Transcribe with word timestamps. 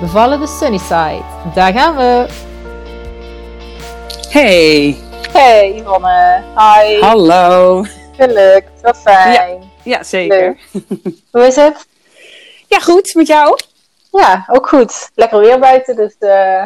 Bevallen 0.00 0.40
de 0.40 0.46
Sunnyside. 0.46 1.22
Daar 1.54 1.72
gaan 1.72 1.96
we! 1.96 2.26
Hey, 4.28 4.96
Hey 5.32 5.74
Yvonne, 5.74 6.42
hi. 6.56 7.00
hallo. 7.00 7.84
Gelukt, 8.16 8.80
wat 8.82 8.96
fijn. 8.98 9.62
Ja, 9.82 10.02
zeker. 10.02 10.58
Hoe 11.32 11.46
is 11.46 11.56
het? 11.56 11.86
Ja, 12.68 12.78
goed, 12.78 13.14
met 13.14 13.26
jou? 13.26 13.58
Ja, 14.12 14.44
ook 14.50 14.68
goed. 14.68 15.10
Lekker 15.14 15.38
weer 15.38 15.58
buiten, 15.58 15.96
dus 15.96 16.14
eh 16.18 16.64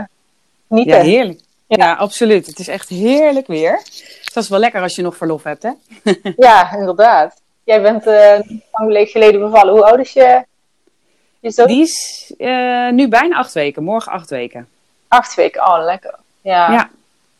niet 0.68 0.86
Ja, 0.86 1.00
heerlijk. 1.00 1.40
Ja. 1.66 1.94
absoluut. 1.94 2.46
Het 2.46 2.58
is 2.58 2.68
echt 2.68 2.88
heerlijk 2.88 3.46
weer. 3.46 3.80
Dus 3.84 4.30
dat 4.34 4.42
is 4.42 4.48
wel 4.48 4.58
lekker 4.58 4.82
als 4.82 4.96
je 4.96 5.02
nog 5.02 5.16
verlof 5.16 5.42
hebt, 5.42 5.62
hè? 5.62 5.70
Ja, 6.36 6.76
inderdaad. 6.76 7.40
Jij 7.64 7.82
bent 7.82 8.06
eh 8.06 8.38
lang 8.72 9.08
geleden 9.10 9.40
bevallen. 9.40 9.72
Hoe 9.72 9.84
oud 9.84 9.98
is 9.98 10.12
je, 10.12 10.44
Die 11.52 11.80
is 11.82 12.32
eh, 12.38 12.88
nu 12.90 13.08
bijna 13.08 13.36
acht 13.36 13.52
weken. 13.52 13.82
Morgen 13.82 14.12
acht 14.12 14.30
weken. 14.30 14.68
Acht 15.08 15.34
weken. 15.34 15.62
Oh, 15.66 15.84
lekker. 15.84 16.14
Ja. 16.40 16.72
Ja, 16.72 16.90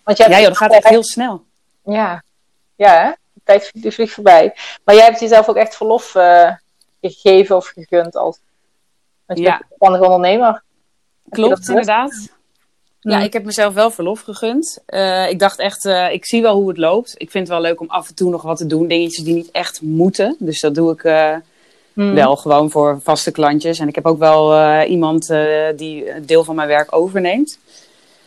Want 0.03 0.19
jij 0.19 0.29
ja 0.29 0.37
joh, 0.39 0.47
dat 0.49 0.57
gaat 0.57 0.73
echt 0.73 0.89
heel 0.89 1.05
snel. 1.05 1.45
Ja, 1.85 2.23
ja 2.77 3.03
hè? 3.05 3.11
De 3.33 3.41
tijd 3.45 3.71
vliegt- 3.75 4.13
voorbij. 4.13 4.55
Maar 4.85 4.95
jij 4.95 5.05
hebt 5.05 5.21
jezelf 5.21 5.49
ook 5.49 5.57
echt 5.57 5.77
verlof 5.77 6.15
eh, 6.15 6.51
gegeven 7.01 7.57
of 7.57 7.67
gegund 7.67 8.17
als 8.17 8.39
want 9.27 9.39
je 9.39 9.45
Ja. 9.45 9.51
bent 9.51 9.63
een 9.63 9.67
zelfstandig 9.79 10.01
ondernemer. 10.11 10.63
Klopt, 11.31 11.69
inderdaad. 11.69 12.29
Ja, 13.01 13.17
Mm. 13.19 13.23
ik 13.25 13.33
heb 13.33 13.45
mezelf 13.45 13.75
wel 13.75 13.91
verlof 13.91 14.21
gegund. 14.21 14.79
Eh, 14.87 15.29
ik 15.29 15.39
dacht 15.39 15.59
echt, 15.59 15.85
eh, 15.85 16.13
ik 16.13 16.27
zie 16.27 16.43
wel 16.43 16.55
hoe 16.55 16.69
het 16.69 16.79
loopt. 16.79 17.13
Ik 17.17 17.31
vind 17.31 17.49
het 17.49 17.57
wel 17.57 17.61
leuk 17.67 17.81
om 17.81 17.89
af 17.91 18.09
en 18.09 18.15
toe 18.15 18.31
nog 18.31 18.43
wat 18.43 18.57
te 18.57 18.67
doen. 18.67 18.87
Dingetjes 18.89 19.25
die 19.25 19.35
niet 19.35 19.51
echt 19.51 19.81
moeten. 19.83 20.37
Dus 20.39 20.61
dat 20.61 20.75
doe 20.75 20.93
ik 20.93 21.05
eh, 21.05 21.37
Mm. 21.95 22.15
wel 22.15 22.37
gewoon 22.37 22.71
voor 22.71 22.99
vaste 23.03 23.31
klantjes. 23.31 23.79
En 23.79 23.89
ik 23.89 23.95
heb 23.95 24.07
ook 24.07 24.19
wel 24.19 24.55
eh, 24.55 24.91
iemand 24.91 25.31
eh, 25.31 25.67
die 25.77 26.11
een 26.15 26.27
deel 26.27 26.45
van 26.45 26.55
mijn 26.55 26.69
werk 26.69 26.95
overneemt. 26.97 27.59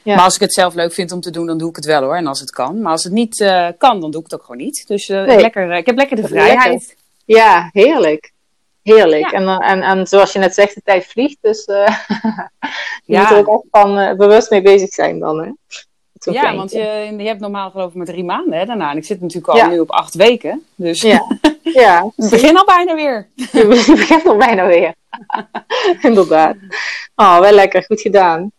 Ja. 0.03 0.15
Maar 0.15 0.23
als 0.23 0.35
ik 0.35 0.41
het 0.41 0.53
zelf 0.53 0.73
leuk 0.73 0.93
vind 0.93 1.11
om 1.11 1.21
te 1.21 1.31
doen, 1.31 1.45
dan 1.45 1.57
doe 1.57 1.69
ik 1.69 1.75
het 1.75 1.85
wel 1.85 2.01
hoor. 2.01 2.15
En 2.15 2.27
als 2.27 2.39
het 2.39 2.49
kan. 2.51 2.81
Maar 2.81 2.91
als 2.91 3.03
het 3.03 3.13
niet 3.13 3.41
eh, 3.41 3.67
kan, 3.77 3.99
dan 4.01 4.11
doe 4.11 4.19
ik 4.21 4.31
het 4.31 4.39
ook 4.39 4.45
gewoon 4.45 4.61
niet. 4.61 4.87
Dus 4.87 5.09
eh, 5.09 5.23
Nee. 5.25 5.39
lekker, 5.41 5.71
eh, 5.71 5.77
ik 5.77 5.85
heb 5.85 5.97
lekker 5.97 6.15
de 6.15 6.21
Lekker. 6.21 6.39
vrijheid. 6.41 6.95
Ja, 7.25 7.69
heerlijk. 7.73 8.31
Heerlijk. 8.83 9.31
Ja. 9.31 9.37
En, 9.37 9.47
en, 9.61 9.81
en 9.81 10.07
zoals 10.07 10.33
je 10.33 10.39
net 10.39 10.53
zegt, 10.53 10.75
de 10.75 10.81
tijd 10.83 11.05
vliegt. 11.05 11.37
Dus 11.41 11.65
eh, 11.65 11.87
je 13.05 13.13
Ja. 13.13 13.21
moet 13.21 13.31
er 13.31 13.37
ook 13.37 13.47
echt 13.47 13.63
van 13.83 13.97
eh, 13.97 14.15
bewust 14.15 14.49
mee 14.49 14.61
bezig 14.61 14.93
zijn 14.93 15.19
dan. 15.19 15.39
Hè? 15.43 15.49
Ja, 16.33 16.41
kleintje. 16.41 16.57
want 16.57 16.71
je, 17.17 17.23
je 17.23 17.27
hebt 17.27 17.39
normaal 17.39 17.71
geloof 17.71 17.89
ik 17.89 17.95
maar 17.95 18.05
drie 18.05 18.23
maanden 18.23 18.59
hè, 18.59 18.65
daarna. 18.65 18.91
En 18.91 18.97
ik 18.97 19.05
zit 19.05 19.21
natuurlijk 19.21 19.47
al 19.47 19.57
Ja. 19.57 19.67
nu 19.67 19.79
op 19.79 19.91
acht 19.91 20.13
weken. 20.15 20.65
Dus 20.75 21.01
Ja, 21.01 21.21
ja. 21.63 22.11
ik 22.15 22.29
begin 22.29 22.57
al 22.57 22.65
bijna 22.65 22.95
weer. 22.95 23.27
je 23.35 23.65
begint 23.67 24.23
nog 24.23 24.37
bijna 24.37 24.65
weer. 24.65 24.93
Inderdaad. 26.01 26.55
Oh, 27.15 27.39
wel 27.39 27.51
lekker. 27.51 27.83
Goed 27.83 28.01
gedaan. 28.01 28.51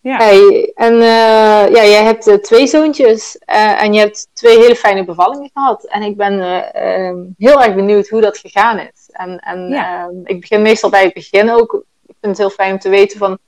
Ja. 0.00 0.16
Hey, 0.16 0.72
en 0.74 0.92
eh, 0.92 1.72
ja, 1.72 1.84
jij 1.84 2.02
hebt 2.02 2.26
eh, 2.26 2.34
twee 2.34 2.66
zoontjes 2.66 3.38
eh, 3.38 3.82
en 3.82 3.92
je 3.92 3.98
hebt 4.00 4.28
twee 4.32 4.58
hele 4.58 4.76
fijne 4.76 5.04
bevallingen 5.04 5.50
gehad. 5.54 5.84
En 5.86 6.02
ik 6.02 6.16
ben 6.16 6.40
eh, 6.40 7.06
ehm, 7.06 7.16
heel 7.38 7.62
erg 7.62 7.74
benieuwd 7.74 8.08
hoe 8.08 8.20
dat 8.20 8.38
gegaan 8.38 8.78
is. 8.78 9.08
En, 9.12 9.38
en 9.38 9.68
Ja. 9.68 10.02
ehm, 10.02 10.14
ik 10.24 10.40
begin 10.40 10.62
meestal 10.62 10.90
bij 10.90 11.02
het 11.04 11.14
begin 11.14 11.50
ook. 11.50 11.72
Ik 12.06 12.14
vind 12.20 12.38
het 12.38 12.38
heel 12.38 12.50
fijn 12.56 12.72
om 12.72 12.78
te 12.78 12.88
weten 12.88 13.18
van 13.18 13.38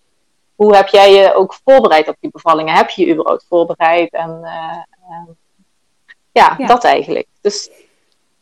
hoe 0.57 0.77
heb 0.77 0.89
jij 0.89 1.13
je 1.13 1.35
ook 1.35 1.59
voorbereid 1.65 2.09
op 2.09 2.17
die 2.21 2.31
bevallingen? 2.31 2.75
Heb 2.75 2.91
je 2.91 3.07
je 3.07 3.13
überhaupt 3.13 3.45
voorbereid? 3.49 4.13
En 4.13 4.41
eh, 4.43 4.77
ehm, 5.11 5.31
ja, 6.33 6.55
Ja. 6.59 6.67
dat 6.67 6.85
eigenlijk. 6.85 7.27
Dus 7.41 7.71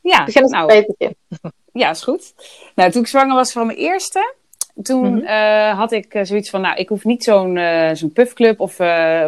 Ja, 0.00 0.24
begin 0.24 0.48
nou, 0.50 0.66
bij 0.66 0.76
het 0.76 0.94
begin. 0.96 1.16
Ja, 1.72 1.90
is 1.90 2.02
goed. 2.02 2.34
Nou, 2.74 2.90
toen 2.90 3.02
ik 3.02 3.08
zwanger 3.08 3.34
was 3.34 3.52
van 3.52 3.66
mijn 3.66 3.78
eerste, 3.78 4.34
toen 4.82 5.14
Mhm. 5.14 5.24
eh, 5.24 5.78
had 5.78 5.92
ik 5.92 6.14
eh, 6.14 6.24
zoiets 6.24 6.50
van, 6.50 6.60
nou, 6.60 6.76
ik 6.76 6.88
hoef 6.88 7.04
niet 7.04 7.24
zo'n 7.24 7.56
eh, 7.56 7.90
zo'n 7.92 8.12
puffclub 8.12 8.60
of 8.60 8.76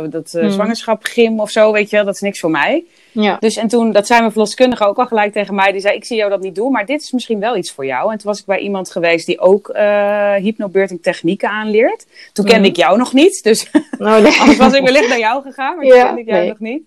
dat 0.08 0.32
Mhm. 0.32 0.50
zwangerschapgym 0.50 1.40
of 1.40 1.50
zo, 1.50 1.72
weet 1.72 1.90
je 1.90 1.96
wel, 1.96 2.04
dat 2.04 2.14
is 2.14 2.20
niks 2.20 2.40
voor 2.40 2.50
mij. 2.50 2.84
Ja. 3.14 3.36
Dus 3.40 3.56
en 3.56 3.68
toen, 3.68 3.92
dat 3.92 4.06
zei 4.06 4.20
mijn 4.20 4.32
verloskundige 4.32 4.84
ook 4.86 4.98
al 4.98 5.06
gelijk 5.06 5.32
tegen 5.32 5.54
mij, 5.54 5.72
die 5.72 5.80
zei, 5.80 5.96
ik 5.96 6.04
zie 6.04 6.16
jou 6.16 6.30
dat 6.30 6.40
niet 6.40 6.54
doen, 6.54 6.72
maar 6.72 6.86
dit 6.86 7.00
is 7.02 7.10
misschien 7.12 7.40
wel 7.40 7.56
iets 7.56 7.72
voor 7.72 7.86
jou. 7.86 8.12
En 8.12 8.18
toen 8.18 8.26
was 8.30 8.40
ik 8.40 8.46
bij 8.46 8.58
iemand 8.58 8.90
geweest 8.90 9.26
die 9.26 9.40
ook 9.40 9.68
eh 9.68 10.34
hypnobirthing 10.34 11.02
technieken 11.02 11.48
aanleert. 11.48 12.06
Toen 12.32 12.44
kende 12.44 12.60
Mhm. 12.60 12.68
ik 12.70 12.76
jou 12.76 12.98
nog 12.98 13.12
niet, 13.12 13.42
dus 13.42 13.70
Nou, 13.98 14.22
nee. 14.22 14.38
Anders 14.40 14.58
was 14.58 14.72
ik 14.72 14.82
wellicht 14.84 15.08
naar 15.08 15.18
jou 15.18 15.42
gegaan, 15.42 15.76
maar 15.76 15.84
toen 15.86 15.96
Ja, 15.96 16.04
kende 16.04 16.20
ik 16.20 16.26
jou 16.26 16.38
nee. 16.40 16.48
nog 16.48 16.58
niet. 16.58 16.82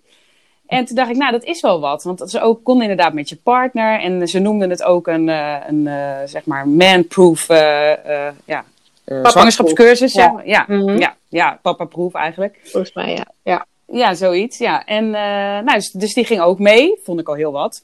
En 0.67 0.85
toen 0.85 0.95
dacht 0.95 1.09
ik, 1.09 1.15
nou, 1.17 1.31
dat 1.31 1.43
is 1.43 1.61
wel 1.61 1.79
wat. 1.79 2.03
Want 2.03 2.23
ze 2.29 2.41
ook 2.41 2.63
kon 2.63 2.81
inderdaad 2.81 3.13
met 3.13 3.29
je 3.29 3.35
partner. 3.43 3.99
En 3.99 4.27
ze 4.27 4.39
noemden 4.39 4.69
het 4.69 4.83
ook 4.83 5.07
een, 5.07 5.29
eh, 5.29 5.55
een 5.67 5.87
eh, 5.87 6.15
zeg 6.25 6.45
maar, 6.45 6.67
man-proof 6.67 7.49
eh, 7.49 7.91
eh, 8.27 8.33
ja, 8.45 8.63
eh, 9.03 9.25
zwangerschapscursus. 9.25 10.13
Ja. 10.13 10.41
Ja, 10.45 10.65
Mhm. 10.67 10.97
ja, 10.97 11.15
ja, 11.29 11.59
papa-proof 11.61 12.13
eigenlijk. 12.13 12.59
Volgens 12.63 12.93
mij, 12.93 13.13
ja. 13.13 13.25
ja. 13.43 13.65
Ja, 13.91 14.13
zoiets. 14.13 14.57
Ja. 14.57 14.85
En, 14.85 15.05
eh, 15.05 15.63
nou, 15.63 15.73
dus, 15.73 15.91
dus 15.91 16.13
die 16.13 16.25
ging 16.25 16.41
ook 16.41 16.59
mee. 16.59 16.99
Vond 17.03 17.19
ik 17.19 17.27
al 17.27 17.33
heel 17.33 17.51
wat. 17.51 17.83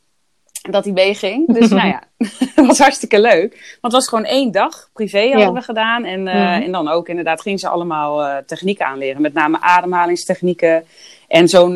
Dat 0.69 0.83
hij 0.83 0.93
meeging. 0.93 1.53
Dus 1.53 1.69
nou 1.79 1.87
ja, 1.87 2.03
dat 2.55 2.65
was 2.65 2.79
hartstikke 2.79 3.21
leuk. 3.21 3.77
Want 3.81 3.81
het 3.81 3.91
was 3.91 4.07
gewoon 4.07 4.25
één 4.25 4.51
dag. 4.51 4.89
Privé 4.93 5.31
hadden 5.31 5.53
we 5.53 5.61
gedaan. 5.61 6.05
En, 6.05 6.27
eh, 6.27 6.53
en 6.53 6.71
dan 6.71 6.87
ook 6.87 7.09
inderdaad 7.09 7.41
gingen 7.41 7.59
ze 7.59 7.67
allemaal 7.67 8.23
eh, 8.23 8.37
technieken 8.45 8.85
aanleren. 8.85 9.21
Met 9.21 9.33
name 9.33 9.61
ademhalingstechnieken. 9.61 10.83
En 11.27 11.47
zo'n, 11.47 11.73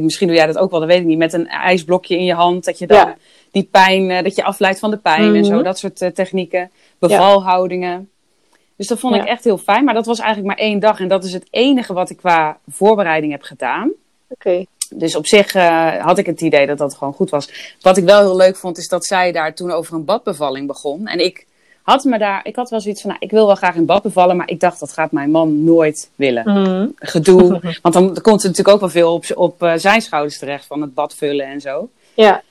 misschien 0.00 0.26
doe 0.26 0.36
jij 0.36 0.46
dat 0.46 0.58
ook 0.58 0.70
wel, 0.70 0.80
dat 0.80 0.88
weet 0.88 1.00
ik 1.00 1.06
niet. 1.06 1.18
Met 1.18 1.32
een 1.32 1.48
ijsblokje 1.48 2.16
in 2.16 2.24
je 2.24 2.34
hand. 2.34 2.64
Dat 2.64 2.78
je 2.78 2.86
dan 2.86 2.96
Ja. 2.96 3.16
die 3.50 3.68
pijn, 3.70 4.24
dat 4.24 4.34
je 4.34 4.44
afleidt 4.44 4.78
van 4.78 4.90
de 4.90 4.96
pijn 4.96 5.34
en 5.34 5.44
zo. 5.44 5.54
Mhm. 5.54 5.62
Dat 5.64 5.78
soort 5.78 6.14
technieken. 6.14 6.70
Bevalhoudingen. 6.98 8.10
Dus 8.78 8.86
dat 8.86 8.98
vond 8.98 9.14
ik 9.14 9.24
echt 9.24 9.44
heel 9.44 9.58
fijn. 9.58 9.84
Maar 9.84 9.94
dat 9.94 10.06
was 10.06 10.18
eigenlijk 10.18 10.48
maar 10.48 10.66
één 10.66 10.78
dag. 10.78 11.00
En 11.00 11.08
dat 11.08 11.24
is 11.24 11.32
het 11.32 11.46
enige 11.50 11.92
wat 11.92 12.10
ik 12.10 12.16
qua 12.16 12.58
voorbereiding 12.68 13.32
heb 13.32 13.42
gedaan. 13.42 13.90
Oké. 14.28 14.64
Dus 14.90 15.16
op 15.16 15.26
zich 15.26 15.54
eh, 15.54 15.96
had 15.96 16.18
ik 16.18 16.26
het 16.26 16.40
idee 16.40 16.66
dat 16.66 16.78
dat 16.78 16.94
gewoon 16.94 17.12
goed 17.12 17.30
was. 17.30 17.76
Wat 17.80 17.96
ik 17.96 18.04
wel 18.04 18.20
heel 18.20 18.36
leuk 18.36 18.56
vond, 18.56 18.78
is 18.78 18.88
dat 18.88 19.04
zij 19.04 19.32
daar 19.32 19.54
toen 19.54 19.70
over 19.70 19.94
een 19.94 20.04
badbevalling 20.04 20.66
begon. 20.66 21.06
En 21.06 21.24
ik 21.24 21.46
had 21.82 22.04
me 22.04 22.18
daar, 22.18 22.40
ik 22.42 22.56
had 22.56 22.70
wel 22.70 22.80
zoiets 22.80 23.00
van, 23.00 23.10
nou, 23.10 23.22
ik 23.22 23.30
wil 23.30 23.46
wel 23.46 23.54
graag 23.54 23.74
in 23.74 23.86
bad 23.86 24.02
bevallen, 24.02 24.36
maar 24.36 24.48
ik 24.48 24.60
dacht 24.60 24.80
dat 24.80 24.92
gaat 24.92 25.12
mijn 25.12 25.30
man 25.30 25.64
nooit 25.64 26.10
willen. 26.16 26.44
Mhm. 26.44 26.88
Gedoe. 26.96 27.60
Want 27.82 27.94
dan, 27.94 28.04
komt 28.20 28.42
er 28.42 28.48
natuurlijk 28.48 28.68
ook 28.68 28.80
wel 28.80 28.88
veel 28.88 29.12
op, 29.12 29.24
op 29.34 29.62
eh, 29.62 29.72
zijn 29.76 30.00
schouders 30.00 30.38
terecht 30.38 30.66
van 30.66 30.80
het 30.80 30.94
bad 30.94 31.14
vullen 31.14 31.46
en 31.46 31.60
zo. 31.60 31.88
Ja. 32.14 32.42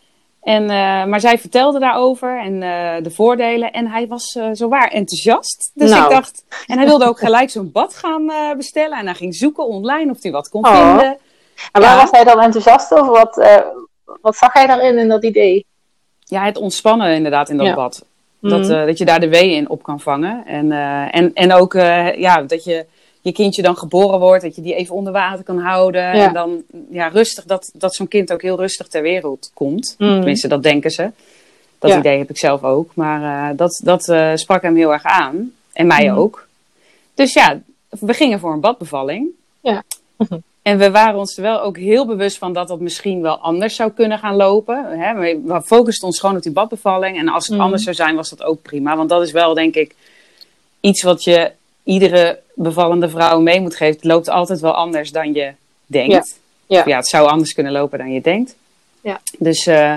En, 0.48 0.70
eh, 0.70 1.06
maar 1.06 1.20
zij 1.20 1.38
vertelde 1.38 1.80
daarover 1.80 2.40
en 2.40 2.64
eh, 2.64 3.04
de 3.04 3.12
voordelen. 3.12 3.72
En 3.72 3.88
hij 3.88 4.08
was 4.08 4.36
eh 4.36 4.50
zowaar 4.52 4.88
enthousiast. 4.88 5.72
Dus 5.74 5.90
Nou. 5.90 6.04
ik 6.04 6.10
dacht. 6.10 6.44
En 6.68 6.78
hij 6.78 6.88
wilde 6.88 7.06
ook 7.06 7.20
gelijk 7.20 7.50
zo'n 7.50 7.72
bad 7.72 7.96
gaan 7.96 8.32
bestellen. 8.58 8.98
En 8.98 9.06
hij 9.06 9.16
ging 9.16 9.36
zoeken 9.36 9.68
online 9.68 10.12
of 10.12 10.22
hij 10.22 10.32
wat 10.32 10.50
kon 10.50 10.66
Oh. 10.66 10.88
vinden. 10.88 11.18
En 11.72 11.82
waar 11.82 11.96
Ja. 11.96 12.02
was 12.02 12.12
hij 12.12 12.24
dan 12.24 12.40
enthousiast 12.42 12.94
over? 12.94 13.12
Wat, 13.12 13.48
wat 14.22 14.36
zag 14.36 14.54
hij 14.54 14.68
daarin, 14.68 14.98
in 14.98 15.08
dat 15.08 15.24
idee? 15.24 15.66
Ja, 16.20 16.44
het 16.44 16.58
ontspannen 16.58 17.16
inderdaad 17.16 17.50
in 17.50 17.58
dat 17.58 17.66
Ja. 17.68 17.74
bad. 17.76 18.06
Dat, 18.42 18.60
Mhm. 18.68 18.86
dat 18.86 18.98
je 18.98 19.06
daar 19.06 19.20
de 19.20 19.30
weeën 19.30 19.56
in 19.56 19.70
op 19.70 19.84
kan 19.84 20.00
vangen. 20.00 20.46
En, 20.46 20.72
en, 21.12 21.34
en 21.34 21.54
ook 21.54 21.74
ja, 22.18 22.42
dat 22.42 22.64
je 22.64 22.86
je 23.28 23.34
kindje 23.34 23.62
dan 23.62 23.78
geboren 23.78 24.20
wordt. 24.20 24.44
Dat 24.44 24.56
je 24.56 24.62
die 24.62 24.76
even 24.76 24.96
onder 24.96 25.14
water 25.14 25.44
kan 25.44 25.58
houden. 25.60 26.02
Ja. 26.02 26.28
En 26.28 26.34
dan 26.34 26.64
ja, 26.90 27.08
rustig, 27.08 27.44
dat, 27.46 27.72
dat 27.74 27.96
zo'n 27.96 28.08
kind 28.08 28.34
ook 28.34 28.42
heel 28.42 28.58
rustig 28.58 28.88
ter 28.88 29.02
wereld 29.02 29.52
komt. 29.54 29.96
Mhm. 29.98 30.12
Tenminste, 30.14 30.48
dat 30.48 30.64
denken 30.64 30.92
ze. 30.92 31.12
Dat 31.80 31.92
Ja. 31.92 31.98
idee 31.98 32.18
heb 32.18 32.30
ik 32.30 32.38
zelf 32.38 32.64
ook. 32.64 32.92
Maar 32.96 33.50
eh, 33.52 33.58
dat, 33.58 33.82
dat 33.84 34.10
eh, 34.10 34.32
sprak 34.36 34.62
hem 34.62 34.76
heel 34.76 34.94
erg 34.94 35.04
aan. 35.04 35.54
En 35.74 35.88
mij 35.88 36.08
Mhm. 36.08 36.18
ook. 36.18 36.48
Dus 37.14 37.34
ja, 37.34 37.60
we 37.90 38.14
gingen 38.14 38.40
voor 38.40 38.54
een 38.54 38.60
badbevalling. 38.60 39.28
Ja. 39.62 39.84
En 40.62 40.78
we 40.78 40.92
waren 40.92 41.20
ons 41.20 41.36
er 41.38 41.44
wel 41.44 41.62
ook 41.62 41.78
heel 41.78 42.06
bewust 42.06 42.38
van 42.38 42.54
dat 42.54 42.68
dat 42.68 42.80
misschien 42.80 43.22
wel 43.22 43.38
anders 43.38 43.76
zou 43.76 43.92
kunnen 43.92 44.20
gaan 44.20 44.36
lopen. 44.36 45.00
Hè? 45.00 45.14
We 45.42 45.62
focusten 45.66 46.08
ons 46.08 46.20
gewoon 46.20 46.36
op 46.36 46.42
die 46.42 46.52
badbevalling. 46.52 47.18
En 47.18 47.28
als 47.30 47.46
het 47.46 47.56
Mhm. 47.56 47.64
anders 47.64 47.84
zou 47.84 47.96
zijn, 47.96 48.16
was 48.16 48.30
dat 48.30 48.44
ook 48.44 48.62
prima. 48.62 48.96
Want 48.98 49.10
dat 49.10 49.22
is 49.22 49.32
wel, 49.32 49.54
denk 49.54 49.76
ik, 49.76 49.96
iets 50.80 51.04
wat 51.04 51.24
je 51.24 51.52
iedere 51.88 52.40
bevallende 52.56 53.10
vrouw 53.10 53.40
mee 53.40 53.62
moet 53.62 53.76
geven. 53.76 53.96
Het 53.96 54.04
loopt 54.04 54.30
altijd 54.30 54.60
wel 54.60 54.74
anders 54.74 55.12
dan 55.12 55.34
je 55.34 55.52
denkt. 55.86 56.40
Ja. 56.66 56.80
Of 56.80 56.86
ja, 56.86 56.98
het 56.98 57.08
zou 57.08 57.28
anders 57.28 57.54
kunnen 57.54 57.72
lopen 57.72 57.98
dan 57.98 58.12
je 58.12 58.22
denkt. 58.22 58.56
Ja. 59.02 59.20
Dus 59.40 59.66
eh, 59.66 59.96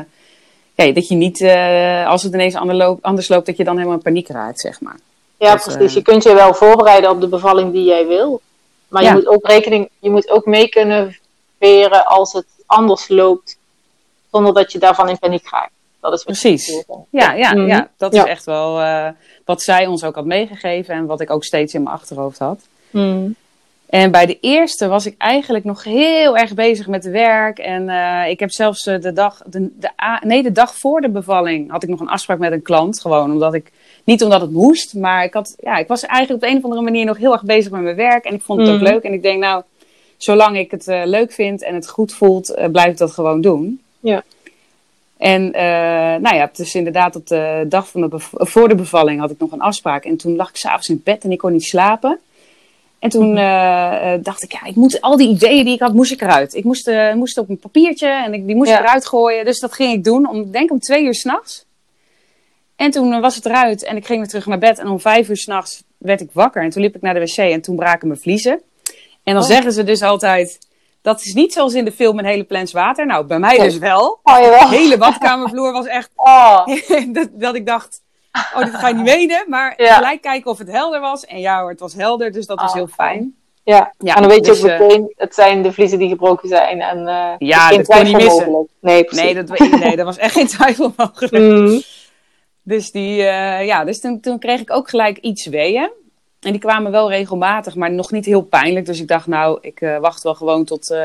ja, 0.74 0.92
dat 0.92 1.08
je 1.08 1.14
niet, 1.14 1.40
eh, 1.40 2.06
als 2.06 2.22
het 2.22 2.32
ineens 2.32 2.54
ander 2.54 2.76
loopt, 2.76 3.02
anders 3.02 3.28
loopt, 3.28 3.46
dat 3.46 3.56
je 3.56 3.64
dan 3.64 3.74
helemaal 3.76 3.96
in 3.96 4.02
paniek 4.02 4.28
raakt, 4.28 4.60
zeg 4.60 4.80
maar. 4.80 4.98
Ja, 5.36 5.52
Dat, 5.54 5.62
precies. 5.62 5.90
eh, 5.90 5.94
Je 5.94 6.02
kunt 6.02 6.22
je 6.22 6.34
wel 6.34 6.54
voorbereiden 6.54 7.10
op 7.10 7.20
de 7.20 7.28
bevalling 7.28 7.72
die 7.72 7.84
jij 7.84 8.06
wil. 8.06 8.40
Maar 8.88 9.02
Ja. 9.02 9.08
je 9.08 9.14
moet 9.14 9.26
ook 9.26 9.46
rekening, 9.46 9.88
je 9.98 10.10
moet 10.10 10.30
ook 10.30 10.46
mee 10.46 10.68
kunnen 10.68 11.16
veren 11.58 12.06
als 12.06 12.32
het 12.32 12.46
anders 12.66 13.08
loopt, 13.08 13.56
zonder 14.32 14.54
dat 14.54 14.72
je 14.72 14.78
daarvan 14.78 15.08
in 15.08 15.18
paniek 15.18 15.50
raakt. 15.50 15.70
Dat 16.00 16.12
is 16.12 16.22
Precies. 16.24 16.84
doen. 16.86 17.04
Ja, 17.10 17.32
ja, 17.32 17.54
Mhm. 17.54 17.66
ja, 17.66 17.88
dat 17.96 18.14
Ja. 18.14 18.22
is 18.24 18.30
echt 18.30 18.44
wel 18.44 18.80
eh, 18.80 19.08
wat 19.44 19.62
zij 19.62 19.86
ons 19.86 20.04
ook 20.04 20.14
had 20.14 20.24
meegegeven 20.24 20.94
en 20.94 21.06
wat 21.06 21.20
ik 21.20 21.30
ook 21.30 21.44
steeds 21.44 21.74
in 21.74 21.82
mijn 21.82 21.94
achterhoofd 21.94 22.38
had. 22.38 22.60
Mhm. 22.90 23.28
En 23.86 24.10
bij 24.10 24.26
de 24.26 24.38
eerste 24.40 24.88
was 24.88 25.06
ik 25.06 25.14
eigenlijk 25.18 25.64
nog 25.64 25.84
heel 25.84 26.36
erg 26.36 26.54
bezig 26.54 26.86
met 26.86 27.04
werk. 27.04 27.58
En 27.58 27.88
eh, 27.88 28.30
ik 28.30 28.40
heb 28.40 28.50
zelfs 28.50 28.86
eh, 28.86 29.00
de 29.00 29.12
dag, 29.12 29.42
de, 29.46 29.70
de, 29.80 29.90
a- 30.02 30.22
nee, 30.24 30.42
de 30.42 30.52
dag 30.52 30.74
voor 30.74 31.00
de 31.00 31.08
bevalling 31.08 31.70
had 31.70 31.82
ik 31.82 31.88
nog 31.88 32.00
een 32.00 32.08
afspraak 32.08 32.38
met 32.38 32.52
een 32.52 32.62
klant. 32.62 33.00
Gewoon 33.00 33.32
omdat 33.32 33.54
ik, 33.54 33.70
niet 34.04 34.22
omdat 34.22 34.40
het 34.40 34.50
moest, 34.50 34.94
maar 34.94 35.24
ik, 35.24 35.34
had, 35.34 35.54
ja, 35.58 35.76
ik 35.76 35.88
was 35.88 36.02
eigenlijk 36.06 36.42
op 36.42 36.48
de 36.48 36.52
een 36.52 36.58
of 36.58 36.64
andere 36.64 36.82
manier 36.82 37.04
nog 37.04 37.16
heel 37.16 37.32
erg 37.32 37.42
bezig 37.44 37.70
met 37.72 37.80
mijn 37.82 37.96
werk. 37.96 38.24
En 38.24 38.34
ik 38.34 38.42
vond 38.42 38.60
het 38.60 38.68
ook 38.68 38.74
Mhm. 38.80 38.84
leuk. 38.84 39.02
En 39.02 39.12
ik 39.12 39.22
denk, 39.22 39.40
nou, 39.40 39.62
zolang 40.16 40.58
ik 40.58 40.70
het 40.70 40.86
leuk 40.86 41.32
vind 41.32 41.62
en 41.62 41.74
het 41.74 41.88
goed 41.88 42.12
voelt, 42.12 42.58
blijf 42.72 42.90
ik 42.90 42.98
dat 42.98 43.10
gewoon 43.12 43.40
doen. 43.40 43.80
Ja. 44.00 44.22
En 45.20 45.52
eh, 45.52 45.62
nou 46.20 46.34
ja, 46.34 46.50
dus 46.52 46.74
inderdaad 46.74 47.16
op 47.16 47.26
de 47.26 47.64
dag 47.68 47.88
van 47.88 48.00
de 48.00 48.08
voor 48.32 48.68
de 48.68 48.74
bevalling 48.74 49.20
had 49.20 49.30
ik 49.30 49.38
nog 49.38 49.52
een 49.52 49.60
afspraak. 49.60 50.04
En 50.04 50.16
toen 50.16 50.36
lag 50.36 50.48
ik 50.48 50.56
s'avonds 50.56 50.88
in 50.88 51.00
bed 51.04 51.24
en 51.24 51.32
ik 51.32 51.38
kon 51.38 51.52
niet 51.52 51.64
slapen. 51.64 52.18
En 52.98 53.10
toen 53.10 53.36
eh, 53.36 54.12
eh, 54.14 54.22
dacht 54.22 54.42
ik, 54.42 54.52
ja, 54.52 54.64
ik 54.64 54.74
moet 54.74 55.00
al 55.00 55.16
die 55.16 55.28
ideeën 55.28 55.64
die 55.64 55.74
ik 55.74 55.80
had, 55.80 55.94
moest 55.94 56.12
ik 56.12 56.20
eruit. 56.22 56.54
Ik 56.54 56.64
moest, 56.64 56.88
eh, 56.88 57.14
moest 57.14 57.38
op 57.38 57.48
een 57.48 57.58
papiertje 57.58 58.08
en 58.08 58.34
ik, 58.34 58.46
die 58.46 58.56
moest 58.56 58.70
Ja. 58.70 58.78
ik 58.78 58.84
eruit 58.84 59.06
gooien. 59.06 59.44
Dus 59.44 59.60
dat 59.60 59.72
ging 59.72 59.92
ik 59.92 60.04
doen, 60.04 60.28
om, 60.28 60.50
denk 60.50 60.70
om 60.70 60.78
twee 60.78 61.04
uur 61.04 61.14
s'nachts. 61.14 61.64
En 62.76 62.90
toen 62.90 63.20
was 63.20 63.34
het 63.34 63.46
eruit 63.46 63.84
en 63.84 63.96
ik 63.96 64.06
ging 64.06 64.18
weer 64.18 64.28
terug 64.28 64.46
naar 64.46 64.58
bed. 64.58 64.78
En 64.78 64.88
om 64.88 65.00
vijf 65.00 65.28
uur 65.28 65.36
s'nachts 65.36 65.82
werd 65.98 66.20
ik 66.20 66.30
wakker. 66.32 66.62
En 66.62 66.70
toen 66.70 66.82
liep 66.82 66.94
ik 66.96 67.02
naar 67.02 67.14
de 67.14 67.20
wc 67.20 67.36
en 67.36 67.60
toen 67.60 67.76
braken 67.76 68.08
mijn 68.08 68.20
vliezen. 68.20 68.60
En 69.22 69.34
dan 69.34 69.42
Oh. 69.42 69.48
zeggen 69.48 69.72
ze 69.72 69.84
dus 69.84 70.02
altijd, 70.02 70.58
dat 71.02 71.20
is 71.20 71.34
niet 71.34 71.52
zoals 71.52 71.74
in 71.74 71.84
de 71.84 71.92
film 71.92 72.18
een 72.18 72.24
hele 72.24 72.44
plens 72.44 72.72
water. 72.72 73.06
Nou, 73.06 73.26
bij 73.26 73.38
mij 73.38 73.58
dus 73.58 73.78
wel. 73.78 74.20
Oh, 74.22 74.36
De 74.36 74.66
hele 74.76 74.98
badkamervloer 74.98 75.72
was 75.72 75.86
echt 75.86 76.10
Oh, 76.16 76.66
dat, 77.12 77.28
dat 77.32 77.54
ik 77.54 77.66
dacht, 77.66 78.02
oh, 78.54 78.64
dit 78.64 78.74
ga 78.74 78.88
je 78.88 78.94
niet 78.94 79.04
menen. 79.04 79.44
Maar 79.48 79.74
Ja. 79.82 79.94
gelijk 79.94 80.22
kijken 80.22 80.50
of 80.50 80.58
het 80.58 80.70
helder 80.70 81.00
was. 81.00 81.24
En 81.24 81.40
ja 81.40 81.60
hoor, 81.60 81.70
het 81.70 81.80
was 81.80 81.94
helder, 81.94 82.32
dus 82.32 82.46
dat 82.46 82.60
was 82.60 82.68
Oh, 82.70 82.74
heel 82.76 82.86
fijn. 82.86 83.34
ja. 83.62 83.92
Ja, 83.98 84.14
en 84.14 84.20
dan 84.22 84.30
weet 84.30 84.46
je 84.46 84.52
dus, 84.52 84.62
ook 84.62 84.68
eh, 84.68 84.78
meteen, 84.80 85.12
het 85.16 85.34
zijn 85.34 85.62
de 85.62 85.72
vliezen 85.72 85.98
die 85.98 86.08
gebroken 86.08 86.48
zijn. 86.48 86.80
En 86.80 87.08
eh 87.08 87.32
Ja, 87.38 87.70
dat 87.70 87.86
kon 87.86 87.98
je 87.98 88.04
niet 88.04 88.14
missen. 88.16 88.44
mogelijk. 88.44 88.70
Nee, 88.80 89.04
precies. 89.04 89.24
Nee, 89.24 89.34
dat, 89.34 89.48
weet- 89.58 89.80
nee, 89.80 89.96
dat 89.96 90.04
was 90.06 90.16
echt 90.18 90.32
geen 90.34 90.46
twijfel 90.46 90.92
mogelijk. 90.96 91.32
Mhm. 91.32 91.80
Dus, 92.62 92.90
die, 92.90 93.22
eh, 93.22 93.66
ja, 93.66 93.84
dus 93.84 94.00
toen, 94.00 94.20
toen 94.20 94.38
kreeg 94.38 94.60
ik 94.60 94.70
ook 94.72 94.88
gelijk 94.88 95.18
iets 95.18 95.46
weeën. 95.46 95.90
En 96.40 96.50
die 96.52 96.60
kwamen 96.60 96.90
wel 96.90 97.10
regelmatig, 97.10 97.74
maar 97.74 97.90
nog 97.90 98.10
niet 98.10 98.24
heel 98.24 98.42
pijnlijk. 98.42 98.86
Dus 98.86 99.00
ik 99.00 99.08
dacht, 99.08 99.26
nou, 99.26 99.58
ik 99.60 99.80
eh, 99.80 99.98
wacht 99.98 100.22
wel 100.22 100.34
gewoon 100.34 100.64
tot 100.64 100.90
eh, 100.90 100.96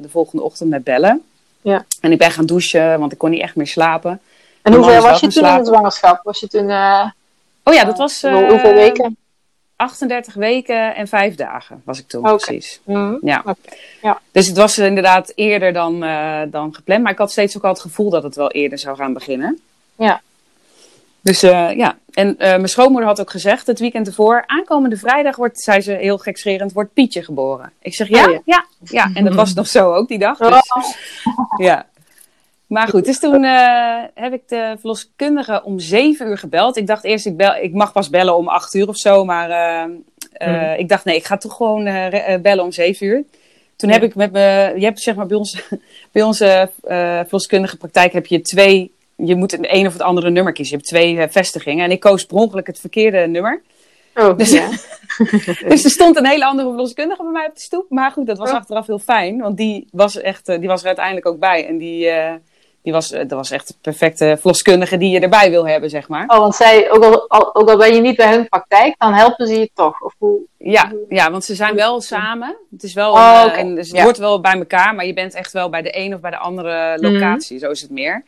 de 0.00 0.08
volgende 0.08 0.42
ochtend 0.44 0.70
met 0.70 0.84
bellen. 0.84 1.22
Ja. 1.62 1.84
En 2.00 2.12
ik 2.12 2.18
ben 2.18 2.30
gaan 2.30 2.46
douchen, 2.46 2.98
want 2.98 3.12
ik 3.12 3.18
kon 3.18 3.30
niet 3.30 3.40
echt 3.40 3.56
meer 3.56 3.66
slapen. 3.66 4.10
En 4.10 4.20
Mijn 4.62 4.74
hoe 4.74 4.84
man 4.84 4.90
ver 4.90 4.96
is 4.98 5.02
wel 5.02 5.10
was 5.12 5.20
je 5.20 5.40
toen 5.40 5.48
in 5.50 5.58
de 5.58 5.64
zwangerschap? 5.64 6.20
Was 6.22 6.40
je 6.40 6.48
toen 6.48 6.68
eh, 6.70 7.10
Oh 7.62 7.74
ja, 7.74 7.84
dat 7.84 7.98
was 7.98 8.22
hoe- 8.22 8.46
hoeveel 8.50 8.74
weken? 8.74 9.16
38 9.76 10.34
weken 10.34 10.94
en 10.94 11.08
5 11.08 11.34
dagen 11.34 11.82
was 11.84 11.98
ik 11.98 12.08
toen 12.08 12.22
precies. 12.22 12.80
Mhm. 12.84 13.14
Ja. 13.22 13.42
Ja. 14.02 14.20
Dus 14.32 14.46
het 14.46 14.56
was 14.56 14.78
inderdaad 14.78 15.32
eerder 15.34 15.72
dan, 15.72 16.00
dan 16.50 16.74
gepland. 16.74 17.02
Maar 17.02 17.12
ik 17.12 17.18
had 17.18 17.30
steeds 17.30 17.56
ook 17.56 17.62
al 17.64 17.70
het 17.70 17.80
gevoel 17.80 18.10
dat 18.10 18.22
het 18.22 18.36
wel 18.36 18.50
eerder 18.50 18.78
zou 18.78 18.96
gaan 18.96 19.12
beginnen. 19.12 19.60
Ja. 19.96 20.20
Dus 21.24 21.42
eh, 21.42 21.76
ja, 21.76 21.98
en 22.12 22.38
eh, 22.38 22.48
mijn 22.48 22.68
schoonmoeder 22.68 23.08
had 23.08 23.20
ook 23.20 23.30
gezegd 23.30 23.66
het 23.66 23.78
weekend 23.78 24.06
ervoor, 24.06 24.44
aankomende 24.46 24.96
vrijdag 24.96 25.36
wordt, 25.36 25.60
zei 25.60 25.80
ze 25.80 25.92
heel 25.92 26.18
gekscherend, 26.18 26.72
wordt 26.72 26.92
Pietje 26.92 27.22
geboren. 27.24 27.72
Ik 27.82 27.94
zeg 27.94 28.08
ja, 28.08 28.24
Oh, 28.26 28.32
ja. 28.32 28.40
ja, 28.44 28.64
ja, 28.84 29.10
En 29.14 29.24
dat 29.24 29.34
was 29.34 29.54
nog 29.54 29.66
zo 29.66 29.94
ook 29.94 30.08
die 30.08 30.18
dag. 30.18 30.40
Oh, 30.40 30.50
Dus, 30.50 30.96
ja. 31.68 31.86
Maar 32.66 32.88
goed, 32.88 33.04
dus 33.04 33.18
toen 33.18 33.44
eh, 33.44 34.02
heb 34.14 34.32
ik 34.32 34.48
de 34.48 34.76
verloskundige 34.78 35.62
om 35.64 35.78
zeven 35.78 36.26
uur 36.26 36.38
gebeld. 36.38 36.76
Ik 36.76 36.86
dacht 36.86 37.04
eerst, 37.04 37.26
ik, 37.26 37.36
bel, 37.36 37.54
ik 37.54 37.72
mag 37.72 37.92
pas 37.92 38.10
bellen 38.10 38.36
om 38.36 38.48
acht 38.48 38.74
uur 38.74 38.88
of 38.88 38.96
zo. 38.96 39.24
Maar 39.24 39.48
Mhm. 40.38 40.78
ik 40.78 40.88
dacht, 40.88 41.04
nee, 41.04 41.16
ik 41.16 41.24
ga 41.24 41.36
toch 41.36 41.56
gewoon 41.56 41.84
bellen 42.42 42.64
om 42.64 42.72
zeven 42.72 43.06
uur. 43.06 43.24
Toen 43.76 43.90
heb 43.90 44.02
ik 44.02 44.14
met 44.14 44.32
me, 44.32 44.72
je 44.76 44.84
hebt 44.84 45.00
zeg 45.00 45.14
maar 45.14 45.26
bij, 45.26 45.36
ons, 45.36 45.62
bij 46.12 46.22
onze 46.22 46.70
verloskundige 47.26 47.76
praktijk 47.76 48.12
heb 48.12 48.26
je 48.26 48.40
twee, 48.40 48.93
je 49.16 49.34
moet 49.36 49.50
het 49.50 49.60
een 49.62 49.86
of 49.86 49.92
het 49.92 50.02
andere 50.02 50.30
nummer 50.30 50.52
kiezen. 50.52 50.72
Je 50.76 50.82
hebt 50.82 50.88
twee 50.88 51.18
eh, 51.18 51.28
vestigingen 51.30 51.84
en 51.84 51.90
ik 51.90 52.00
koos 52.00 52.24
per 52.24 52.36
ongeluk 52.36 52.66
het 52.66 52.80
verkeerde 52.80 53.26
nummer. 53.26 53.62
oh, 54.14 54.36
Dus- 54.36 54.50
ja. 54.52 54.68
Dus 55.68 55.84
er 55.84 55.90
stond 55.90 56.16
een 56.16 56.26
hele 56.26 56.44
andere 56.44 56.68
verloskundige 56.68 57.22
bij 57.22 57.32
mij 57.32 57.46
op 57.46 57.54
de 57.54 57.60
stoep. 57.60 57.86
Maar 57.88 58.10
goed, 58.10 58.26
dat 58.26 58.38
was 58.38 58.50
Oh. 58.50 58.56
achteraf 58.56 58.86
heel 58.86 58.98
fijn. 58.98 59.40
Want 59.40 59.56
die 59.56 59.88
was, 59.90 60.20
echt, 60.20 60.48
eh, 60.48 60.58
die 60.58 60.68
was 60.68 60.80
er 60.80 60.86
uiteindelijk 60.86 61.26
ook 61.26 61.38
bij. 61.38 61.66
En 61.66 61.78
die, 61.78 62.08
eh, 62.08 62.32
die 62.82 62.92
was, 62.92 63.08
dat 63.08 63.30
was 63.30 63.50
echt 63.50 63.68
de 63.68 63.74
perfecte 63.80 64.36
verloskundige 64.40 64.96
die 64.96 65.10
je 65.10 65.20
erbij 65.20 65.50
wil 65.50 65.66
hebben, 65.66 65.90
zeg 65.90 66.08
maar. 66.08 66.24
Oh, 66.26 66.38
want 66.38 66.54
zij, 66.54 66.90
ook 66.90 67.04
al, 67.04 67.28
al- 67.28 67.54
ook 67.54 67.68
al 67.70 67.76
ben 67.76 67.94
je 67.94 68.00
niet 68.00 68.16
bij 68.16 68.32
hun 68.34 68.48
praktijk, 68.48 68.94
dan 68.98 69.12
helpen 69.12 69.46
ze 69.46 69.58
je 69.58 69.70
toch? 69.74 70.00
Of 70.02 70.14
hoe? 70.18 70.38
Ja, 70.58 70.92
ja, 71.08 71.30
want 71.30 71.44
ze 71.44 71.54
zijn 71.54 71.74
wel 71.74 72.00
samen. 72.00 72.56
Het 72.70 72.82
is 72.82 72.94
wel, 72.94 73.12
Oh, 73.12 73.42
een, 73.46 73.58
een- 73.58 73.74
dus 73.74 73.86
het 73.88 73.96
Ja. 73.96 74.02
wordt 74.02 74.18
wel 74.18 74.40
bij 74.40 74.52
elkaar. 74.52 74.94
Maar 74.94 75.06
je 75.06 75.12
bent 75.14 75.34
echt 75.34 75.52
wel 75.52 75.68
bij 75.68 75.82
de 75.82 75.98
een 75.98 76.14
of 76.14 76.20
bij 76.20 76.30
de 76.30 76.38
andere 76.38 76.98
locatie. 77.00 77.58
Zo 77.58 77.70
is 77.70 77.80
het 77.82 77.90
meer. 77.90 78.24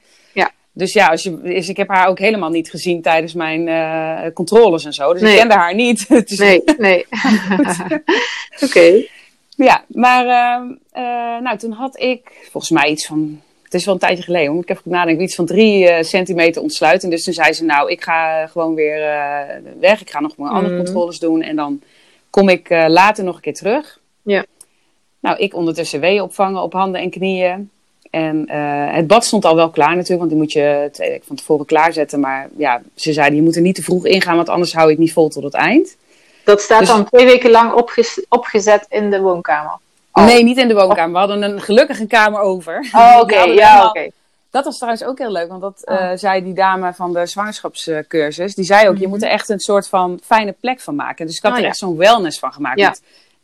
Dus 0.78 0.93
ja, 0.93 1.06
als 1.06 1.23
je, 1.23 1.40
dus 1.40 1.69
ik 1.69 1.76
heb 1.76 1.88
haar 1.88 2.08
ook 2.08 2.19
helemaal 2.19 2.50
niet 2.50 2.70
gezien 2.70 3.02
tijdens 3.02 3.32
mijn 3.34 3.69
eh, 3.69 4.32
controles 4.34 4.84
en 4.84 4.93
zo. 4.93 5.12
Dus 5.12 5.23
Nee. 5.23 5.32
ik 5.32 5.38
kende 5.38 5.55
haar 5.55 5.75
niet. 5.75 6.06
Is- 6.25 6.38
Nee, 6.38 6.62
nee. 6.78 7.06
Oké. 8.64 9.05
Ja, 9.56 9.84
maar 9.88 10.26
ehm, 10.26 10.70
eh, 10.93 11.43
nou, 11.43 11.56
toen 11.58 11.73
had 11.73 12.00
ik 12.00 12.49
volgens 12.50 12.70
mij 12.73 12.90
iets 12.90 13.06
van. 13.06 13.40
Het 13.62 13.75
is 13.75 13.84
wel 13.84 13.94
een 13.94 14.00
tijdje 14.00 14.23
geleden, 14.25 14.55
moet 14.55 14.70
ik 14.70 14.76
even 14.76 14.90
nadenken. 14.90 15.25
Iets 15.25 15.34
van 15.34 15.46
drie 15.46 15.88
eh, 15.88 16.02
centimeter 16.05 16.62
ontsluiting. 16.62 17.12
Dus 17.12 17.25
toen 17.25 17.34
zei 17.34 17.52
ze: 17.52 17.64
Nou, 17.64 17.90
ik 17.90 18.02
ga 18.02 18.46
gewoon 18.46 18.75
weer 18.75 18.99
weg. 19.81 20.00
Ik 20.00 20.11
ga 20.11 20.20
nog 20.20 20.37
mijn 20.37 20.50
andere 20.52 20.75
Mhm. 20.75 20.84
controles 20.84 21.19
doen. 21.19 21.43
En 21.43 21.56
dan 21.56 21.81
kom 22.31 22.49
ik 22.49 22.69
later 22.70 23.25
nog 23.25 23.34
een 23.34 23.40
keer 23.40 23.55
terug. 23.55 24.00
Ja. 24.23 24.44
Nou, 25.20 25.38
ik 25.38 25.55
ondertussen 25.55 26.00
weeën 26.00 26.23
opvangen 26.23 26.62
op 26.62 26.73
handen 26.73 27.00
en 27.00 27.11
knieën. 27.11 27.70
En 28.17 28.47
eh, 28.47 28.95
het 28.95 29.07
bad 29.07 29.25
stond 29.25 29.45
al 29.45 29.57
wel 29.57 29.71
klaar 29.71 29.91
natuurlijk, 29.97 30.19
want 30.19 30.31
die 30.31 30.39
moet 30.39 30.53
je 30.53 30.89
twee 30.93 31.11
weken 31.11 31.27
van 31.27 31.37
tevoren 31.37 31.67
klaarzetten. 31.67 32.21
Maar 32.21 32.49
ja, 32.57 32.81
ze 32.95 33.13
zeiden: 33.13 33.37
Je 33.37 33.43
moet 33.45 33.57
er 33.57 33.63
niet 33.63 33.75
te 33.75 33.83
vroeg 33.83 34.07
ingaan, 34.07 34.37
want 34.37 34.49
anders 34.49 34.73
hou 34.73 34.85
je 34.87 34.91
het 34.93 35.01
niet 35.01 35.13
vol 35.13 35.29
tot 35.29 35.43
het 35.43 35.55
eind. 35.55 35.97
Dat 36.45 36.61
staat 36.61 36.79
Dus- 36.79 36.89
dan 36.89 37.05
twee 37.05 37.25
weken 37.27 37.51
lang 37.51 37.73
opgezet 38.29 38.87
in 38.89 39.11
de 39.11 39.21
woonkamer. 39.21 39.73
Oh. 40.12 40.25
Nee, 40.25 40.43
niet 40.45 40.59
in 40.59 40.69
de 40.69 40.75
woonkamer. 40.75 41.12
We 41.12 41.19
hadden 41.19 41.43
een 41.43 41.61
gelukkig 41.61 42.00
een 42.00 42.07
kamer 42.07 42.40
over. 42.40 42.88
Oh, 42.93 43.19
oké. 43.23 43.35
Ja, 43.35 43.43
helemaal- 43.45 43.88
oké. 43.88 44.09
Dat 44.50 44.64
was 44.64 44.76
trouwens 44.76 45.05
ook 45.05 45.19
heel 45.19 45.33
leuk, 45.33 45.49
want 45.49 45.61
dat 45.61 45.83
Oh. 45.85 45.95
eh, 46.11 46.19
zei 46.19 46.43
die 46.45 46.55
dame 46.55 46.93
van 46.95 47.12
de 47.12 47.26
zwangerschapscursus. 47.26 48.55
Die 48.55 48.64
zei 48.64 48.88
ook, 48.88 48.95
je 48.97 49.00
Mhm. 49.00 49.11
moet 49.11 49.23
er 49.23 49.29
echt 49.29 49.49
een 49.49 49.61
soort 49.61 49.88
van 49.88 50.21
fijne 50.25 50.55
plek 50.61 50.81
van 50.81 50.95
maken. 50.95 51.26
Dus 51.26 51.37
ik 51.37 51.43
had 51.43 51.50
Oh, 51.52 51.57
er 51.57 51.62
ja. 51.64 51.69
echt 51.71 51.79
zo'n 51.79 51.97
wellness 51.97 52.38
van 52.38 52.52
gemaakt. 52.52 52.79
Ja. 52.79 52.88
Met, 52.88 53.02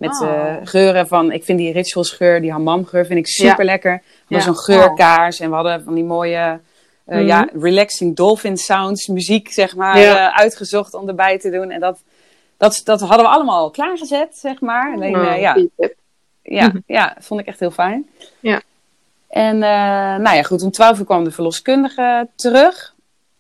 met 0.09 0.21
Oh. 0.21 0.29
eh, 0.29 0.55
geuren 0.65 1.09
van, 1.09 1.33
ik 1.33 1.45
vind 1.45 1.59
die 1.59 1.73
ritualsgeur, 1.73 2.41
die 2.41 2.51
hammamgeur, 2.53 3.07
vind 3.07 3.19
ik 3.19 3.27
super 3.27 3.65
lekker. 3.65 3.93
We 3.93 4.35
Ja. 4.35 4.37
hadden 4.37 4.55
zo'n 4.55 4.65
geurkaars 4.77 5.41
en 5.41 5.49
we 5.49 5.55
hadden 5.55 5.85
van 5.85 5.95
die 5.95 6.05
mooie, 6.05 6.61
eh, 7.05 7.17
Mhm. 7.19 7.27
ja, 7.27 7.49
relaxing 7.61 8.17
dolphin 8.17 8.57
sounds, 8.57 9.07
muziek 9.07 9.53
zeg 9.53 9.77
maar, 9.77 9.97
eh, 9.97 10.39
uitgezocht 10.39 10.95
om 10.95 11.09
erbij 11.09 11.39
te 11.39 11.51
doen. 11.51 11.71
En 11.71 11.81
dat, 11.81 12.03
dat, 12.57 12.81
dat 12.85 13.01
hadden 13.01 13.27
we 13.27 13.33
allemaal 13.33 13.71
klaargezet, 13.71 14.37
zeg 14.39 14.61
maar. 14.61 14.93
Alleen, 14.95 15.17
Oh, 15.17 15.33
eh, 15.33 15.41
ja, 15.41 15.57
ja, 16.43 16.67
Mhm. 16.69 16.79
ja, 16.87 17.17
vond 17.21 17.41
ik 17.41 17.47
echt 17.47 17.61
heel 17.61 17.71
fijn. 17.71 18.07
Ja. 18.41 18.61
En 19.29 19.59
nou 19.59 20.37
ja, 20.37 20.43
goed, 20.43 20.63
om 20.63 20.71
12 20.71 20.99
uur 20.99 21.05
kwam 21.05 21.25
de 21.25 21.31
verloskundige 21.31 22.29
terug. 22.35 22.95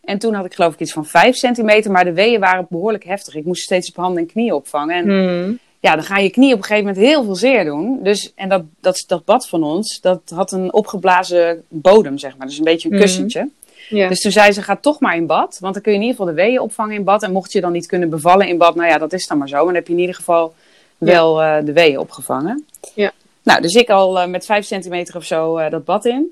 En 0.04 0.18
toen 0.18 0.34
had 0.34 0.44
ik 0.44 0.54
geloof 0.54 0.72
ik 0.74 0.80
iets 0.80 0.92
van 0.92 1.06
5 1.06 1.36
centimeter, 1.36 1.90
maar 1.90 2.04
de 2.04 2.12
weeën 2.12 2.40
waren 2.40 2.66
behoorlijk 2.70 3.04
heftig. 3.04 3.34
Ik 3.34 3.44
moest 3.44 3.62
steeds 3.62 3.88
op 3.88 3.96
handen 3.96 4.22
en 4.22 4.28
knieën 4.28 4.52
opvangen. 4.52 4.96
En 4.96 5.06
Mhm. 5.06 5.52
Ja, 5.82 5.94
dan 5.94 6.04
gaan 6.04 6.22
je 6.22 6.30
knieën 6.30 6.52
op 6.52 6.58
een 6.58 6.64
gegeven 6.64 6.86
moment 6.88 7.06
heel 7.06 7.24
veel 7.24 7.34
zeer 7.34 7.64
doen. 7.64 7.98
Dus, 8.02 8.32
en 8.34 8.48
dat, 8.48 8.62
dat, 8.80 9.04
dat 9.06 9.24
bad 9.24 9.48
van 9.48 9.62
ons, 9.62 10.00
dat 10.00 10.20
had 10.34 10.52
een 10.52 10.72
opgeblazen 10.72 11.62
bodem, 11.68 12.18
zeg 12.18 12.36
maar. 12.36 12.46
Dus 12.46 12.58
een 12.58 12.64
beetje 12.64 12.88
een 12.88 12.94
Mhm. 12.94 13.04
kussentje. 13.04 13.48
Dus 13.90 14.20
toen 14.20 14.32
zei 14.32 14.52
ze, 14.52 14.62
ga 14.62 14.76
toch 14.76 15.00
maar 15.00 15.16
in 15.16 15.26
bad. 15.26 15.56
Want 15.60 15.74
dan 15.74 15.82
kun 15.82 15.92
je 15.92 15.98
in 15.98 16.04
ieder 16.04 16.18
geval 16.20 16.34
de 16.34 16.42
weeën 16.42 16.60
opvangen 16.60 16.94
in 16.94 17.04
bad. 17.04 17.22
En 17.22 17.32
mocht 17.32 17.52
je 17.52 17.60
dan 17.60 17.72
niet 17.72 17.86
kunnen 17.86 18.10
bevallen 18.10 18.48
in 18.48 18.58
bad, 18.58 18.74
nou 18.74 18.88
ja, 18.88 18.98
dat 18.98 19.12
is 19.12 19.26
dan 19.26 19.38
maar 19.38 19.48
zo. 19.48 19.54
Maar 19.56 19.64
dan 19.64 19.74
heb 19.74 19.86
je 19.86 19.92
in 19.92 19.98
ieder 19.98 20.14
geval 20.14 20.54
wel 20.98 21.42
eh, 21.42 21.64
de 21.64 21.72
weeën 21.72 21.98
opgevangen. 21.98 22.66
Ja. 22.94 23.12
Nou, 23.42 23.60
dus 23.60 23.74
ik 23.74 23.90
al 23.90 24.20
eh, 24.20 24.28
met 24.28 24.44
vijf 24.46 24.64
centimeter 24.64 25.16
of 25.16 25.24
zo 25.24 25.56
eh, 25.56 25.70
dat 25.70 25.84
bad 25.84 26.04
in. 26.04 26.26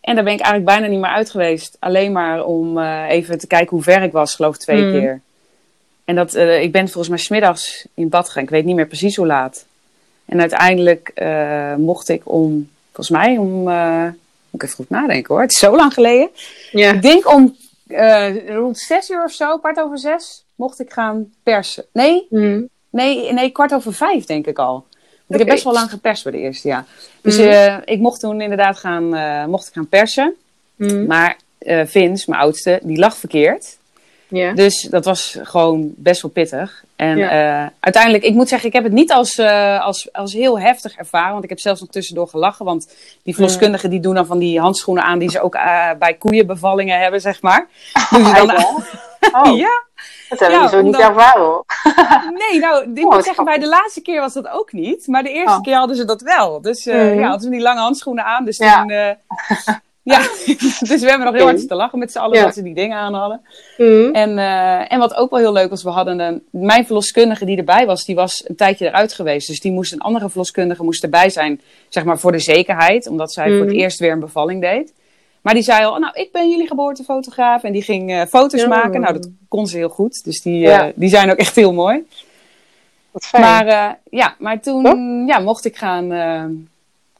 En 0.00 0.14
daar 0.14 0.24
ben 0.24 0.32
ik 0.32 0.40
eigenlijk 0.40 0.70
bijna 0.78 0.86
niet 0.92 1.00
meer 1.00 1.10
uit 1.10 1.30
geweest. 1.30 1.76
Alleen 1.80 2.12
maar 2.12 2.44
om 2.44 2.78
even 3.08 3.38
te 3.38 3.46
kijken 3.46 3.70
hoe 3.70 3.82
ver 3.82 4.02
ik 4.02 4.12
was, 4.12 4.34
geloof 4.34 4.54
ik 4.54 4.60
twee 4.60 4.82
Mm. 4.84 4.92
keer. 4.92 5.20
En 6.04 6.14
dat, 6.14 6.34
eh, 6.34 6.62
ik 6.62 6.72
ben 6.72 6.84
volgens 6.84 7.08
mij 7.08 7.18
smiddags 7.18 7.86
in 7.94 8.08
bad 8.08 8.26
gegaan. 8.26 8.42
Ik 8.42 8.50
weet 8.50 8.64
niet 8.64 8.76
meer 8.76 8.86
precies 8.86 9.16
hoe 9.16 9.26
laat. 9.26 9.64
En 10.24 10.40
uiteindelijk 10.40 11.10
eh, 11.14 11.74
mocht 11.74 12.08
ik 12.08 12.22
om, 12.24 12.70
volgens 12.92 13.16
mij 13.16 13.36
om, 13.36 13.68
eh, 13.68 14.04
moet 14.50 14.62
ik 14.62 14.62
even 14.62 14.74
goed 14.76 14.90
nadenken 14.90 15.34
hoor. 15.34 15.42
Het 15.42 15.52
is 15.52 15.58
zo 15.58 15.76
lang 15.76 15.94
geleden. 15.94 16.28
Ja. 16.70 16.92
Ik 16.92 17.02
denk 17.02 17.28
om 17.28 17.56
rond 18.46 18.78
zes 18.78 19.10
uur 19.10 19.24
of 19.24 19.32
zo, 19.32 19.58
kwart 19.58 19.80
over 19.80 19.98
zes, 19.98 20.44
mocht 20.54 20.80
ik 20.80 20.92
gaan 20.92 21.32
persen. 21.42 21.84
Nee, 21.92 22.26
Mm. 22.30 22.68
nee, 22.90 23.32
nee, 23.32 23.50
kwart 23.50 23.74
over 23.74 23.94
vijf 23.94 24.24
denk 24.24 24.46
ik 24.46 24.58
al. 24.58 24.72
Want 25.26 25.40
ik 25.40 25.46
heb 25.46 25.46
best 25.46 25.64
wel 25.64 25.72
lang 25.72 25.90
geperst 25.90 26.22
bij 26.22 26.32
de 26.32 26.38
eerste, 26.38 26.68
ja. 26.68 26.84
Dus 27.20 27.38
eh, 27.38 27.76
ik 27.84 27.98
mocht 27.98 28.20
toen 28.20 28.40
inderdaad 28.40 28.78
gaan, 28.78 29.08
mocht 29.50 29.66
ik 29.68 29.74
gaan 29.74 29.88
persen. 29.88 30.34
Mm. 30.76 31.06
Maar 31.06 31.36
Vince, 31.84 32.30
mijn 32.30 32.42
oudste, 32.42 32.80
die 32.82 32.98
lag 32.98 33.16
verkeerd. 33.16 33.76
Dus 34.32 34.82
dat 34.90 35.04
was 35.04 35.38
gewoon 35.42 35.92
best 35.96 36.22
wel 36.22 36.30
pittig. 36.30 36.84
En 36.96 37.18
eh, 37.30 37.66
uiteindelijk, 37.80 38.24
ik 38.24 38.34
moet 38.34 38.48
zeggen, 38.48 38.68
ik 38.68 38.74
heb 38.74 38.84
het 38.84 38.92
niet 38.92 39.12
als, 39.12 39.38
eh, 39.38 39.84
als, 39.84 40.12
als 40.12 40.32
heel 40.32 40.60
heftig 40.60 40.96
ervaren. 40.96 41.32
Want 41.32 41.44
ik 41.44 41.48
heb 41.50 41.58
zelfs 41.60 41.80
nog 41.80 41.90
tussendoor 41.90 42.28
gelachen. 42.28 42.64
Want 42.64 42.92
die 43.22 43.34
verloskundigen 43.34 43.90
die 43.90 44.00
doen 44.00 44.14
dan 44.14 44.26
van 44.26 44.38
die 44.38 44.60
handschoenen 44.60 45.04
aan 45.04 45.18
die 45.18 45.30
ze 45.30 45.40
ook 45.40 45.54
eh, 45.54 45.90
bij 45.98 46.14
koeienbevallingen 46.14 47.00
hebben, 47.00 47.20
zeg 47.20 47.42
maar. 47.42 47.66
Doen 48.10 48.24
ze 48.26 48.32
dan 48.32 48.46
ja? 48.46 49.42
Oh, 49.42 49.56
Ja, 49.64 49.82
dat 50.28 50.38
hebben 50.38 50.58
Ja, 50.58 50.64
we 50.64 50.70
zo 50.70 50.82
niet 50.82 50.98
ervaren 50.98 51.42
hoor. 51.42 51.64
nee, 52.50 52.60
nou, 52.60 52.92
ik 52.94 53.04
Oh, 53.06 53.14
moet 53.14 53.24
zeggen, 53.24 53.44
bij 53.44 53.58
de 53.58 53.68
laatste 53.68 54.00
keer 54.00 54.20
was 54.20 54.32
dat 54.32 54.48
ook 54.48 54.72
niet. 54.72 55.06
Maar 55.06 55.22
de 55.22 55.32
eerste 55.32 55.56
Oh. 55.56 55.62
keer 55.62 55.76
hadden 55.76 55.96
ze 55.96 56.04
dat 56.04 56.20
wel. 56.20 56.60
Dus 56.60 56.84
Mhm. 56.84 56.96
ja, 57.18 57.22
hadden 57.22 57.40
ze 57.40 57.50
die 57.50 57.60
lange 57.60 57.80
handschoenen 57.80 58.24
aan. 58.24 58.44
Dus 58.44 58.56
Ja. 58.56 58.80
toen, 58.80 59.16
ja, 60.02 60.18
dus 60.88 61.00
we 61.00 61.08
hebben 61.08 61.24
nog 61.26 61.34
heel 61.34 61.44
hard 61.44 61.68
te 61.68 61.74
lachen 61.74 61.98
met 61.98 62.12
z'n 62.12 62.18
allen 62.18 62.38
Ja. 62.38 62.44
dat 62.44 62.54
ze 62.54 62.62
die 62.62 62.74
dingen 62.74 62.96
aan 62.98 63.14
hadden. 63.14 63.40
Mm. 63.78 64.10
En, 64.12 64.38
eh, 64.38 64.92
en 64.92 64.98
wat 64.98 65.14
ook 65.14 65.30
wel 65.30 65.38
heel 65.38 65.52
leuk 65.52 65.70
was, 65.70 65.82
we 65.82 65.90
hadden 65.90 66.18
een, 66.20 66.42
mijn 66.50 66.84
verloskundige 66.86 67.44
die 67.44 67.56
erbij 67.56 67.86
was, 67.86 68.04
die 68.04 68.14
was 68.14 68.44
een 68.48 68.56
tijdje 68.56 68.86
eruit 68.86 69.12
geweest. 69.12 69.46
Dus 69.48 69.60
die 69.60 69.72
moest 69.72 69.92
een 69.92 70.00
andere 70.00 70.28
verloskundige 70.28 70.82
moest 70.82 71.02
erbij 71.02 71.30
zijn, 71.30 71.60
zeg 71.88 72.04
maar 72.04 72.18
voor 72.18 72.32
de 72.32 72.38
zekerheid, 72.38 73.06
omdat 73.06 73.32
zij 73.32 73.48
voor 73.50 73.58
het 73.60 73.68
Mhm. 73.68 73.78
eerst 73.78 73.98
weer 73.98 74.12
een 74.12 74.20
bevalling 74.20 74.60
deed. 74.60 74.92
Maar 75.42 75.54
die 75.54 75.62
zei 75.62 75.84
al, 75.84 75.98
nou, 75.98 76.12
ik 76.20 76.32
ben 76.32 76.50
jullie 76.50 76.66
geboortefotograaf. 76.66 77.62
En 77.62 77.72
die 77.72 77.82
ging 77.82 78.10
eh, 78.12 78.22
foto's 78.28 78.66
maken. 78.66 79.00
Nou, 79.00 79.12
dat 79.12 79.28
kon 79.48 79.66
ze 79.66 79.76
heel 79.76 79.88
goed. 79.88 80.24
Dus 80.24 80.42
die, 80.42 80.58
Ja. 80.58 80.86
eh, 80.86 80.92
die 80.94 81.08
zijn 81.08 81.30
ook 81.30 81.36
echt 81.38 81.56
heel 81.56 81.72
mooi. 81.72 82.06
Wat 83.10 83.26
fijn. 83.26 83.42
Maar, 83.42 83.98
ja, 84.10 84.34
maar 84.38 84.60
toen 84.60 85.26
ja, 85.26 85.38
mocht 85.38 85.64
ik 85.64 85.76
gaan, 85.76 86.10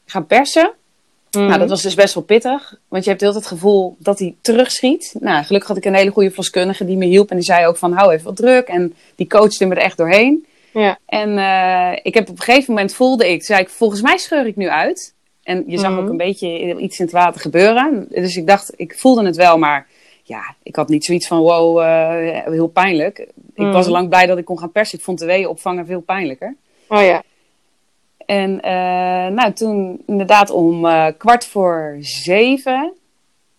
gaan 0.05 0.25
persen. 0.25 0.71
Mm. 1.37 1.45
Nou, 1.47 1.59
dat 1.59 1.69
was 1.69 1.81
dus 1.81 1.95
best 1.95 2.13
wel 2.13 2.23
pittig. 2.23 2.75
Want 2.87 3.03
je 3.03 3.09
hebt 3.09 3.21
heel 3.21 3.33
het 3.33 3.45
gevoel 3.47 3.95
dat 3.99 4.19
hij 4.19 4.35
terugschiet. 4.41 5.15
Nou, 5.19 5.43
gelukkig 5.43 5.69
had 5.69 5.77
ik 5.77 5.85
een 5.85 5.93
hele 5.95 6.11
goede 6.11 6.29
verloskundige 6.29 6.85
die 6.85 6.97
me 6.97 7.05
hielp. 7.05 7.29
En 7.29 7.35
die 7.35 7.45
zei 7.45 7.65
ook 7.67 7.77
van, 7.77 7.91
hou 7.93 8.11
even 8.13 8.25
wat 8.25 8.35
druk. 8.35 8.67
En 8.67 8.93
die 9.15 9.27
coachte 9.27 9.65
me 9.65 9.75
er 9.75 9.81
echt 9.81 9.97
doorheen. 9.97 10.45
Ja. 10.73 10.97
En 11.05 11.37
eh, 11.37 11.99
ik 12.03 12.13
heb 12.13 12.29
op 12.29 12.37
een 12.37 12.43
gegeven 12.43 12.73
moment 12.73 12.93
voelde 12.93 13.31
ik, 13.31 13.43
zei 13.43 13.61
ik, 13.61 13.69
volgens 13.69 14.01
mij 14.01 14.17
scheur 14.17 14.45
ik 14.47 14.55
nu 14.55 14.69
uit. 14.69 15.13
En 15.43 15.63
je 15.67 15.77
zag 15.77 15.91
Mhm. 15.91 15.99
ook 15.99 16.09
een 16.09 16.17
beetje 16.17 16.75
iets 16.77 16.99
in 16.99 17.05
het 17.05 17.13
water 17.13 17.41
gebeuren. 17.41 18.05
Dus 18.09 18.35
ik 18.35 18.47
dacht, 18.47 18.73
ik 18.75 18.97
voelde 18.97 19.25
het 19.25 19.35
wel, 19.35 19.57
maar 19.57 19.87
ja, 20.23 20.55
ik 20.63 20.75
had 20.75 20.89
niet 20.89 21.05
zoiets 21.05 21.27
van, 21.27 21.39
wow, 21.39 21.79
eh, 21.79 22.45
heel 22.53 22.67
pijnlijk. 22.67 23.19
Ik 23.19 23.29
Mhm. 23.55 23.71
was 23.71 23.85
al 23.85 23.91
lang 23.91 24.09
blij 24.09 24.25
dat 24.25 24.37
ik 24.37 24.45
kon 24.45 24.59
gaan 24.59 24.71
persen. 24.71 24.97
Ik 24.97 25.03
vond 25.03 25.19
de 25.19 25.25
weeën 25.25 25.47
opvangen 25.47 25.85
veel 25.85 26.01
pijnlijker. 26.01 26.55
Oh 26.87 27.01
ja. 27.01 27.23
En 28.25 28.61
eh, 28.61 29.33
nou, 29.33 29.53
toen 29.53 30.03
inderdaad 30.05 30.49
om 30.49 30.85
eh, 30.85 31.07
kwart 31.17 31.45
voor 31.45 31.97
zeven 31.99 32.93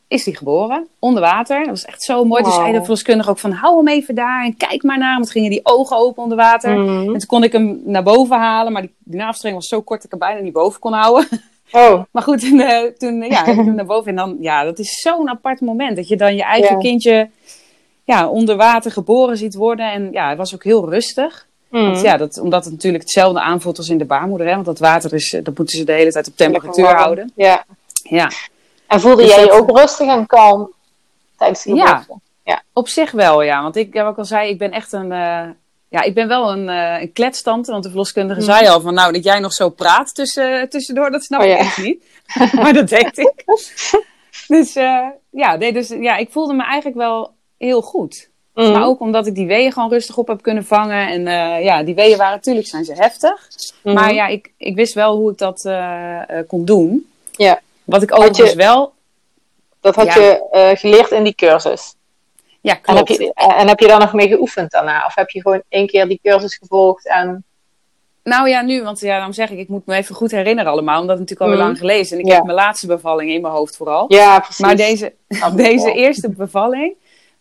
is 0.08 0.24
hij 0.24 0.34
geboren, 0.34 0.86
onder 0.98 1.22
water. 1.22 1.58
Dat 1.58 1.68
was 1.68 1.84
echt 1.84 2.02
zo 2.02 2.24
mooi. 2.24 2.42
Dus 2.42 2.52
Wauw. 2.52 2.62
zei 2.62 2.72
de 2.76 2.80
verloskundige 2.80 3.30
ook 3.30 3.38
van, 3.38 3.52
hou 3.52 3.76
hem 3.76 3.88
even 3.88 4.14
daar 4.14 4.44
en 4.44 4.56
kijk 4.56 4.82
maar 4.82 4.98
naar. 4.98 5.14
Want 5.14 5.30
gingen 5.30 5.50
die 5.50 5.60
ogen 5.62 5.96
open 5.96 6.22
onder 6.22 6.36
water. 6.36 6.78
Mhm. 6.78 6.98
En 6.98 7.18
toen 7.18 7.26
kon 7.26 7.42
ik 7.42 7.52
hem 7.52 7.80
naar 7.84 8.02
boven 8.02 8.36
halen, 8.36 8.72
maar 8.72 8.82
die, 8.82 8.94
die 8.98 9.18
navelstreng 9.18 9.54
was 9.54 9.68
zo 9.68 9.80
kort 9.80 10.02
dat 10.02 10.12
ik 10.12 10.18
hem 10.18 10.28
bijna 10.28 10.44
niet 10.44 10.52
boven 10.52 10.80
kon 10.80 10.92
houden. 10.92 11.28
Oh, 11.72 12.02
Maar 12.10 12.22
goed, 12.22 12.42
en, 12.42 12.94
toen 12.98 13.22
eh, 13.22 13.30
ja, 13.30 13.46
ik 13.46 13.56
hem 13.56 13.74
naar 13.74 13.86
boven. 13.86 14.10
En 14.10 14.16
dan, 14.16 14.36
ja, 14.40 14.64
dat 14.64 14.78
is 14.78 15.00
zo'n 15.00 15.28
apart 15.28 15.60
moment. 15.60 15.96
Dat 15.96 16.08
je 16.08 16.16
dan 16.16 16.36
je 16.36 16.42
eigen 16.42 16.78
kindje 16.78 17.30
ja, 18.04 18.28
onder 18.28 18.56
water 18.56 18.90
geboren 18.90 19.36
ziet 19.36 19.54
worden. 19.54 19.92
En 19.92 20.08
ja, 20.12 20.28
het 20.28 20.38
was 20.38 20.54
ook 20.54 20.64
heel 20.64 20.90
rustig. 20.90 21.46
Mhm. 21.74 21.84
Want 21.84 22.00
ja, 22.00 22.16
dat, 22.16 22.38
omdat 22.38 22.64
het 22.64 22.72
natuurlijk 22.72 23.02
hetzelfde 23.02 23.40
aanvoelt 23.40 23.78
als 23.78 23.88
in 23.88 23.98
de 23.98 24.04
baarmoeder. 24.04 24.46
Hè? 24.46 24.52
Want 24.54 24.66
dat 24.66 24.78
water 24.78 25.12
is, 25.14 25.32
eh, 25.32 25.44
dat 25.44 25.56
moeten 25.58 25.78
ze 25.78 25.84
de 25.84 25.92
hele 25.92 26.12
tijd 26.12 26.28
op 26.28 26.36
temperatuur 26.36 26.84
Lekker 26.84 27.02
houden. 27.02 27.32
Ja. 27.36 27.64
Ja, 28.02 28.30
En 28.86 29.00
voelde 29.00 29.22
Dus 29.22 29.34
jij 29.34 29.44
je 29.44 29.50
ook 29.52 29.78
rustig 29.78 30.08
en 30.08 30.26
kalm 30.26 30.72
tijdens 31.38 31.62
de 31.62 31.74
Ja. 31.74 31.96
geboorte? 31.96 32.22
op 32.72 32.88
zich 32.88 33.10
wel, 33.10 33.42
ja. 33.42 33.62
Want 33.62 33.76
ik, 33.76 33.94
ja, 33.94 34.02
wat 34.02 34.12
ik 34.12 34.18
al 34.18 34.24
zei, 34.24 34.48
ik 34.50 34.58
ben 34.58 34.70
echt 34.70 34.92
een... 34.92 35.12
eh, 35.12 35.48
ja, 35.88 36.02
ik 36.02 36.14
ben 36.14 36.28
wel 36.28 36.52
een, 36.52 36.68
eh 36.68 37.00
een 37.00 37.12
kletstante. 37.12 37.70
Want 37.70 37.82
de 37.82 37.88
verloskundige 37.88 38.40
Mhm. 38.40 38.50
zei 38.50 38.68
al 38.68 38.80
van... 38.80 38.94
Nou, 38.94 39.12
dat 39.12 39.24
jij 39.24 39.38
nog 39.38 39.52
zo 39.52 39.68
praat 39.68 40.14
tussen, 40.14 40.68
tussendoor, 40.68 41.10
dat 41.10 41.24
snap 41.24 41.40
Oh, 41.40 41.46
ik 41.46 41.52
ja. 41.52 41.58
echt 41.58 41.78
niet. 41.82 42.04
maar 42.62 42.72
dat 42.72 42.88
deed 42.88 43.18
ik. 43.18 43.44
dus, 44.46 44.72
ja, 45.30 45.56
nee, 45.58 45.72
dus 45.72 45.88
ja, 45.88 46.16
ik 46.16 46.28
voelde 46.30 46.54
me 46.54 46.62
eigenlijk 46.64 46.96
wel 46.96 47.32
heel 47.58 47.82
goed. 47.82 48.30
Mhm. 48.54 48.72
Maar 48.72 48.86
ook 48.86 49.00
omdat 49.00 49.26
ik 49.26 49.34
die 49.34 49.46
weeën 49.46 49.72
gewoon 49.72 49.90
rustig 49.90 50.16
op 50.16 50.28
heb 50.28 50.42
kunnen 50.42 50.64
vangen. 50.64 51.08
En 51.08 51.26
eh, 51.26 51.64
ja, 51.64 51.82
die 51.82 51.94
weeën 51.94 52.16
waren 52.16 52.34
natuurlijk 52.34 52.66
zijn 52.66 52.84
ze 52.84 52.92
heftig. 52.94 53.48
Mhm. 53.82 53.94
Maar 53.94 54.14
ja, 54.14 54.26
ik, 54.26 54.52
ik 54.56 54.74
wist 54.74 54.94
wel 54.94 55.16
hoe 55.16 55.30
ik 55.30 55.38
dat 55.38 55.64
eh, 55.64 56.38
eh, 56.38 56.46
kon 56.48 56.64
doen. 56.64 57.10
Ja. 57.32 57.60
Wat 57.84 58.02
ik 58.02 58.12
overigens 58.14 58.50
je- 58.50 58.56
wel... 58.56 58.92
Dat 59.80 59.94
had 59.94 60.06
Ja. 60.14 60.20
je 60.22 60.72
geleerd 60.76 61.10
in 61.10 61.24
die 61.24 61.34
cursus. 61.34 61.94
Ja, 62.60 62.78
En 62.82 62.96
heb, 62.96 63.04
klopt. 63.06 63.20
je, 63.22 63.32
en 63.34 63.68
heb 63.68 63.80
je 63.80 63.86
daar 63.86 63.98
nog 64.00 64.12
mee 64.12 64.28
geoefend 64.28 64.70
daarna? 64.70 65.04
Of 65.06 65.14
heb 65.14 65.30
je 65.30 65.40
gewoon 65.40 65.62
één 65.68 65.86
keer 65.86 66.08
die 66.08 66.20
cursus 66.22 66.56
gevolgd 66.56 67.08
en... 67.08 67.44
Nou 68.22 68.48
ja, 68.48 68.62
nu, 68.62 68.82
want 68.82 69.00
ja, 69.00 69.18
dan 69.20 69.34
zeg 69.34 69.50
ik, 69.50 69.58
ik 69.58 69.68
moet 69.68 69.86
me 69.86 69.94
even 69.94 70.14
goed 70.14 70.30
herinneren 70.30 70.72
allemaal. 70.72 71.00
Omdat 71.00 71.18
het 71.18 71.28
natuurlijk 71.28 71.40
alweer 71.50 71.56
Mhm. 71.58 71.66
lang 71.66 71.78
gelezen. 71.78 72.16
En 72.18 72.22
ik 72.24 72.28
Ja. 72.30 72.34
heb 72.34 72.44
mijn 72.44 72.56
laatste 72.56 72.86
bevalling 72.86 73.30
in 73.30 73.40
mijn 73.40 73.54
hoofd 73.54 73.76
vooral. 73.76 74.04
Ja, 74.08 74.38
precies. 74.40 74.58
maar 74.64 74.76
deze, 74.76 75.12
ik 75.28 75.50
deze 75.70 75.92
eerste 75.92 76.28
bevalling 76.30 76.94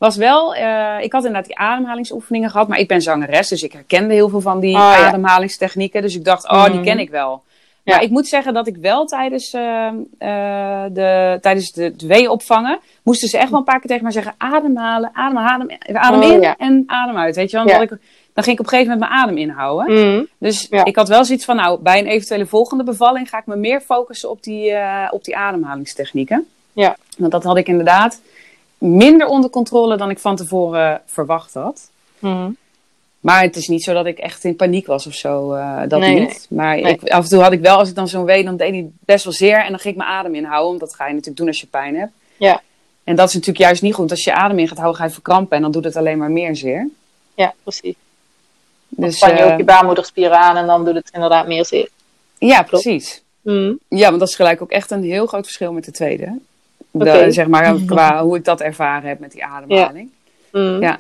was 0.04 0.16
wel... 0.16 0.56
eh, 0.56 0.96
ik 1.04 1.12
had 1.12 1.26
inderdaad 1.26 1.46
die 1.48 1.58
ademhalingsoefeningen 1.58 2.50
gehad. 2.50 2.68
Maar 2.68 2.80
ik 2.80 2.88
ben 2.88 3.02
zangeres, 3.02 3.48
dus 3.48 3.64
ik 3.64 3.72
herkende 3.72 4.14
heel 4.14 4.30
veel 4.30 4.42
van 4.42 4.60
die 4.60 4.76
Oh, 4.76 4.80
ja. 4.98 5.08
ademhalingstechnieken. 5.08 6.02
Dus 6.02 6.16
ik 6.16 6.24
dacht, 6.26 6.50
oh, 6.50 6.64
die 6.66 6.74
Mhm. 6.74 6.84
ken 6.84 7.00
ik 7.00 7.10
wel. 7.10 7.44
Ja. 7.84 7.94
Maar 7.94 8.04
ik 8.04 8.10
moet 8.10 8.28
zeggen 8.28 8.54
dat 8.54 8.68
ik 8.68 8.76
wel 8.76 9.06
tijdens, 9.06 9.54
eh, 9.54 9.88
eh, 10.18 10.84
de, 10.92 11.38
tijdens 11.42 11.72
de, 11.72 11.84
het 11.84 12.02
wee 12.02 12.32
opvangen... 12.32 12.80
moesten 13.04 13.28
ze 13.30 13.38
echt 13.38 13.50
wel 13.50 13.60
een 13.60 13.66
paar 13.66 13.80
keer 13.80 13.88
tegen 13.90 14.04
mij 14.04 14.12
zeggen... 14.12 14.34
ademhalen, 14.38 15.10
adem, 15.14 15.38
adem, 15.38 15.68
adem 15.94 16.22
Oh, 16.22 16.28
in 16.32 16.42
ja. 16.42 16.56
en 16.58 16.84
adem 16.86 17.18
uit. 17.18 17.36
Weet 17.36 17.52
je 17.52 17.58
wel? 17.58 17.68
Ja. 17.68 17.82
Ik, 17.82 17.90
dan 18.34 18.44
ging 18.44 18.60
ik 18.60 18.60
op 18.60 18.72
een 18.72 18.78
gegeven 18.78 18.94
moment 18.94 19.10
mijn 19.12 19.22
adem 19.24 19.38
inhouden. 19.38 19.94
Mhm. 19.94 20.24
Dus 20.38 20.70
ik 20.84 20.96
had 20.96 21.08
wel 21.08 21.26
zoiets 21.26 21.46
van, 21.46 21.56
nou, 21.56 21.80
bij 21.82 22.00
een 22.00 22.08
eventuele 22.08 22.46
volgende 22.46 22.84
bevalling 22.84 23.30
ga 23.30 23.38
ik 23.38 23.46
me 23.46 23.56
meer 23.56 23.82
focussen 23.82 24.30
op 24.30 24.44
die, 24.44 24.74
op 25.10 25.24
die 25.24 25.38
ademhalingstechnieken. 25.38 26.48
Ja. 26.74 26.96
Want 27.18 27.32
dat 27.32 27.44
had 27.44 27.58
ik 27.58 27.68
inderdaad 27.68 28.22
minder 28.84 29.28
onder 29.28 29.50
controle 29.50 29.98
dan 29.98 30.10
ik 30.10 30.20
van 30.20 30.36
tevoren 30.36 31.02
verwacht 31.06 31.54
had. 31.54 31.90
Mhm. 32.20 32.50
Maar 33.20 33.42
het 33.42 33.56
is 33.56 33.68
niet 33.68 33.84
zo 33.84 33.94
dat 33.94 34.06
ik 34.06 34.18
echt 34.18 34.44
in 34.44 34.56
paniek 34.56 34.86
was 34.88 35.08
of 35.08 35.14
zo, 35.14 35.54
eh, 35.54 35.82
dat 35.88 36.00
Nee, 36.00 36.20
niet. 36.20 36.48
Maar 36.50 36.82
Nee. 36.82 36.94
Ik, 36.94 37.10
af 37.10 37.24
en 37.24 37.30
toe 37.30 37.42
had 37.42 37.52
ik 37.52 37.60
wel, 37.62 37.78
als 37.78 37.90
ik 37.90 37.96
dan 37.96 38.08
zo'n 38.08 38.26
wee, 38.26 38.44
dan 38.44 38.58
deed 38.58 38.70
hij 38.72 38.90
best 39.00 39.24
wel 39.24 39.34
zeer. 39.34 39.58
En 39.64 39.70
dan 39.70 39.80
ging 39.80 39.94
ik 39.94 40.00
mijn 40.00 40.12
adem 40.14 40.36
inhouden, 40.36 40.68
want 40.68 40.80
dat 40.80 40.96
ga 40.96 41.04
je 41.06 41.12
natuurlijk 41.12 41.38
doen 41.38 41.48
als 41.48 41.60
je 41.62 41.68
pijn 41.68 41.96
hebt. 41.96 42.12
Ja. 42.38 42.62
En 43.04 43.16
dat 43.16 43.28
is 43.28 43.34
natuurlijk 43.34 43.64
juist 43.66 43.82
niet 43.82 43.94
goed. 43.94 44.10
Als 44.12 44.24
je 44.24 44.30
je 44.30 44.36
adem 44.36 44.60
in 44.60 44.68
gaat 44.68 44.78
houden, 44.78 45.00
ga 45.00 45.06
je 45.06 45.14
verkrampen. 45.14 45.56
En 45.56 45.62
dan 45.64 45.72
doet 45.72 45.84
het 45.84 45.96
alleen 45.96 46.18
maar 46.18 46.32
meer 46.32 46.56
zeer. 46.56 46.90
Ja, 47.36 47.54
precies. 47.64 47.96
Dan 48.90 49.06
Dus, 49.08 49.16
span 49.18 49.30
je 49.30 49.36
eh, 49.42 49.52
ook 49.52 49.58
je 49.58 49.64
baarmoederspieren 49.64 50.38
aan 50.40 50.58
en 50.58 50.66
dan 50.68 50.86
doet 50.86 50.96
het 50.96 51.10
inderdaad 51.12 51.48
meer 51.48 51.66
zeer. 51.66 51.90
ja, 52.38 52.64
precies. 52.64 53.22
Mhm. 53.42 53.74
Ja, 53.88 54.08
want 54.08 54.20
dat 54.20 54.30
is 54.30 54.36
gelijk 54.36 54.62
ook 54.62 54.72
echt 54.72 54.92
een 54.92 55.04
heel 55.04 55.26
groot 55.26 55.44
verschil 55.44 55.74
met 55.74 55.86
de 55.86 55.92
tweede. 55.92 56.40
De, 56.94 57.26
zeg 57.32 57.48
maar 57.48 57.76
qua 57.86 58.24
hoe 58.24 58.38
ik 58.38 58.44
dat 58.46 58.62
ervaren 58.62 59.10
heb 59.10 59.20
met 59.20 59.32
die 59.32 59.46
ademhaling. 59.46 60.10
Ja. 60.82 61.00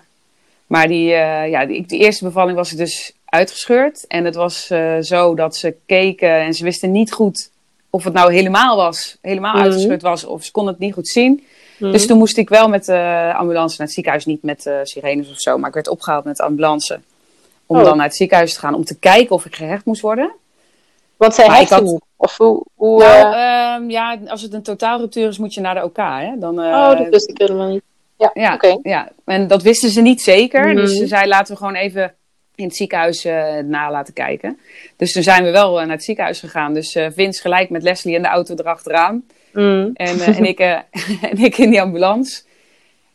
Maar 0.67 0.87
die, 0.87 1.13
eh, 1.13 1.49
ja, 1.49 1.65
die, 1.65 1.85
die 1.85 1.99
eerste 1.99 2.23
bevalling 2.23 2.57
was 2.57 2.71
ik 2.71 2.77
dus 2.77 3.13
uitgescheurd. 3.25 4.07
En 4.07 4.25
het 4.25 4.35
was 4.35 4.69
eh, 4.69 4.97
zo 4.99 5.35
dat 5.35 5.55
ze 5.55 5.75
keken 5.85 6.29
en 6.39 6.53
ze 6.53 6.63
wisten 6.63 6.91
niet 6.91 7.11
goed 7.11 7.51
of 7.89 8.03
het 8.03 8.13
nou 8.13 8.33
helemaal 8.33 8.75
was, 8.75 9.17
helemaal 9.21 9.53
Mhm. 9.53 9.63
uitgescheurd 9.63 10.01
was, 10.01 10.25
of 10.25 10.43
ze 10.43 10.51
konden 10.51 10.73
het 10.73 10.81
niet 10.81 10.93
goed 10.93 11.07
zien. 11.07 11.43
Mhm. 11.77 11.91
Dus 11.91 12.07
toen 12.07 12.17
moest 12.17 12.37
ik 12.37 12.49
wel 12.49 12.67
met 12.69 12.85
de 12.85 13.31
ambulance 13.35 13.75
naar 13.77 13.85
het 13.85 13.95
ziekenhuis, 13.95 14.25
niet 14.25 14.43
met 14.43 14.65
eh 14.65 14.75
sirenes 14.83 15.29
of 15.29 15.39
zo, 15.39 15.57
maar 15.57 15.67
ik 15.67 15.73
werd 15.73 15.87
opgehaald 15.87 16.23
met 16.25 16.35
de 16.37 16.43
ambulance. 16.43 16.99
Om 17.65 17.77
Oh. 17.77 17.83
dan 17.83 17.97
naar 17.97 18.05
het 18.05 18.15
ziekenhuis 18.15 18.53
te 18.53 18.59
gaan 18.59 18.73
om 18.73 18.83
te 18.85 18.99
kijken 18.99 19.35
of 19.35 19.45
ik 19.45 19.55
gehecht 19.55 19.85
moest 19.85 20.01
worden. 20.01 20.31
Want 21.23 21.35
zij 21.35 21.45
ik 21.45 21.51
heften 21.51 21.85
had-. 21.85 22.01
Of 22.15 22.37
hoe... 22.37 22.65
hoe 22.75 22.99
Nou, 22.99 23.33
eh, 23.33 23.73
ehm, 23.73 23.89
ja, 23.89 24.17
als 24.27 24.41
het 24.41 24.53
een 24.53 24.63
totaalruptuur 24.63 25.27
is, 25.27 25.37
moet 25.37 25.53
je 25.53 25.61
naar 25.61 25.75
de 25.75 25.83
OK. 25.83 25.97
Hè? 25.97 26.37
Dan, 26.39 26.61
eh, 26.61 26.65
oh, 26.65 26.97
dat 26.97 27.07
wist 27.09 27.29
ik 27.29 27.37
helemaal 27.37 27.69
niet. 27.69 27.81
Ja, 28.17 28.31
ja, 28.33 28.53
oké. 28.53 28.79
ja, 28.83 29.11
en 29.25 29.47
dat 29.47 29.63
wisten 29.63 29.89
ze 29.89 30.01
niet 30.01 30.21
zeker. 30.21 30.65
Mhm. 30.65 30.75
Dus 30.75 30.97
ze 30.97 31.07
zei, 31.07 31.27
laten 31.27 31.53
we 31.53 31.59
gewoon 31.59 31.75
even 31.75 32.13
in 32.55 32.65
het 32.65 32.75
ziekenhuis 32.75 33.25
eh, 33.25 33.57
na 33.57 33.91
laten 33.91 34.13
kijken. 34.13 34.59
Dus 34.97 35.11
toen 35.11 35.23
zijn 35.23 35.43
we 35.43 35.51
wel 35.51 35.75
naar 35.75 35.87
het 35.87 36.03
ziekenhuis 36.03 36.39
gegaan. 36.39 36.73
Dus 36.73 36.97
Vince 37.13 37.41
gelijk 37.41 37.69
met 37.69 37.83
Leslie 37.83 38.15
in 38.15 38.21
de 38.21 38.27
auto 38.27 38.55
erachteraan. 38.55 39.23
Mhm. 39.53 39.89
En, 39.93 40.19
en, 40.19 40.45
ik, 40.45 40.59
en 41.31 41.37
ik 41.37 41.57
in 41.57 41.69
die 41.69 41.81
ambulance. 41.81 42.41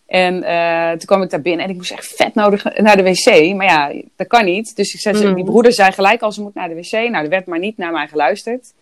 En 0.08 0.42
eh, 0.42 0.90
toen 0.90 1.06
kwam 1.06 1.22
ik 1.22 1.30
daar 1.30 1.40
binnen 1.40 1.64
en 1.64 1.70
ik 1.70 1.76
moest 1.76 1.90
echt 1.90 2.06
vet 2.16 2.34
nodig 2.34 2.64
naar 2.76 2.96
de 2.96 3.02
wc. 3.02 3.54
Maar 3.54 3.66
ja, 3.66 3.92
dat 4.16 4.26
kan 4.26 4.44
niet. 4.44 4.76
Dus 4.76 4.94
ik 4.94 5.00
zei, 5.00 5.24
Mhm. 5.24 5.34
die 5.34 5.44
broeder 5.44 5.72
zei 5.72 5.92
gelijk 5.92 6.22
al, 6.22 6.32
ze 6.32 6.42
moet 6.42 6.54
naar 6.54 6.68
de 6.68 6.74
wc. 6.74 6.90
Nou, 6.92 7.14
er 7.24 7.28
werd 7.28 7.46
maar 7.46 7.58
niet 7.58 7.76
naar 7.76 7.92
mij 7.92 8.08
geluisterd. 8.08 8.72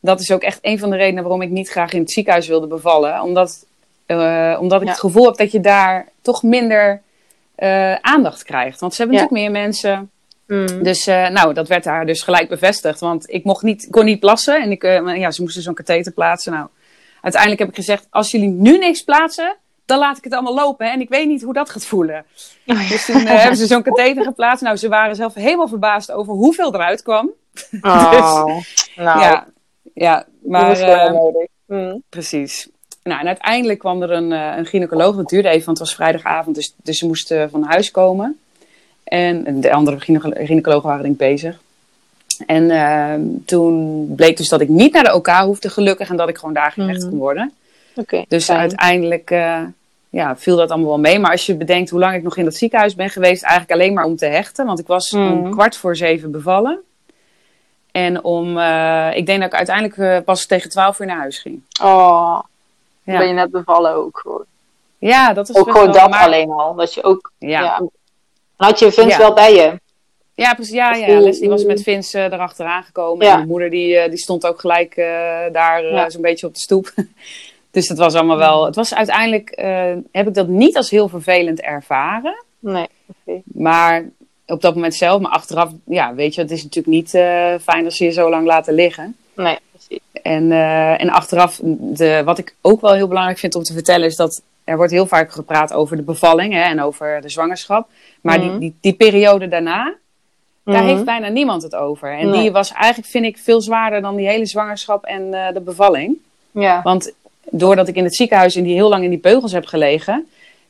Dat 0.00 0.20
is 0.20 0.30
ook 0.32 0.42
echt 0.42 0.58
een 0.62 0.78
van 0.78 0.90
de 0.90 0.96
redenen 0.96 1.22
waarom 1.22 1.42
ik 1.42 1.50
niet 1.50 1.68
graag 1.68 1.92
in 1.92 2.00
het 2.00 2.10
ziekenhuis 2.10 2.46
wilde 2.48 2.66
bevallen. 2.66 3.20
Omdat 3.22 3.64
Eh, 4.06 4.56
omdat 4.60 4.80
ik 4.80 4.86
Ja. 4.86 4.92
het 4.92 5.00
gevoel 5.00 5.24
heb 5.24 5.36
dat 5.36 5.52
je 5.52 5.60
daar 5.60 6.08
toch 6.22 6.42
minder 6.42 7.02
eh, 7.54 7.94
aandacht 7.94 8.42
krijgt. 8.42 8.80
Want 8.80 8.94
ze 8.94 9.02
hebben 9.02 9.18
Ja. 9.18 9.22
natuurlijk 9.24 9.52
meer 9.52 9.62
mensen. 9.62 10.10
Mm. 10.46 10.82
Dus 10.82 11.04
nou, 11.06 11.54
dat 11.54 11.68
werd 11.68 11.84
daar 11.84 12.06
dus 12.06 12.22
gelijk 12.22 12.48
bevestigd. 12.48 13.00
Want 13.00 13.30
ik 13.32 13.44
mocht 13.44 13.62
niet, 13.62 13.86
kon 13.90 14.04
niet 14.04 14.20
plassen. 14.20 14.62
En 14.62 14.70
ik, 14.70 14.82
ja, 15.16 15.30
ze 15.30 15.42
moesten 15.42 15.62
zo'n 15.62 15.74
katheter 15.74 16.12
plaatsen. 16.12 16.52
Nou, 16.52 16.66
uiteindelijk 17.20 17.60
heb 17.60 17.70
ik 17.70 17.76
gezegd, 17.76 18.06
als 18.10 18.30
jullie 18.30 18.48
nu 18.48 18.78
niks 18.78 19.02
plaatsen, 19.02 19.56
dan 19.86 19.98
laat 19.98 20.16
ik 20.18 20.24
het 20.24 20.32
allemaal 20.32 20.54
lopen. 20.54 20.92
En 20.92 21.00
ik 21.00 21.08
weet 21.08 21.26
niet 21.26 21.42
hoe 21.42 21.52
dat 21.52 21.70
gaat 21.70 21.86
voelen. 21.86 22.24
Dus 22.64 23.04
toen 23.04 23.26
eh, 23.26 23.40
hebben 23.40 23.56
ze 23.56 23.66
zo'n 23.66 23.82
katheter 23.82 24.24
geplaatst. 24.24 24.62
Nou, 24.62 24.76
ze 24.76 24.88
waren 24.88 25.16
zelf 25.16 25.34
helemaal 25.34 25.68
verbaasd 25.68 26.10
over 26.12 26.32
hoeveel 26.32 26.74
eruit 26.74 27.02
kwam. 27.02 27.30
Oh, 27.80 28.44
nou, 28.96 29.20
Ja, 29.20 29.46
ja 29.94 30.26
maar 30.42 30.80
eh, 30.80 31.12
nodig. 31.12 31.46
Mm. 31.66 32.02
precies. 32.08 32.68
Nou, 33.02 33.20
en 33.20 33.26
uiteindelijk 33.26 33.78
kwam 33.78 34.02
er 34.02 34.10
een, 34.10 34.32
eh, 34.32 34.52
een 34.56 34.66
gynaecoloog. 34.66 35.16
Dat 35.16 35.28
duurde 35.28 35.48
even, 35.48 35.64
want 35.66 35.78
het 35.78 35.86
was 35.86 35.96
vrijdagavond. 35.96 36.56
Dus, 36.56 36.74
dus 36.82 36.98
ze 36.98 37.06
moesten 37.06 37.50
van 37.50 37.62
huis 37.62 37.90
komen. 37.90 38.38
En 39.04 39.60
de 39.60 39.72
andere 39.72 40.00
gynae- 40.00 40.44
gynaecologen 40.46 40.88
waren 40.88 41.02
denk 41.02 41.12
ik 41.12 41.20
bezig. 41.28 41.58
En 42.46 42.70
ehm, 42.70 43.20
toen 43.44 44.06
bleek 44.16 44.36
dus 44.36 44.48
dat 44.48 44.60
ik 44.60 44.68
niet 44.68 44.92
naar 44.92 45.04
de 45.04 45.14
OK 45.14 45.28
hoefde, 45.28 45.70
gelukkig. 45.70 46.08
En 46.10 46.16
dat 46.16 46.28
ik 46.28 46.38
gewoon 46.38 46.54
daar 46.54 46.72
gerecht 46.72 47.00
Mhm. 47.00 47.08
kon 47.08 47.18
worden. 47.18 47.52
Dus 48.28 48.44
fijn. 48.44 48.58
uiteindelijk 48.58 49.30
eh, 49.30 49.62
ja, 50.08 50.36
viel 50.36 50.56
dat 50.56 50.70
allemaal 50.70 50.88
wel 50.88 50.98
mee. 50.98 51.18
Maar 51.18 51.30
als 51.30 51.46
je 51.46 51.56
bedenkt 51.56 51.90
hoe 51.90 52.00
lang 52.00 52.14
ik 52.14 52.22
nog 52.22 52.36
in 52.36 52.44
dat 52.44 52.54
ziekenhuis 52.54 52.94
ben 52.94 53.10
geweest, 53.10 53.42
eigenlijk 53.42 53.72
alleen 53.80 53.92
maar 53.94 54.04
om 54.04 54.16
te 54.16 54.26
hechten. 54.26 54.66
Want 54.66 54.78
ik 54.78 54.86
was 54.86 55.10
Mhm. 55.10 55.32
om 55.32 55.50
kwart 55.50 55.76
voor 55.76 55.96
zeven 55.96 56.30
bevallen. 56.30 56.80
En 57.92 58.24
om, 58.24 58.58
eh, 58.58 59.10
ik 59.14 59.26
denk 59.26 59.38
dat 59.40 59.48
ik 59.48 59.54
uiteindelijk 59.56 59.96
eh, 59.96 60.18
pas 60.24 60.46
tegen 60.46 60.70
twaalf 60.70 61.00
uur 61.00 61.06
naar 61.06 61.18
huis 61.18 61.38
ging. 61.38 61.62
Oh, 61.82 62.38
Ja, 63.02 63.18
ben 63.18 63.26
je 63.28 63.32
net 63.34 63.50
bevallen 63.50 63.94
ook 63.94 64.18
gewoon. 64.22 64.44
ja 64.98 65.32
dat 65.32 65.48
is 65.48 65.56
Ook 65.56 65.70
gewoon 65.70 65.92
dat 65.92 66.10
maar- 66.10 66.24
alleen 66.24 66.50
al. 66.50 66.74
Dat 66.74 66.94
je 66.94 67.02
ook, 67.04 67.32
Ja, 67.38 67.82
had 68.56 68.78
je 68.78 68.92
Vince 68.92 69.08
Ja. 69.10 69.18
wel 69.18 69.32
bij 69.32 69.54
je. 69.54 69.80
ja 70.34 70.54
precies. 70.54 70.74
Ja, 70.74 70.94
ja. 70.94 71.20
Leslie 71.20 71.48
was 71.48 71.64
met 71.64 71.82
Vince 71.82 72.18
eh, 72.18 72.24
erachteraan 72.32 72.82
gekomen. 72.82 73.24
Ja. 73.26 73.30
En 73.32 73.36
mijn 73.36 73.48
moeder 73.48 73.70
die, 73.70 74.08
die 74.08 74.18
stond 74.18 74.46
ook 74.46 74.60
gelijk 74.60 74.94
daar 75.52 75.84
Ja. 75.84 76.10
zo'n 76.10 76.22
beetje 76.22 76.46
op 76.46 76.54
de 76.54 76.60
stoep. 76.60 76.92
dus 77.76 77.88
het 77.88 77.98
was 77.98 78.14
allemaal 78.14 78.36
wel... 78.36 78.64
Het 78.64 78.74
was 78.74 78.94
uiteindelijk... 78.94 79.50
eh, 79.50 79.92
heb 80.12 80.26
ik 80.28 80.34
dat 80.34 80.48
niet 80.48 80.76
als 80.76 80.90
heel 80.90 81.08
vervelend 81.08 81.60
ervaren. 81.60 82.44
Nee. 82.58 82.86
Maar 83.44 84.04
op 84.46 84.60
dat 84.60 84.74
moment 84.74 84.94
zelf, 84.94 85.20
maar 85.20 85.30
achteraf, 85.30 85.70
ja, 85.84 86.14
weet 86.14 86.34
je, 86.34 86.40
het 86.40 86.50
is 86.50 86.62
natuurlijk 86.62 86.94
niet 86.96 87.14
eh, 87.14 87.54
fijn 87.62 87.84
als 87.84 87.96
ze 87.96 88.04
je 88.04 88.10
zo 88.10 88.30
lang 88.30 88.46
laten 88.46 88.74
liggen. 88.74 89.16
Nee, 89.34 89.58
precies. 89.70 89.98
En, 90.22 90.52
eh, 90.52 91.00
en 91.00 91.10
achteraf, 91.10 91.60
de, 91.62 92.22
wat 92.24 92.38
ik 92.38 92.54
ook 92.60 92.80
wel 92.80 92.92
heel 92.94 93.08
belangrijk 93.08 93.38
vind 93.38 93.54
om 93.54 93.62
te 93.62 93.72
vertellen, 93.72 94.06
is 94.06 94.16
dat 94.16 94.42
er 94.64 94.76
wordt 94.76 94.92
heel 94.92 95.06
vaak 95.06 95.32
gepraat 95.32 95.72
over 95.72 95.96
de 95.96 96.02
bevalling 96.02 96.52
hè, 96.52 96.60
en 96.62 96.80
over 96.82 97.20
de 97.20 97.28
zwangerschap. 97.28 97.88
Maar 98.20 98.40
die, 98.40 98.58
die, 98.58 98.74
die 98.80 98.92
periode 98.94 99.48
daarna, 99.48 99.94
daar 100.64 100.82
Mhm. 100.82 100.86
heeft 100.86 101.04
bijna 101.04 101.28
niemand 101.28 101.62
het 101.62 101.74
over. 101.74 102.18
En 102.18 102.30
Nee. 102.30 102.40
die 102.40 102.52
was 102.52 102.72
eigenlijk, 102.72 103.08
vind 103.08 103.24
ik, 103.24 103.38
veel 103.38 103.60
zwaarder 103.60 104.00
dan 104.00 104.16
die 104.16 104.28
hele 104.28 104.46
zwangerschap 104.46 105.04
en 105.04 105.30
de 105.30 105.60
bevalling. 105.64 106.16
Ja. 106.50 106.82
Want 106.82 107.12
doordat 107.58 107.88
ik 107.88 107.96
in 107.96 108.04
het 108.04 108.16
ziekenhuis 108.16 108.56
in 108.56 108.64
die 108.64 108.74
heel 108.74 108.88
lang 108.88 109.04
in 109.04 109.10
die 109.10 109.18
beugels 109.18 109.52
heb 109.52 109.66
gelegen, 109.66 110.28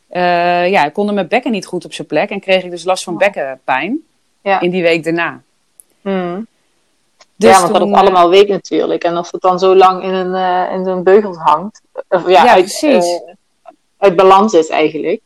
eh 0.08 0.70
ja, 0.70 0.88
konden 0.88 1.14
mijn 1.14 1.28
bekken 1.28 1.50
niet 1.52 1.66
goed 1.66 1.84
op 1.84 1.92
zijn 1.92 2.06
plek 2.06 2.30
en 2.30 2.40
kreeg 2.40 2.64
ik 2.64 2.70
dus 2.70 2.84
last 2.84 3.04
van 3.04 3.12
Oh. 3.12 3.18
bekkenpijn 3.18 3.98
Ja. 4.42 4.60
in 4.60 4.70
die 4.70 4.82
week 4.82 5.04
daarna. 5.04 5.40
Mhm. 6.00 6.40
Dus 7.36 7.50
ja, 7.50 7.60
want 7.60 7.72
dat 7.72 7.82
het 7.88 7.92
allemaal 7.96 8.28
weet 8.30 8.48
natuurlijk. 8.48 9.04
En 9.04 9.16
als 9.16 9.30
het 9.30 9.40
dan 9.40 9.58
zo 9.58 9.74
lang 9.76 10.02
in 10.02 10.12
een, 10.14 10.34
eh, 10.34 10.74
in 10.74 10.84
zo'n 10.84 11.02
beugel 11.02 11.34
hangt. 11.36 11.80
Of 12.08 12.28
ja, 12.28 12.44
Ja, 12.44 12.50
uit, 12.52 12.64
precies. 12.64 13.04
eh, 13.06 13.32
uit 13.98 14.16
balans 14.16 14.52
is 14.52 14.68
eigenlijk. 14.68 15.20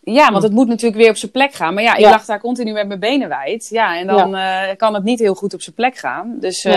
Ja, 0.00 0.30
want 0.30 0.42
het 0.42 0.52
moet 0.52 0.68
natuurlijk 0.68 1.00
weer 1.00 1.10
op 1.10 1.16
zijn 1.16 1.30
plek 1.30 1.52
gaan. 1.54 1.74
Maar 1.74 1.82
ja, 1.82 1.94
ik 1.94 2.00
Ja. 2.00 2.10
lag 2.10 2.24
daar 2.24 2.40
continu 2.40 2.72
met 2.72 2.86
mijn 2.86 3.00
benen 3.00 3.28
wijd. 3.28 3.68
Ja, 3.70 3.98
en 3.98 4.06
dan 4.06 4.34
eh, 4.36 4.62
kan 4.76 4.94
het 4.94 5.04
niet 5.04 5.18
heel 5.18 5.34
goed 5.34 5.54
op 5.54 5.62
zijn 5.62 5.74
plek 5.74 5.96
gaan. 5.96 6.36
Dus, 6.40 6.62
Nee. 6.64 6.74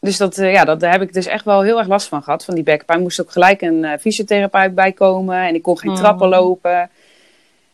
Dus 0.00 0.16
dat, 0.16 0.38
eh, 0.38 0.52
ja, 0.52 0.64
dat, 0.64 0.80
daar 0.80 0.92
heb 0.92 1.02
ik 1.02 1.12
dus 1.12 1.26
echt 1.26 1.44
wel 1.44 1.60
heel 1.62 1.78
erg 1.78 1.88
last 1.88 2.08
van 2.08 2.22
gehad, 2.22 2.44
van 2.44 2.54
die 2.54 2.64
bekkenpijn. 2.64 3.00
moest 3.02 3.20
ook 3.20 3.30
gelijk 3.30 3.62
een 3.62 3.84
eh, 3.84 3.98
fysiotherapeut 4.00 4.74
bij 4.74 4.92
komen. 4.92 5.36
En 5.46 5.54
ik 5.54 5.62
kon 5.62 5.78
geen 5.78 5.90
Mm. 5.90 5.96
trappen 5.96 6.28
lopen. 6.28 6.90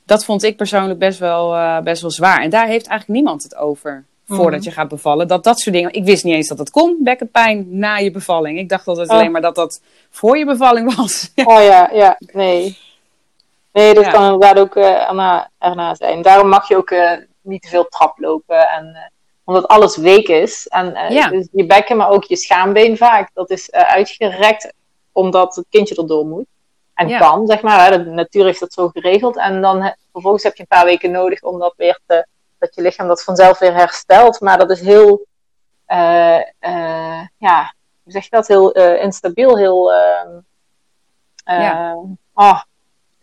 Dat 0.04 0.24
vond 0.24 0.42
ik 0.42 0.56
persoonlijk 0.56 0.98
best 0.98 1.18
wel, 1.18 1.54
eh, 1.54 1.78
best 1.80 2.00
wel 2.02 2.10
zwaar. 2.10 2.40
En 2.42 2.50
daar 2.50 2.66
heeft 2.66 2.86
eigenlijk 2.86 3.20
niemand 3.20 3.42
het 3.42 3.56
over 3.56 4.04
voordat 4.28 4.58
Mm. 4.60 4.64
je 4.64 4.70
gaat 4.70 4.88
bevallen. 4.88 5.28
Dat 5.28 5.44
dat 5.44 5.58
soort 5.60 5.74
dingen. 5.74 5.92
Ik 5.92 6.04
wist 6.04 6.24
niet 6.24 6.34
eens 6.34 6.48
dat 6.48 6.58
het 6.58 6.70
kon, 6.70 6.96
bekkenpijn 7.00 7.78
na 7.78 7.96
je 7.96 8.10
bevalling. 8.10 8.58
Ik 8.58 8.68
dacht 8.68 8.86
altijd 8.88 9.08
Oh. 9.08 9.14
alleen 9.16 9.30
maar 9.30 9.40
dat 9.40 9.54
dat 9.54 9.80
voor 10.10 10.38
je 10.38 10.44
bevalling 10.44 10.94
was. 10.96 11.30
Oh 11.44 11.62
ja, 11.62 11.90
ja, 11.92 12.16
nee. 12.32 12.78
Nee, 13.72 13.94
dat 13.94 14.04
Ja. 14.04 14.10
kan 14.10 14.24
inderdaad 14.24 14.58
ook 14.58 14.76
eh, 14.76 15.08
erna, 15.08 15.50
erna 15.58 15.94
zijn. 15.94 16.22
Daarom 16.22 16.48
mag 16.48 16.68
je 16.68 16.76
ook 16.76 16.94
niet 17.42 17.62
te 17.62 17.68
veel 17.68 17.86
trap 17.88 18.18
lopen. 18.18 18.68
En, 18.68 19.12
omdat 19.44 19.68
alles 19.68 19.96
week 19.96 20.28
is. 20.28 20.66
En 20.68 20.94
eh, 20.94 21.10
Ja. 21.10 21.28
dus 21.28 21.48
je 21.52 21.66
bekken, 21.66 21.96
maar 21.96 22.08
ook 22.10 22.24
je 22.24 22.36
schaambeen 22.36 22.96
vaak. 22.96 23.30
Dat 23.34 23.50
is 23.50 23.70
eh, 23.70 23.82
uitgerekt 23.82 24.72
omdat 25.12 25.54
het 25.56 25.66
kindje 25.70 25.94
erdoor 25.96 26.26
moet. 26.26 26.46
En 26.94 27.08
Ja. 27.08 27.18
kan, 27.18 27.46
zeg 27.46 27.62
maar. 27.62 27.90
Hè, 27.92 27.98
natuurlijk 28.04 28.54
is 28.54 28.60
dat 28.60 28.72
zo 28.72 28.88
geregeld. 28.88 29.36
En 29.36 29.60
dan 29.60 29.82
he- 29.82 29.92
vervolgens 30.12 30.42
heb 30.42 30.54
je 30.56 30.60
een 30.62 30.68
paar 30.76 30.84
weken 30.84 31.10
nodig 31.10 31.42
om 31.42 31.58
dat 31.58 31.74
weer 31.76 31.98
te... 32.06 32.26
Dat 32.58 32.74
je 32.74 32.82
lichaam 32.82 33.08
dat 33.08 33.24
vanzelf 33.24 33.58
weer 33.58 33.74
herstelt. 33.74 34.40
Maar 34.40 34.58
dat 34.58 34.70
is 34.70 34.80
heel... 34.80 35.26
eh, 35.86 36.38
eh, 36.58 37.20
ja, 37.38 37.74
hoe 38.02 38.12
zeg 38.12 38.22
je 38.24 38.30
dat? 38.30 38.46
Heel 38.48 38.72
instabiel, 38.94 39.56
heel... 39.56 39.92
ehm, 39.92 40.30
Ja. 41.44 41.90
eh, 41.92 41.98
ah, 42.32 42.62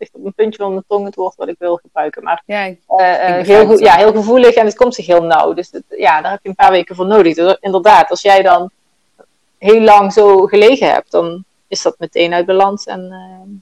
ligt 0.00 0.14
op 0.14 0.24
een 0.24 0.32
puntje 0.34 0.62
van 0.62 0.70
mijn 0.72 0.84
tong 0.88 1.04
het 1.06 1.14
woord 1.14 1.34
wat 1.36 1.48
ik 1.48 1.56
wil 1.58 1.76
gebruiken. 1.76 2.22
Maar 2.22 2.42
Ja, 2.46 2.64
eh, 2.86 3.38
eh, 3.38 3.46
heel, 3.46 3.78
ja, 3.78 3.96
heel 3.96 4.12
gevoelig 4.12 4.54
en 4.54 4.64
het 4.66 4.76
komt 4.76 4.94
zich 4.94 5.06
heel 5.06 5.22
nauw. 5.22 5.52
Dus 5.52 5.70
ja, 5.88 6.20
daar 6.20 6.30
heb 6.30 6.40
je 6.42 6.48
een 6.48 6.54
paar 6.54 6.70
weken 6.70 6.94
voor 6.96 7.06
nodig. 7.06 7.34
Dus 7.34 7.56
inderdaad, 7.60 8.10
als 8.10 8.22
jij 8.22 8.42
dan 8.42 8.70
heel 9.58 9.80
lang 9.80 10.12
zo 10.12 10.46
gelegen 10.46 10.90
hebt, 10.92 11.10
dan 11.10 11.44
is 11.68 11.82
dat 11.82 11.94
meteen 11.98 12.32
uit 12.34 12.46
balans. 12.46 12.84
En, 12.86 13.06
eh, 13.10 13.58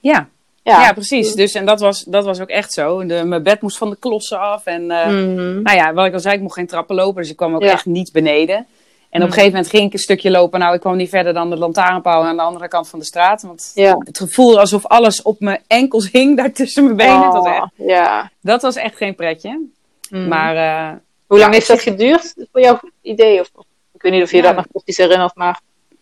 ja. 0.00 0.28
ja. 0.62 0.80
Ja, 0.82 0.92
precies. 0.92 1.34
Dus, 1.34 1.54
en 1.54 1.66
dat 1.66 1.80
was, 1.80 2.04
dat 2.04 2.24
was 2.24 2.40
ook 2.40 2.48
echt 2.48 2.72
zo. 2.72 3.06
De, 3.06 3.24
mijn 3.24 3.42
bed 3.42 3.60
moest 3.62 3.78
van 3.78 3.90
de 3.90 3.96
klossen 3.96 4.40
af. 4.40 4.64
En 4.66 4.86
Mhm. 4.86 5.62
nou 5.62 5.76
ja, 5.76 5.92
wat 5.92 6.06
ik 6.06 6.12
al 6.12 6.20
zei, 6.20 6.34
ik 6.34 6.40
mocht 6.42 6.54
geen 6.54 6.66
trappen 6.66 6.94
lopen. 6.96 7.20
Dus 7.22 7.30
ik 7.30 7.36
kwam 7.36 7.54
ook 7.54 7.62
Ja. 7.62 7.70
echt 7.72 7.86
niet 7.86 8.12
beneden. 8.12 8.66
En 9.10 9.20
op 9.20 9.20
een 9.20 9.20
Mhm. 9.20 9.28
gegeven 9.28 9.50
moment 9.52 9.68
ging 9.70 9.86
ik 9.86 9.92
een 9.92 9.98
stukje 9.98 10.30
lopen. 10.30 10.60
Nou, 10.60 10.74
ik 10.74 10.80
kwam 10.80 10.96
niet 10.96 11.08
verder 11.08 11.32
dan 11.34 11.50
de 11.50 11.56
lantaarnpaal 11.56 12.24
aan 12.24 12.36
de 12.36 12.42
andere 12.42 12.68
kant 12.68 12.88
van 12.88 12.98
de 12.98 13.04
straat. 13.04 13.42
Want 13.42 13.70
Ja. 13.74 13.96
het 13.98 14.18
gevoel 14.18 14.58
alsof 14.60 14.86
alles 14.86 15.22
op 15.22 15.40
mijn 15.40 15.60
enkels 15.66 16.08
hing 16.12 16.36
daar 16.36 16.52
tussen 16.52 16.84
mijn 16.84 16.96
benen. 16.96 17.20
Dat, 17.20 17.32
was 17.32 17.46
Oh, 17.46 17.54
echt, 17.56 17.70
ja. 17.76 18.30
dat 18.40 18.62
was 18.62 18.76
echt 18.76 18.96
geen 18.96 19.14
pretje. 19.14 19.66
Mhm. 20.10 20.28
Maar 20.28 20.56
eh, 20.56 20.96
Hoe 21.26 21.38
lang 21.38 21.50
ja, 21.50 21.56
heeft 21.56 21.68
dat 21.68 21.80
geduurd 21.80 22.34
voor 22.52 22.60
jouw 22.60 22.80
idee? 23.02 23.40
Of, 23.40 23.50
ik 23.94 24.02
weet 24.02 24.12
niet 24.12 24.22
of 24.22 24.30
je 24.30 24.42
dat 24.42 24.54
nog 24.56 24.66
precies 24.72 24.96
herinnert, 24.96 25.34
maar 25.34 25.60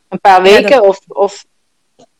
een 0.08 0.20
paar 0.20 0.42
weken? 0.42 0.70
dat- 0.70 0.80
Of, 0.86 0.98
of, 1.08 1.44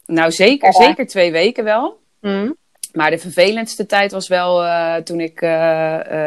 nou, 0.06 0.30
zeker, 0.32 0.72
zeker 0.72 1.06
twee 1.06 1.32
weken 1.32 1.64
wel. 1.64 1.98
Mhm. 2.20 2.50
Maar 2.92 3.10
de 3.10 3.18
vervelendste 3.18 3.86
tijd 3.86 4.12
was 4.12 4.28
wel 4.28 4.64
eh, 4.64 4.94
toen 4.96 5.20
ik, 5.20 5.40
eh, 5.40 5.50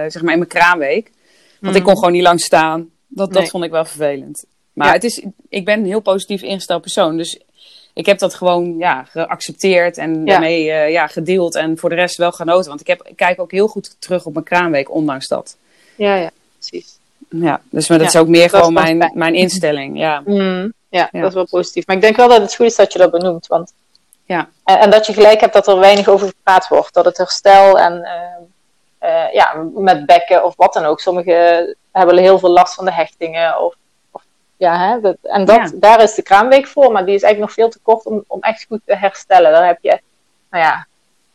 zeg 0.07 0.21
maar 0.21 0.31
in 0.33 0.39
mijn 0.39 0.47
kraamweek. 0.47 1.11
Want 1.59 1.75
ik 1.75 1.83
kon 1.83 1.95
gewoon 1.95 2.11
niet 2.11 2.23
lang 2.23 2.39
staan. 2.41 2.89
Dat, 3.09 3.33
dat 3.33 3.49
vond 3.49 3.63
ik 3.63 3.71
wel 3.71 3.85
vervelend. 3.85 4.45
Maar 4.73 4.87
Ja. 4.87 4.93
het 4.93 5.03
is, 5.03 5.23
ik 5.49 5.65
ben 5.65 5.79
een 5.79 5.85
heel 5.85 5.99
positief 5.99 6.41
ingesteld 6.41 6.81
persoon. 6.81 7.17
Dus 7.17 7.39
ik 7.93 8.05
heb 8.05 8.19
dat 8.19 8.33
gewoon 8.33 8.77
ja, 8.77 9.03
geaccepteerd 9.03 9.97
en 9.97 10.25
daarmee 10.25 10.71
eh, 10.71 10.91
ja, 10.91 11.07
gedeeld. 11.07 11.55
En 11.55 11.77
voor 11.77 11.89
de 11.89 11.95
rest 11.95 12.17
wel 12.17 12.31
genoten. 12.31 12.67
Want 12.69 12.81
ik, 12.81 12.87
heb, 12.87 13.01
ik 13.07 13.15
kijk 13.15 13.39
ook 13.39 13.51
heel 13.51 13.67
goed 13.67 13.95
terug 13.99 14.25
op 14.25 14.33
mijn 14.33 14.45
kraamweek, 14.45 14.91
ondanks 14.91 15.27
dat. 15.27 15.57
ja, 15.95 16.15
ja, 16.15 16.29
precies. 16.57 16.97
Ja, 17.29 17.61
dus 17.69 17.87
maar 17.87 17.97
dat 17.97 18.11
Ja, 18.11 18.19
is 18.19 18.25
ook 18.25 18.31
meer 18.31 18.49
gewoon 18.49 18.73
mijn, 18.73 19.11
mijn 19.13 19.35
instelling. 19.35 19.97
Ja. 19.99 20.21
Mm, 20.25 20.73
ja, 20.89 21.09
Ja. 21.11 21.19
dat 21.19 21.29
is 21.29 21.33
wel 21.35 21.47
positief. 21.49 21.85
Maar 21.87 21.95
ik 21.95 22.01
denk 22.01 22.15
wel 22.15 22.27
dat 22.27 22.41
het 22.41 22.55
goed 22.55 22.65
is 22.65 22.75
dat 22.75 22.93
je 22.93 22.99
dat 22.99 23.11
benoemt. 23.11 23.47
Want... 23.47 23.73
Ja. 24.25 24.49
En, 24.63 24.79
en 24.79 24.89
dat 24.89 25.05
je 25.05 25.13
gelijk 25.13 25.39
hebt 25.39 25.53
dat 25.53 25.67
er 25.67 25.79
weinig 25.79 26.07
over 26.07 26.27
gepraat 26.27 26.67
wordt. 26.67 26.93
Dat 26.93 27.05
het 27.05 27.17
herstel 27.17 27.79
en 27.79 28.03
eh, 28.03 28.11
eh, 28.99 29.33
ja, 29.33 29.53
met 29.73 30.05
bekken 30.05 30.43
of 30.45 30.53
wat 30.55 30.73
dan 30.73 30.85
ook. 30.85 30.99
Sommigen 30.99 31.75
hebben 31.91 32.17
heel 32.17 32.39
veel 32.39 32.49
last 32.51 32.73
van 32.73 32.85
de 32.85 32.93
hechtingen. 32.93 33.61
Of, 33.61 33.75
of, 34.11 34.21
ja, 34.57 34.87
hè, 34.89 34.99
dat, 35.01 35.15
en 35.21 35.45
dat, 35.45 35.55
Ja. 35.55 35.71
daar 35.73 36.01
is 36.03 36.13
de 36.13 36.21
kraamweek 36.21 36.67
voor. 36.67 36.91
Maar 36.91 37.05
die 37.05 37.15
is 37.15 37.21
eigenlijk 37.23 37.39
nog 37.39 37.65
veel 37.65 37.69
te 37.69 37.79
kort 37.83 38.05
om, 38.05 38.23
om 38.27 38.41
echt 38.41 38.65
goed 38.67 38.81
te 38.85 38.95
herstellen. 38.95 39.51
Daar 39.51 39.65
heb 39.65 39.77
je 39.81 39.99
nou 40.49 40.63
ja, 40.63 40.87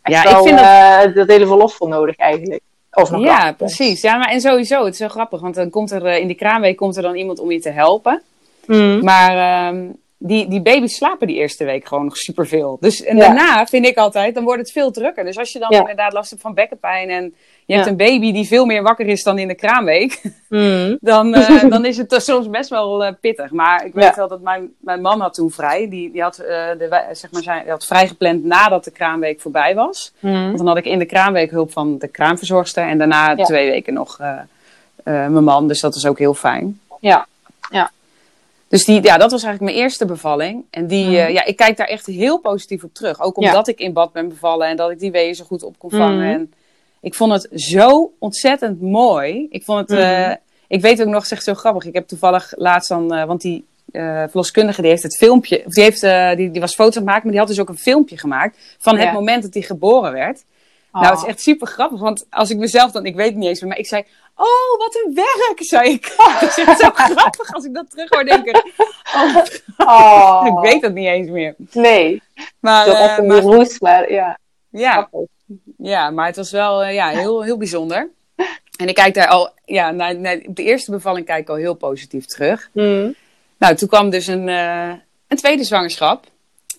echt 0.02 0.22
Ja, 0.22 0.30
ik 0.30 0.36
vind 0.44 0.58
dat- 0.58 0.66
eh, 1.08 1.14
dat 1.14 1.28
hele 1.28 1.46
verlof 1.46 1.74
voor 1.74 1.88
nodig 1.88 2.16
eigenlijk. 2.16 2.62
Of 2.92 3.10
nog 3.10 3.22
Ja, 3.22 3.52
precies. 3.52 4.00
Ja, 4.00 4.16
maar 4.16 4.28
en 4.30 4.40
sowieso, 4.40 4.84
het 4.84 4.92
is 4.92 4.98
zo 4.98 5.08
grappig. 5.08 5.40
Want 5.40 5.54
dan 5.54 5.70
komt 5.70 5.90
er 5.90 6.06
eh, 6.06 6.18
in 6.18 6.26
die 6.26 6.36
kraamweek 6.36 6.76
komt 6.76 6.96
er 6.96 7.02
dan 7.02 7.14
iemand 7.14 7.38
om 7.38 7.50
je 7.50 7.60
te 7.60 7.70
helpen. 7.70 8.22
Mm. 8.66 9.04
Maar 9.04 9.36
ehm, 9.68 9.86
die, 10.18 10.48
die 10.48 10.60
baby's 10.60 10.96
slapen 10.96 11.26
die 11.26 11.36
eerste 11.36 11.64
week 11.64 11.86
gewoon 11.86 12.04
nog 12.04 12.16
superveel. 12.16 12.76
Dus 12.80 13.02
en 13.02 13.16
Ja. 13.16 13.22
daarna 13.26 13.66
vind 13.66 13.86
ik 13.86 13.96
altijd, 13.96 14.34
dan 14.34 14.44
wordt 14.44 14.60
het 14.60 14.72
veel 14.72 14.90
drukker. 14.90 15.24
Dus 15.24 15.38
als 15.38 15.52
je 15.52 15.58
dan 15.58 15.68
Ja. 15.70 15.78
inderdaad 15.78 16.12
last 16.12 16.30
hebt 16.30 16.42
van 16.42 16.54
bekkenpijn 16.54 17.10
en 17.10 17.34
je 17.66 17.72
hebt 17.74 17.84
Ja. 17.84 17.90
een 17.90 17.96
baby 17.96 18.32
die 18.32 18.46
veel 18.46 18.64
meer 18.64 18.82
wakker 18.82 19.06
is 19.06 19.22
dan 19.22 19.38
in 19.38 19.48
de 19.48 19.54
kraamweek, 19.54 20.22
Mm. 20.48 20.98
dan, 21.00 21.34
eh, 21.34 21.64
dan 21.74 21.84
is 21.84 21.96
het 21.96 22.14
soms 22.22 22.50
best 22.50 22.70
wel 22.70 23.04
eh, 23.04 23.12
pittig. 23.20 23.50
Maar 23.50 23.84
ik 23.86 23.94
weet 23.94 24.04
Ja. 24.04 24.14
wel 24.14 24.28
dat 24.28 24.40
mijn, 24.40 24.72
mijn 24.80 25.00
man 25.00 25.20
had 25.20 25.34
toen 25.34 25.50
vrij. 25.50 25.88
Die, 25.88 26.10
die, 26.12 26.22
had, 26.22 26.36
de, 26.36 26.86
wij- 26.90 27.14
zeg 27.14 27.32
maar, 27.32 27.42
zijn, 27.42 27.62
die 27.62 27.70
had 27.70 27.86
vrijgepland 27.86 28.44
nadat 28.44 28.84
de 28.84 28.90
kraamweek 28.90 29.40
voorbij 29.40 29.74
was. 29.74 30.12
Mm. 30.20 30.44
Want 30.44 30.58
dan 30.58 30.66
had 30.66 30.76
ik 30.76 30.84
in 30.84 30.98
de 30.98 31.06
kraamweek 31.06 31.50
hulp 31.50 31.72
van 31.72 31.98
de 31.98 32.08
kraamverzorgster. 32.08 32.88
En 32.88 32.98
daarna 32.98 33.30
Ja. 33.36 33.44
twee 33.44 33.70
weken 33.70 33.94
nog 33.94 34.18
mijn 35.04 35.44
man. 35.44 35.68
Dus 35.68 35.80
dat 35.80 35.94
was 35.94 36.06
ook 36.06 36.18
heel 36.18 36.34
fijn. 36.34 36.80
Ja. 37.00 37.26
Dus 38.74 38.84
die, 38.84 39.02
ja, 39.02 39.16
dat 39.18 39.30
was 39.30 39.42
eigenlijk 39.42 39.72
mijn 39.72 39.84
eerste 39.84 40.04
bevalling. 40.04 40.64
En 40.70 40.86
die, 40.86 41.04
Mhm. 41.04 41.14
eh, 41.14 41.32
ja, 41.32 41.44
ik 41.44 41.56
kijk 41.56 41.76
daar 41.76 41.86
echt 41.86 42.06
heel 42.06 42.38
positief 42.38 42.84
op 42.84 42.94
terug. 42.94 43.20
Ook 43.22 43.40
Ja. 43.40 43.48
omdat 43.48 43.68
ik 43.68 43.78
in 43.78 43.92
bad 43.92 44.12
ben 44.12 44.28
bevallen 44.28 44.68
en 44.68 44.76
dat 44.76 44.90
ik 44.90 44.98
die 44.98 45.10
weeën 45.10 45.34
zo 45.34 45.44
goed 45.44 45.62
op 45.62 45.78
kon 45.78 45.90
vangen. 45.90 46.16
Mhm. 46.18 46.28
En 46.34 46.52
ik 47.00 47.14
vond 47.14 47.32
het 47.32 47.48
zo 47.62 48.12
ontzettend 48.18 48.80
mooi. 48.80 49.46
Ik 49.50 49.64
vond 49.64 49.78
het, 49.88 49.98
eh, 49.98 50.18
Mhm. 50.20 50.34
ik 50.68 50.80
weet 50.80 51.00
ook 51.02 51.08
nog, 51.08 51.26
echt 51.26 51.44
zo 51.44 51.54
grappig. 51.54 51.84
Ik 51.84 51.94
heb 51.94 52.08
toevallig 52.08 52.52
laatst 52.56 52.88
dan, 52.88 53.14
eh, 53.14 53.24
want 53.24 53.40
die 53.40 53.64
eh, 53.92 54.22
verloskundige 54.28 54.80
die 54.80 54.90
heeft 54.90 55.02
het 55.02 55.16
filmpje, 55.16 55.62
of 55.66 55.72
die, 55.72 55.82
heeft, 55.84 56.02
eh, 56.02 56.36
die, 56.36 56.50
die 56.50 56.60
was 56.60 56.74
foto's 56.74 57.02
maken, 57.02 57.22
maar 57.22 57.30
die 57.30 57.38
had 57.40 57.48
dus 57.48 57.60
ook 57.60 57.68
een 57.68 57.78
filmpje 57.78 58.18
gemaakt 58.18 58.58
van 58.78 58.94
het 58.94 59.02
Ja. 59.04 59.12
moment 59.12 59.42
dat 59.42 59.54
hij 59.54 59.62
geboren 59.62 60.12
werd. 60.12 60.44
Nou, 60.92 61.06
het 61.06 61.18
is 61.18 61.24
echt 61.24 61.40
super 61.40 61.66
grappig, 61.66 62.00
want 62.00 62.26
als 62.30 62.50
ik 62.50 62.56
mezelf 62.58 62.90
dan, 62.90 63.06
ik 63.06 63.14
weet 63.14 63.26
het 63.26 63.36
niet 63.36 63.48
eens 63.48 63.60
meer, 63.60 63.68
maar 63.68 63.78
ik 63.78 63.86
zei, 63.86 64.04
oh, 64.36 64.78
wat 64.78 64.94
een 65.04 65.14
werk, 65.14 65.56
zei 65.56 65.90
ik. 65.90 66.14
Het 66.40 66.48
is 66.48 66.64
echt 66.64 66.80
zo 66.80 66.90
grappig 67.14 67.54
als 67.54 67.64
ik 67.64 67.74
dat 67.74 67.90
terug 67.90 68.08
hoor, 68.08 68.24
oh, 69.14 69.36
Oh. 69.78 70.46
ik 70.50 70.70
weet 70.70 70.82
het 70.82 70.94
niet 70.94 71.06
eens 71.06 71.28
meer. 71.28 71.54
Nee, 71.72 72.22
Maar, 72.60 72.86
zo 72.86 72.92
eh, 72.92 73.04
echt 73.04 73.18
een 73.18 73.26
maar 73.26 73.40
roes, 73.40 73.80
maar 73.80 74.12
ja. 74.12 74.38
ja, 74.70 75.10
ja, 75.78 76.10
maar 76.10 76.26
het 76.26 76.36
was 76.36 76.50
wel 76.50 76.82
eh, 76.82 76.94
ja, 76.94 77.08
heel, 77.08 77.42
heel 77.42 77.56
bijzonder. 77.56 78.10
En 78.76 78.88
ik 78.88 78.94
kijk 78.94 79.14
daar 79.14 79.28
al, 79.28 79.50
ja, 79.64 79.90
naar, 79.90 80.20
de 80.46 80.62
eerste 80.62 80.90
bevalling 80.90 81.26
kijk 81.26 81.40
ik 81.40 81.48
al 81.48 81.54
heel 81.54 81.74
positief 81.74 82.24
terug. 82.26 82.70
Mm. 82.72 83.14
Nou, 83.58 83.74
toen 83.74 83.88
kwam 83.88 84.10
dus 84.10 84.26
een, 84.26 84.48
eh, 84.48 84.92
een 85.28 85.36
tweede 85.36 85.64
zwangerschap. 85.64 86.24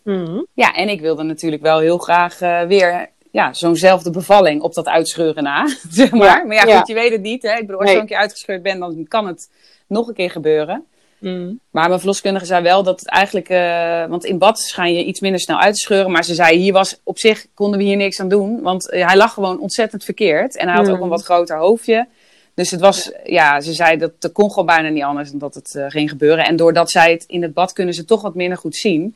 Mm. 0.03 0.47
Ja, 0.53 0.73
en 0.73 0.89
ik 0.89 1.01
wilde 1.01 1.23
natuurlijk 1.23 1.61
wel 1.61 1.79
heel 1.79 1.97
graag 1.97 2.39
weer 2.67 3.09
ja, 3.35 3.53
zo'nzelfde 3.53 4.09
bevalling 4.09 4.61
op 4.61 4.73
dat 4.73 4.87
uitscheuren 4.87 5.43
na, 5.43 5.67
zeg 5.89 6.11
maar. 6.11 6.37
Ja, 6.37 6.43
Maar 6.45 6.55
ja, 6.55 6.61
goed, 6.61 6.71
ja. 6.71 6.83
je 6.85 6.93
weet 6.93 7.11
het 7.11 7.21
niet. 7.21 7.41
Hè? 7.43 7.51
Ik 7.53 7.59
bedoel, 7.65 7.75
als 7.75 7.85
Nee. 7.85 7.95
je 7.95 8.01
een 8.01 8.07
keer 8.07 8.17
uitgescheurd 8.17 8.61
bent, 8.61 8.79
dan 8.79 9.05
kan 9.07 9.27
het 9.27 9.49
nog 9.87 10.07
een 10.07 10.13
keer 10.13 10.31
gebeuren. 10.31 10.85
Mm. 11.19 11.59
Maar 11.71 11.87
mijn 11.87 11.99
verloskundige 11.99 12.45
zei 12.45 12.63
wel 12.63 12.83
dat 12.83 12.99
het 12.99 13.09
eigenlijk... 13.09 13.49
eh, 13.49 14.05
want 14.05 14.25
in 14.25 14.37
bad 14.37 14.59
schijn 14.59 14.93
je 14.93 15.03
iets 15.03 15.19
minder 15.19 15.39
snel 15.41 15.57
uit 15.59 15.73
te 15.73 15.79
scheuren. 15.79 16.11
Maar 16.11 16.23
ze 16.23 16.33
zei, 16.33 16.57
hier 16.57 16.73
was 16.73 16.99
op 17.03 17.19
zich 17.19 17.45
konden 17.53 17.79
we 17.79 17.85
hier 17.85 17.97
niks 17.97 18.19
aan 18.19 18.27
doen. 18.29 18.61
Want 18.61 18.89
eh, 18.89 19.07
hij 19.07 19.17
lag 19.17 19.33
gewoon 19.33 19.59
ontzettend 19.59 20.03
verkeerd. 20.03 20.57
En 20.57 20.67
hij 20.67 20.77
had 20.77 20.87
Mm. 20.87 20.93
ook 20.93 21.01
een 21.01 21.09
wat 21.09 21.23
groter 21.23 21.57
hoofdje. 21.57 22.07
Dus 22.53 22.71
het 22.71 22.79
was, 22.79 23.11
ja, 23.23 23.61
ze 23.61 23.73
zei 23.73 23.97
dat 23.97 24.11
het 24.19 24.31
kon 24.31 24.49
gewoon 24.49 24.65
bijna 24.65 24.89
niet 24.89 25.03
anders 25.03 25.29
dan 25.29 25.39
dat 25.39 25.53
het 25.55 25.75
eh, 25.75 25.85
ging 25.87 26.09
gebeuren. 26.09 26.45
En 26.45 26.55
doordat 26.55 26.91
zij 26.91 27.11
het 27.11 27.23
in 27.27 27.41
het 27.41 27.53
bad 27.53 27.73
kunnen 27.73 27.93
ze 27.93 28.05
toch 28.05 28.21
wat 28.21 28.35
minder 28.35 28.57
goed 28.57 28.75
zien. 28.75 29.15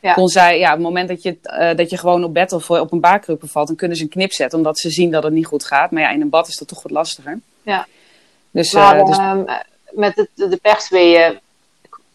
Ja. 0.00 0.12
Kon 0.12 0.28
zij, 0.28 0.58
ja, 0.58 0.66
op 0.68 0.74
het 0.74 0.82
moment 0.82 1.08
dat 1.08 1.22
je, 1.22 1.36
eh, 1.42 1.76
dat 1.76 1.90
je 1.90 1.96
gewoon 1.98 2.24
op 2.24 2.34
bed 2.34 2.52
of 2.52 2.70
op 2.70 2.92
een 2.92 3.00
baarkruk 3.00 3.40
bevalt, 3.40 3.66
dan 3.66 3.76
kunnen 3.76 3.96
ze 3.96 4.02
een 4.02 4.08
knip 4.08 4.32
zetten. 4.32 4.58
Omdat 4.58 4.78
ze 4.78 4.90
zien 4.90 5.10
dat 5.10 5.22
het 5.22 5.32
niet 5.32 5.46
goed 5.46 5.64
gaat. 5.64 5.90
Maar 5.90 6.02
ja, 6.02 6.10
in 6.10 6.20
een 6.20 6.28
bad 6.28 6.48
is 6.48 6.56
dat 6.56 6.68
toch 6.68 6.82
wat 6.82 6.92
lastiger. 6.92 7.38
Ja. 7.62 7.86
Dus, 8.50 8.72
Maar 8.72 8.98
eh, 8.98 9.06
dus 9.06 9.16
ehm, 9.18 9.42
met 9.90 10.16
het, 10.16 10.28
de 10.34 10.58
persweeën, 10.62 11.38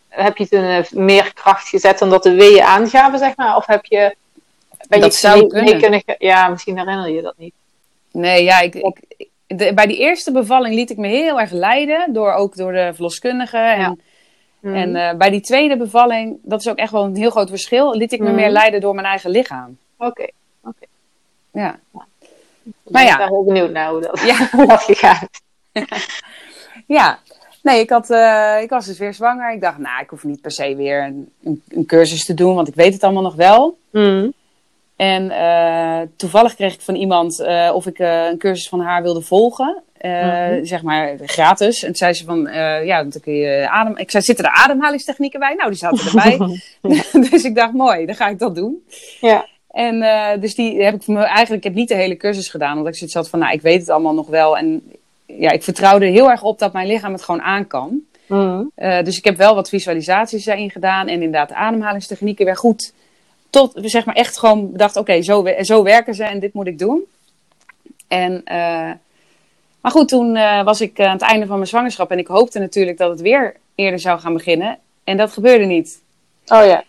heb 0.09 0.37
je 0.37 0.47
toen 0.47 0.63
eh, 0.63 0.83
meer 0.91 1.33
kracht 1.33 1.69
gezet 1.69 2.01
omdat 2.01 2.23
de 2.23 2.33
weeën 2.33 2.63
aangaven, 2.63 3.19
zeg 3.19 3.35
maar? 3.35 3.55
Of 3.55 3.65
heb 3.65 3.85
je, 3.85 4.15
ben 4.89 4.99
Dat 4.99 5.13
je 5.13 5.19
zou 5.19 5.61
mee, 5.63 5.77
kunnen. 5.79 6.03
Ja, 6.17 6.47
misschien 6.47 6.77
herinner 6.77 7.09
je 7.09 7.21
dat 7.21 7.37
niet. 7.37 7.53
Nee, 8.11 8.43
ja, 8.43 8.59
ik, 8.59 8.75
ik, 8.75 9.27
de- 9.47 9.73
bij 9.73 9.87
die 9.87 9.97
eerste 9.97 10.31
bevalling 10.31 10.75
liet 10.75 10.89
ik 10.89 10.97
me 10.97 11.07
heel 11.07 11.39
erg 11.39 11.51
leiden, 11.51 12.13
door, 12.13 12.33
ook 12.33 12.55
door 12.55 12.71
de 12.71 12.91
verloskundige. 12.93 13.57
En, 13.57 13.79
Ja. 13.79 13.95
Mm. 14.65 14.75
en 14.75 14.95
eh, 14.95 15.17
bij 15.17 15.29
die 15.29 15.41
tweede 15.41 15.77
bevalling, 15.77 16.37
dat 16.41 16.59
is 16.59 16.67
ook 16.67 16.77
echt 16.77 16.91
wel 16.91 17.03
een 17.03 17.15
heel 17.15 17.29
groot 17.29 17.49
verschil, 17.49 17.95
liet 17.95 18.11
ik 18.11 18.19
me 18.19 18.25
Mhm. 18.25 18.35
meer 18.35 18.49
leiden 18.49 18.81
door 18.81 18.95
mijn 18.95 19.07
eigen 19.07 19.29
lichaam. 19.29 19.77
Oké, 19.97 20.27
Ja, 21.51 21.73
ik 21.73 21.79
Maar 21.93 22.05
ben 22.83 23.03
ja. 23.03 23.17
daar 23.17 23.27
heel 23.27 23.43
benieuwd 23.43 23.71
naar 23.71 23.89
hoe 23.89 24.01
dat, 24.01 24.19
ja, 24.21 24.47
hoe 24.57 24.67
dat 24.67 24.81
gegaan 24.81 25.27
is. 25.71 26.19
ja. 26.97 27.19
Nee, 27.61 27.79
ik, 27.79 27.89
had, 27.89 28.09
eh, 28.09 28.57
ik 28.61 28.69
was 28.69 28.85
dus 28.85 28.97
weer 28.97 29.13
zwanger. 29.13 29.53
Ik 29.53 29.61
dacht, 29.61 29.77
nou, 29.77 30.01
ik 30.01 30.09
hoef 30.09 30.23
niet 30.23 30.41
per 30.41 30.51
se 30.51 30.75
weer 30.75 31.03
een, 31.03 31.31
een, 31.43 31.63
een 31.69 31.85
cursus 31.85 32.25
te 32.25 32.33
doen, 32.33 32.55
want 32.55 32.67
ik 32.67 32.75
weet 32.75 32.93
het 32.93 33.03
allemaal 33.03 33.23
nog 33.23 33.35
wel. 33.35 33.77
Mm. 33.91 34.33
En 34.95 35.31
eh, 35.31 36.01
toevallig 36.15 36.55
kreeg 36.55 36.73
ik 36.73 36.81
van 36.81 36.95
iemand 36.95 37.45
of 37.73 37.85
ik 37.85 37.99
een 37.99 38.37
cursus 38.37 38.69
van 38.69 38.79
haar 38.79 39.01
wilde 39.01 39.21
volgen. 39.21 39.83
Eh, 39.97 40.11
Mhm. 40.49 40.65
Zeg 40.65 40.81
maar 40.81 41.13
gratis. 41.25 41.79
En 41.81 41.87
toen 41.87 41.95
zei 41.95 42.13
ze 42.13 42.23
van, 42.25 42.47
eh, 42.47 42.85
ja, 42.85 43.03
dan 43.03 43.21
kun 43.21 43.33
je 43.33 43.69
adem... 43.69 43.97
Ik 43.97 44.11
zei, 44.11 44.23
zitten 44.23 44.45
er 44.45 44.51
ademhalingstechnieken 44.51 45.39
bij? 45.39 45.53
Nou, 45.53 45.69
die 45.69 45.77
zaten 45.77 46.05
erbij. 46.05 46.37
dus 47.29 47.43
ik 47.43 47.55
dacht, 47.55 47.73
mooi, 47.73 48.05
dan 48.05 48.15
ga 48.15 48.27
ik 48.27 48.39
dat 48.39 48.55
doen. 48.55 48.85
Ja. 49.21 49.45
En 49.71 50.01
eh, 50.01 50.41
dus 50.41 50.55
die 50.55 50.83
heb 50.83 50.93
ik 50.95 51.03
voor 51.03 51.13
me 51.13 51.23
eigenlijk, 51.23 51.57
ik 51.57 51.63
heb 51.63 51.73
niet 51.73 51.87
de 51.87 51.95
hele 51.95 52.17
cursus 52.17 52.49
gedaan. 52.49 52.77
Omdat 52.77 52.91
ik 52.91 52.97
zoiets 52.97 53.15
had 53.15 53.29
van, 53.29 53.39
nou, 53.39 53.53
ik 53.53 53.61
weet 53.61 53.79
het 53.79 53.89
allemaal 53.89 54.13
nog 54.13 54.27
wel. 54.27 54.57
En 54.57 54.91
ja, 55.25 55.51
ik 55.51 55.63
vertrouwde 55.63 56.05
heel 56.05 56.29
erg 56.29 56.43
op 56.43 56.59
dat 56.59 56.73
mijn 56.73 56.87
lichaam 56.87 57.11
het 57.13 57.21
gewoon 57.23 57.41
aan 57.41 57.67
kan. 57.67 57.99
Eh, 58.75 59.03
dus 59.03 59.17
ik 59.17 59.23
heb 59.23 59.37
wel 59.37 59.55
wat 59.55 59.69
visualisaties 59.69 60.45
erin 60.45 60.71
gedaan. 60.71 61.07
En 61.07 61.13
inderdaad, 61.13 61.51
ademhalingstechnieken 61.51 62.45
weer 62.45 62.57
goed. 62.57 62.93
Tot, 63.49 63.71
zeg 63.81 64.05
maar, 64.05 64.15
echt 64.15 64.39
gewoon 64.39 64.71
bedacht: 64.71 64.95
oké, 64.95 65.21
zo, 65.21 65.43
we- 65.43 65.57
zo 65.61 65.83
werken 65.83 66.15
ze 66.15 66.23
en 66.23 66.39
dit 66.39 66.53
moet 66.53 66.67
ik 66.67 66.79
doen. 66.79 67.03
En, 68.07 68.41
maar 69.85 69.93
goed, 69.93 70.07
toen 70.07 70.35
eh, 70.35 70.63
was 70.63 70.81
ik 70.81 70.97
eh, 70.97 71.05
aan 71.05 71.11
het 71.11 71.21
einde 71.21 71.45
van 71.45 71.55
mijn 71.55 71.67
zwangerschap. 71.69 72.11
En 72.11 72.17
ik 72.17 72.27
hoopte 72.27 72.59
natuurlijk 72.59 72.97
dat 72.97 73.09
het 73.09 73.21
weer 73.21 73.55
eerder 73.75 73.99
zou 73.99 74.19
gaan 74.19 74.33
beginnen. 74.33 74.79
En 75.03 75.17
dat 75.17 75.31
gebeurde 75.31 75.65
niet. 75.65 76.01
Oh 76.47 76.65
ja. 76.65 76.83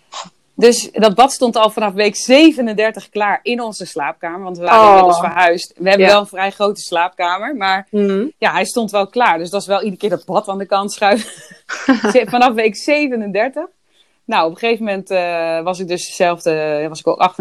Dus 0.55 0.91
dat 0.93 1.15
bad 1.15 1.33
stond 1.33 1.57
al 1.57 1.71
vanaf 1.71 1.93
week 1.93 2.17
37 2.17 3.09
klaar 3.09 3.41
in 3.43 3.61
onze 3.61 3.87
slaapkamer. 3.87 4.41
Want 4.43 4.59
we 4.59 4.65
waren 4.65 4.81
Oh. 4.81 4.89
inmiddels 4.89 5.19
verhuisd. 5.19 5.73
We 5.77 5.89
hebben 5.89 6.07
Ja. 6.07 6.13
wel 6.13 6.21
een 6.21 6.27
vrij 6.27 6.51
grote 6.51 6.81
slaapkamer. 6.81 7.57
Maar 7.57 7.87
Mm. 7.91 8.33
ja, 8.39 8.53
hij 8.53 8.65
stond 8.65 8.91
wel 8.91 9.07
klaar. 9.07 9.39
Dus 9.39 9.51
dat 9.51 9.61
is 9.61 9.67
wel 9.67 9.79
iedere 9.83 9.97
keer 9.97 10.11
dat 10.11 10.25
bad 10.25 10.49
aan 10.49 10.59
de 10.59 10.67
kant 10.67 10.93
schuiven. 10.93 11.31
Vanaf 12.31 12.53
week 12.55 12.77
37. 12.77 13.65
Nou, 14.27 14.47
op 14.47 14.51
een 14.53 14.59
gegeven 14.59 14.85
moment 14.85 15.11
eh, 15.11 15.63
was 15.63 15.79
ik 15.79 15.89
dus 15.89 16.07
dezelfde, 16.07 16.87
was 16.89 17.01
ik 17.01 17.07
ook 17.07 17.35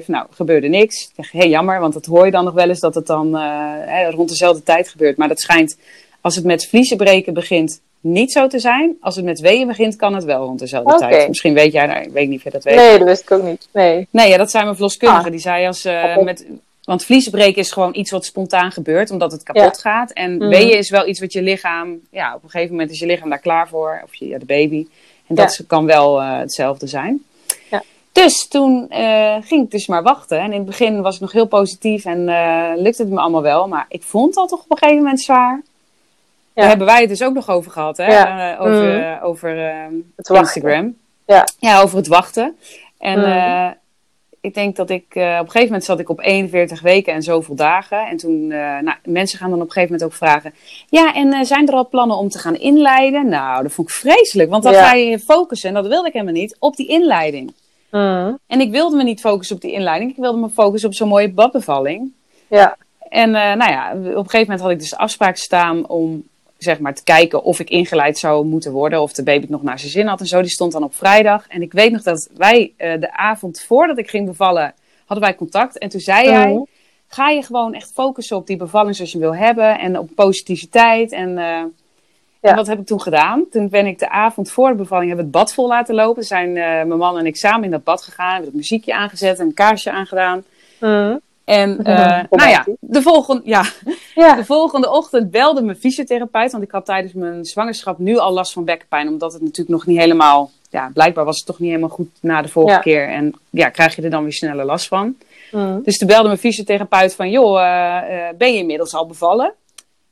38,5. 0.00 0.06
Nou, 0.06 0.26
gebeurde 0.30 0.68
niks. 0.68 1.02
Ik 1.02 1.16
dacht, 1.16 1.32
hé, 1.32 1.44
jammer, 1.44 1.80
want 1.80 1.92
dat 1.94 2.06
hoor 2.06 2.24
je 2.24 2.30
dan 2.30 2.44
nog 2.44 2.54
wel 2.54 2.68
eens 2.68 2.80
dat 2.80 2.94
het 2.94 3.06
dan 3.06 3.36
eh, 3.36 3.42
hè, 3.80 4.10
rond 4.10 4.28
dezelfde 4.28 4.62
tijd 4.62 4.88
gebeurt. 4.88 5.16
Maar 5.16 5.28
dat 5.28 5.40
schijnt, 5.40 5.78
als 6.20 6.36
het 6.36 6.44
met 6.44 6.66
vliezenbreken 6.66 7.34
begint, 7.34 7.80
niet 8.00 8.32
zo 8.32 8.46
te 8.46 8.58
zijn. 8.58 8.96
Als 9.00 9.16
het 9.16 9.24
met 9.24 9.40
weeën 9.40 9.66
begint, 9.66 9.96
kan 9.96 10.14
het 10.14 10.24
wel 10.24 10.44
rond 10.44 10.58
dezelfde 10.58 10.96
tijd. 10.98 11.28
Misschien 11.28 11.54
weet 11.54 11.72
jij, 11.72 11.86
nou, 11.86 12.02
ik 12.02 12.12
weet 12.12 12.28
niet 12.28 12.38
of 12.38 12.44
je 12.44 12.50
dat 12.50 12.64
weet. 12.64 12.74
Nee, 12.76 12.98
dat 12.98 13.06
wist 13.08 13.22
ik 13.22 13.30
ook 13.30 13.42
niet. 13.42 13.68
Nee. 13.72 14.06
Nee, 14.10 14.28
ja, 14.28 14.36
dat 14.36 14.50
zijn 14.50 14.64
mijn 14.64 14.76
verloskundigen. 14.76 15.24
Ah. 15.24 15.30
Die 15.30 15.40
zei 15.40 15.66
als 15.66 15.84
eh, 15.84 16.02
Oké. 16.14 16.24
met. 16.24 16.46
Want 16.84 17.04
vliezenbreken 17.04 17.60
is 17.62 17.72
gewoon 17.72 17.94
iets 17.94 18.10
wat 18.10 18.24
spontaan 18.24 18.72
gebeurt, 18.72 19.10
omdat 19.10 19.32
het 19.32 19.42
kapot 19.42 19.78
gaat. 19.78 20.10
En 20.10 20.36
Mhm. 20.36 20.48
weeën 20.48 20.78
is 20.78 20.90
wel 20.90 21.08
iets 21.08 21.20
wat 21.20 21.32
je 21.32 21.42
lichaam. 21.42 22.00
Ja, 22.10 22.34
op 22.34 22.42
een 22.42 22.50
gegeven 22.50 22.72
moment 22.72 22.90
is 22.90 22.98
je 22.98 23.06
lichaam 23.06 23.28
daar 23.28 23.38
klaar 23.38 23.68
voor. 23.68 24.00
Of 24.04 24.14
je, 24.14 24.28
ja, 24.28 24.38
de 24.38 24.44
baby. 24.44 24.86
En 25.26 25.34
dat 25.34 25.64
kan 25.66 25.86
wel 25.86 26.20
eh, 26.20 26.38
hetzelfde 26.38 26.86
zijn. 26.86 27.24
Ja. 27.70 27.82
Dus 28.12 28.48
toen 28.48 28.90
eh, 28.90 29.36
ging 29.40 29.64
ik 29.64 29.70
dus 29.70 29.86
maar 29.86 30.02
wachten. 30.02 30.38
En 30.38 30.52
in 30.52 30.58
het 30.58 30.66
begin 30.66 31.02
was 31.02 31.14
ik 31.14 31.20
nog 31.20 31.32
heel 31.32 31.46
positief 31.46 32.04
en 32.04 32.28
eh, 32.28 32.72
lukte 32.76 33.02
het 33.02 33.10
me 33.10 33.20
allemaal 33.20 33.42
wel. 33.42 33.68
Maar 33.68 33.86
ik 33.88 34.02
vond 34.02 34.34
dat 34.34 34.48
toch 34.48 34.62
op 34.64 34.70
een 34.70 34.78
gegeven 34.78 35.02
moment 35.02 35.20
zwaar. 35.20 35.62
Ja. 36.52 36.60
Daar 36.60 36.68
hebben 36.68 36.86
wij 36.86 37.00
het 37.00 37.08
dus 37.08 37.22
ook 37.22 37.34
nog 37.34 37.50
over 37.50 37.70
gehad, 37.70 37.96
hè? 37.96 38.60
Over 38.60 39.14
eh, 39.14 39.24
over 39.24 39.58
Het. 40.16 40.28
Instagram. 40.28 40.96
Ja. 41.26 41.46
ja, 41.58 41.80
over 41.80 41.96
het 41.96 42.06
wachten. 42.06 42.56
En 42.98 43.20
Mhm. 43.20 43.72
Ik 44.44 44.54
denk 44.54 44.76
dat 44.76 44.90
ik, 44.90 45.04
eh, 45.08 45.22
op 45.22 45.28
een 45.28 45.36
gegeven 45.38 45.66
moment 45.66 45.84
zat 45.84 45.98
ik 45.98 46.08
op 46.08 46.20
41 46.20 46.80
weken 46.80 47.12
en 47.12 47.22
zoveel 47.22 47.54
dagen. 47.54 48.06
En 48.06 48.16
toen, 48.16 48.50
eh, 48.50 48.58
nou, 48.58 48.96
mensen 49.04 49.38
gaan 49.38 49.50
dan 49.50 49.60
op 49.60 49.66
een 49.66 49.72
gegeven 49.72 49.92
moment 49.92 50.12
ook 50.12 50.18
vragen, 50.18 50.54
ja, 50.88 51.14
en 51.14 51.32
eh, 51.32 51.44
zijn 51.44 51.68
er 51.68 51.74
al 51.74 51.88
plannen 51.88 52.16
om 52.16 52.28
te 52.28 52.38
gaan 52.38 52.56
inleiden? 52.56 53.28
Nou, 53.28 53.62
dat 53.62 53.72
vond 53.72 53.88
ik 53.88 53.94
vreselijk, 53.94 54.50
want 54.50 54.62
dan 54.62 54.72
Ja. 54.72 54.88
ga 54.88 54.94
je 54.94 55.06
je 55.06 55.18
focussen, 55.18 55.68
en 55.68 55.74
dat 55.74 55.86
wilde 55.86 56.06
ik 56.06 56.12
helemaal 56.12 56.34
niet, 56.34 56.56
op 56.58 56.76
die 56.76 56.88
inleiding. 56.88 57.54
Mm. 57.90 58.38
En 58.46 58.60
ik 58.60 58.70
wilde 58.70 58.96
me 58.96 59.02
niet 59.02 59.20
focussen 59.20 59.56
op 59.56 59.62
die 59.62 59.72
inleiding, 59.72 60.10
ik 60.10 60.16
wilde 60.16 60.38
me 60.38 60.48
focussen 60.48 60.88
op 60.88 60.94
zo'n 60.94 61.08
mooie 61.08 61.30
badbevalling. 61.30 62.12
Ja. 62.48 62.76
En 63.08 63.30
nou 63.30 63.70
ja, 63.70 63.90
op 63.92 64.04
een 64.04 64.12
gegeven 64.14 64.40
moment 64.40 64.60
had 64.60 64.70
ik 64.70 64.78
dus 64.78 64.90
de 64.90 64.98
afspraak 64.98 65.36
staan 65.36 65.88
om 65.88 66.24
zeg 66.64 66.78
maar 66.78 66.94
te 66.94 67.02
kijken 67.04 67.42
of 67.42 67.60
ik 67.60 67.70
ingeleid 67.70 68.18
zou 68.18 68.46
moeten 68.46 68.72
worden. 68.72 69.02
Of 69.02 69.12
de 69.12 69.22
baby 69.22 69.40
het 69.40 69.50
nog 69.50 69.62
naar 69.62 69.78
zijn 69.78 69.90
zin 69.90 70.06
had 70.06 70.20
en 70.20 70.26
zo. 70.26 70.40
Die 70.40 70.50
stond 70.50 70.72
dan 70.72 70.82
op 70.82 70.94
vrijdag. 70.94 71.48
En 71.48 71.62
ik 71.62 71.72
weet 71.72 71.92
nog 71.92 72.02
dat 72.02 72.28
wij 72.36 72.72
eh, 72.76 73.00
de 73.00 73.12
avond 73.12 73.60
voordat 73.60 73.98
ik 73.98 74.10
ging 74.10 74.26
bevallen, 74.26 74.74
hadden 75.06 75.26
wij 75.26 75.34
contact. 75.36 75.78
En 75.78 75.88
toen 75.88 76.00
zei 76.00 76.28
Mhm. 76.28 76.36
hij, 76.36 76.64
ga 77.08 77.28
je 77.28 77.42
gewoon 77.42 77.74
echt 77.74 77.92
focussen 77.94 78.36
op 78.36 78.46
die 78.46 78.56
bevalling 78.56 78.96
zoals 78.96 79.12
je 79.12 79.18
wil 79.18 79.34
hebben. 79.36 79.78
En 79.78 79.98
op 79.98 80.08
positiviteit. 80.14 81.12
En, 81.12 81.38
eh, 81.38 81.62
En 82.50 82.56
wat 82.56 82.66
heb 82.66 82.78
ik 82.78 82.86
toen 82.86 83.00
gedaan? 83.00 83.44
Toen 83.50 83.68
ben 83.68 83.86
ik 83.86 83.98
de 83.98 84.08
avond 84.08 84.50
voor 84.50 84.68
de 84.68 84.74
bevalling 84.74 85.08
hebben 85.08 85.26
het 85.26 85.34
bad 85.34 85.54
vol 85.54 85.68
laten 85.68 85.94
lopen. 85.94 86.24
Zijn 86.24 86.48
uh, 86.48 86.54
mijn 86.64 86.96
man 86.96 87.18
en 87.18 87.26
ik 87.26 87.36
samen 87.36 87.64
in 87.64 87.70
dat 87.70 87.84
bad 87.84 88.02
gegaan. 88.02 88.28
Hebben 88.28 88.46
het 88.46 88.54
muziekje 88.54 88.94
aangezet 88.94 89.38
en 89.38 89.46
een 89.46 89.54
kaarsje 89.54 89.90
aangedaan. 89.90 90.44
Mm. 90.80 91.20
En 91.44 91.70
uh, 91.78 92.20
nou 92.30 92.50
ja 92.50 92.66
de, 92.80 93.02
volgende, 93.02 93.42
ja, 93.44 93.64
ja, 94.14 94.34
de 94.34 94.44
volgende 94.44 94.90
ochtend 94.90 95.30
belde 95.30 95.62
mijn 95.62 95.76
fysiotherapeut. 95.76 96.52
Want 96.52 96.64
ik 96.64 96.70
had 96.70 96.84
tijdens 96.84 97.12
mijn 97.12 97.44
zwangerschap 97.44 97.98
nu 97.98 98.18
al 98.18 98.32
last 98.32 98.52
van 98.52 98.64
bekkenpijn. 98.64 99.08
Omdat 99.08 99.32
het 99.32 99.42
natuurlijk 99.42 99.76
nog 99.76 99.86
niet 99.86 99.98
helemaal... 99.98 100.50
Ja, 100.70 100.90
blijkbaar 100.94 101.24
was 101.24 101.36
het 101.36 101.46
toch 101.46 101.58
niet 101.58 101.68
helemaal 101.68 101.90
goed 101.90 102.08
na 102.20 102.42
de 102.42 102.48
vorige 102.48 102.74
Ja. 102.74 102.80
keer. 102.80 103.08
En 103.08 103.34
ja, 103.50 103.68
krijg 103.68 103.96
je 103.96 104.02
er 104.02 104.10
dan 104.10 104.22
weer 104.22 104.32
sneller 104.32 104.64
last 104.64 104.88
van. 104.88 105.16
Mm. 105.52 105.82
Dus 105.84 105.98
toen 105.98 106.08
belde 106.08 106.26
mijn 106.26 106.38
fysiotherapeut 106.38 107.14
van... 107.14 107.30
joh, 107.30 107.60
eh, 107.60 108.28
eh, 108.28 108.36
ben 108.36 108.52
je 108.52 108.58
inmiddels 108.58 108.94
al 108.94 109.06
bevallen? 109.06 109.52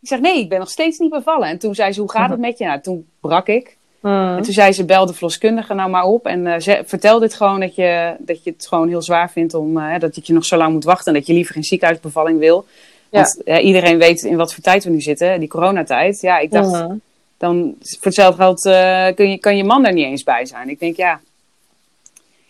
Ik 0.00 0.08
zeg, 0.08 0.20
nee, 0.20 0.38
ik 0.38 0.48
ben 0.48 0.58
nog 0.58 0.70
steeds 0.70 0.98
niet 0.98 1.10
bevallen. 1.10 1.48
En 1.48 1.58
toen 1.58 1.74
zei 1.74 1.92
ze, 1.92 2.00
hoe 2.00 2.10
gaat 2.10 2.30
het 2.34 2.38
met 2.38 2.58
je? 2.58 2.64
Nou, 2.64 2.80
toen 2.80 3.06
brak 3.20 3.48
ik. 3.48 3.76
Mm. 4.02 4.36
En 4.36 4.42
toen 4.42 4.52
zei 4.52 4.72
ze, 4.72 4.84
bel 4.84 5.06
de 5.06 5.12
verloskundige 5.12 5.74
nou 5.74 5.90
maar 5.90 6.04
op. 6.04 6.26
En 6.26 6.62
ze, 6.62 6.82
vertel 6.86 7.18
dit 7.18 7.34
gewoon 7.34 7.60
dat 7.60 7.74
je, 7.74 8.14
dat 8.18 8.44
je 8.44 8.50
het 8.50 8.66
gewoon 8.66 8.88
heel 8.88 9.02
zwaar 9.02 9.30
vindt 9.30 9.54
om... 9.54 9.78
eh, 9.78 9.98
dat 10.00 10.26
je 10.26 10.32
nog 10.32 10.44
zo 10.44 10.56
lang 10.56 10.72
moet 10.72 10.84
wachten. 10.84 11.06
En 11.12 11.18
dat 11.18 11.26
je 11.26 11.32
liever 11.32 11.54
geen 11.54 11.64
ziekenhuisbevalling 11.64 12.38
wil. 12.38 12.66
Want 13.10 13.40
iedereen 13.44 13.98
weet 13.98 14.22
in 14.22 14.36
wat 14.36 14.54
voor 14.54 14.62
tijd 14.62 14.84
we 14.84 14.90
nu 14.90 15.00
zitten. 15.00 15.40
Die 15.40 15.48
coronatijd. 15.48 16.20
Ja, 16.20 16.38
ik 16.38 16.50
dacht, 16.50 16.70
Mhm. 16.70 16.94
dan 17.38 17.74
voor 17.80 17.98
hetzelfde 18.02 18.42
geld 18.42 18.66
eh, 18.66 19.06
kun 19.14 19.30
je, 19.30 19.38
kan 19.38 19.56
je 19.56 19.64
man 19.64 19.86
er 19.86 19.92
niet 19.92 20.04
eens 20.04 20.22
bij 20.22 20.46
zijn. 20.46 20.68
Ik 20.68 20.80
denk, 20.80 20.96
ja... 20.96 21.20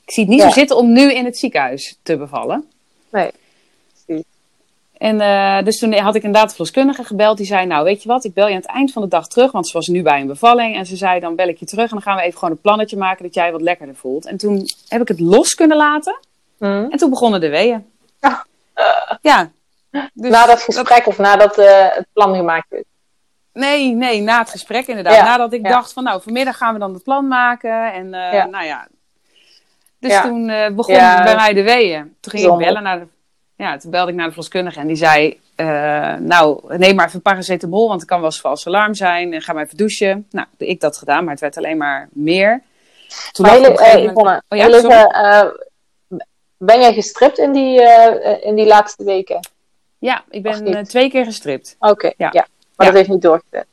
Ik 0.05 0.13
zie 0.13 0.23
het 0.23 0.33
niet 0.33 0.43
Ja. 0.43 0.49
zo 0.49 0.53
zitten 0.59 0.77
om 0.77 0.93
nu 0.93 1.13
in 1.15 1.25
het 1.25 1.39
ziekenhuis 1.39 1.99
te 2.03 2.17
bevallen. 2.17 2.65
Nee. 3.11 3.31
En 5.03 5.21
eh, 5.21 5.65
dus 5.65 5.79
toen 5.79 5.95
had 5.95 6.15
ik 6.15 6.23
inderdaad 6.23 6.49
de 6.49 6.55
verloskundige 6.55 7.05
gebeld. 7.05 7.37
Die 7.37 7.47
zei, 7.47 7.67
nou 7.67 7.85
weet 7.85 8.03
je 8.03 8.09
wat, 8.09 8.25
ik 8.25 8.35
bel 8.35 8.47
je 8.47 8.55
aan 8.55 8.61
het 8.61 8.71
eind 8.71 8.93
van 8.93 9.03
de 9.03 9.09
dag 9.09 9.29
terug. 9.29 9.53
Want 9.53 9.67
ze 9.67 9.73
was 9.73 9.87
nu 9.87 10.03
bij 10.03 10.21
een 10.21 10.27
bevalling. 10.27 10.77
En 10.77 10.87
ze 10.87 10.97
zei, 10.97 11.21
dan 11.21 11.35
bel 11.37 11.49
ik 11.49 11.59
je 11.59 11.67
terug. 11.67 11.85
En 11.85 11.91
dan 11.91 12.03
gaan 12.03 12.17
we 12.17 12.23
even 12.23 12.39
gewoon 12.39 12.55
een 12.55 12.61
plannetje 12.61 12.97
maken 12.97 13.25
dat 13.25 13.35
jij 13.35 13.53
wat 13.53 13.61
lekkerder 13.61 13.95
voelt. 13.97 14.27
En 14.27 14.37
toen 14.37 14.69
heb 14.89 15.01
ik 15.01 15.09
het 15.09 15.21
los 15.21 15.55
kunnen 15.55 15.77
laten. 15.77 16.19
Mm. 16.59 16.87
En 16.91 16.99
toen 16.99 17.11
begonnen 17.11 17.41
de 17.41 17.49
weeën. 17.49 17.87
Ja. 18.21 18.45
Ja. 19.21 19.51
Dus 20.13 20.31
na 20.31 20.47
dat 20.47 20.63
gesprek 20.63 21.07
of 21.07 21.19
nadat 21.19 21.59
eh, 21.59 21.87
het 21.89 22.07
plan 22.13 22.35
gemaakt 22.35 22.73
is. 22.73 22.85
Nee, 23.53 23.95
nee, 23.95 24.21
na 24.21 24.39
het 24.39 24.51
gesprek 24.51 24.87
inderdaad. 24.87 25.15
Ja, 25.15 25.25
Nadat 25.25 25.53
ik 25.53 25.63
ja. 25.63 25.71
dacht 25.71 25.93
van, 25.93 26.05
nou, 26.05 26.23
vanmiddag 26.23 26.57
gaan 26.57 26.73
we 26.73 26.79
dan 26.79 26.95
het 26.95 27.03
plan 27.03 27.29
maken. 27.29 27.93
En 27.93 28.15
eh, 28.15 28.33
Ja. 28.33 28.47
nou 28.47 28.65
ja. 28.65 28.89
Dus 29.99 30.21
toen 30.21 30.47
begon 30.77 30.95
Ja. 30.95 31.23
bij 31.23 31.35
mij 31.35 31.53
de 31.53 31.63
weeën. 31.63 32.03
Toen 32.21 32.33
ging 32.33 32.45
ik 32.45 32.49
Bijzonder. 32.49 32.67
bellen 32.67 32.83
naar 32.83 32.99
de... 32.99 33.07
Ja, 33.63 33.77
toen 33.77 33.91
belde 33.91 34.11
ik 34.11 34.17
naar 34.17 34.25
de 34.27 34.33
verloskundige 34.33 34.81
en 34.81 34.87
die 34.87 34.97
zei... 34.97 35.41
eh, 35.55 36.15
nou, 36.15 36.77
neem 36.77 36.95
maar 36.95 37.07
even 37.07 37.23
paracetamol, 37.23 37.89
want 37.89 38.01
het 38.01 38.09
kan 38.09 38.19
wel 38.21 38.29
eens 38.29 38.41
vals 38.41 38.67
alarm 38.67 38.95
zijn. 38.95 39.33
En 39.33 39.43
ga 39.43 39.53
maar 39.53 39.65
even 39.65 39.77
douchen. 39.77 40.27
Nou, 40.31 40.47
ik 40.57 40.81
dat 40.81 40.97
gedaan, 40.97 41.23
maar 41.23 41.33
het 41.33 41.41
werd 41.41 41.57
alleen 41.57 41.77
maar 41.77 42.09
meer. 42.13 42.63
Toen 43.33 43.47
Maar 43.47 43.55
hele, 43.55 43.79
eh, 43.79 44.05
Yvonne, 44.05 44.43
Oh 44.49 44.59
ja, 44.59 44.69
eh, 44.69 45.49
ben 46.57 46.81
jij 46.81 46.93
gestript 46.95 47.39
in 47.39 47.53
die, 47.53 47.83
eh, 47.83 48.47
in 48.47 48.55
die 48.55 48.67
laatste 48.67 49.05
weken? 49.05 49.41
Ja, 49.99 50.25
ik 50.31 50.43
ben 50.43 50.85
twee 50.85 51.11
keer 51.11 51.25
gestript. 51.25 51.77
Oké, 51.79 52.07
Ja. 52.07 52.29
ja. 52.33 52.47
Maar 52.77 52.87
Ja. 52.87 52.93
dat 52.93 52.95
heeft 52.95 53.09
niet 53.09 53.23
doorgezet. 53.23 53.67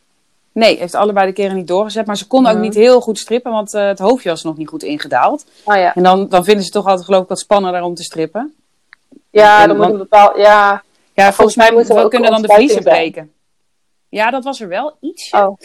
Nee, 0.52 0.78
heeft 0.78 0.96
allebei 0.96 1.28
de 1.28 1.34
keren 1.34 1.56
niet 1.56 1.68
doorgezet. 1.68 2.06
Maar 2.06 2.18
ze 2.18 2.28
konden 2.28 2.52
ook 2.52 2.58
Mhm. 2.58 2.66
niet 2.68 2.76
heel 2.76 3.02
goed 3.02 3.20
strippen, 3.20 3.52
want 3.52 3.72
het 3.72 4.00
hoofdje 4.00 4.30
was 4.30 4.44
nog 4.44 4.58
niet 4.58 4.68
goed 4.68 4.84
ingedaald. 4.84 5.46
Oh 5.64 5.76
ja, 5.76 5.96
En 5.96 6.04
dan, 6.04 6.28
dan 6.30 6.44
vinden 6.44 6.64
ze 6.64 6.72
toch 6.72 6.86
altijd 6.86 7.06
geloof 7.06 7.22
ik 7.24 7.30
wat 7.30 7.40
spannender 7.40 7.82
om 7.82 7.96
te 7.96 8.04
strippen. 8.04 8.54
Ja 9.32 9.68
dan 9.68 9.78
moet 9.78 9.86
een 9.90 9.98
bepaald... 9.98 10.38
Ja, 10.38 10.84
Ja, 11.14 11.34
volgens 11.34 11.56
mij 11.58 11.72
moet 11.72 11.90
er 11.90 11.96
we 12.04 12.08
kunnen 12.08 12.32
dan 12.32 12.42
de 12.42 12.54
vliezen 12.54 12.84
breken. 12.84 13.32
Ja, 14.10 14.32
dat 14.32 14.44
was 14.44 14.62
er 14.62 14.68
wel 14.68 14.98
ietsje. 15.02 15.38
oh. 15.38 15.58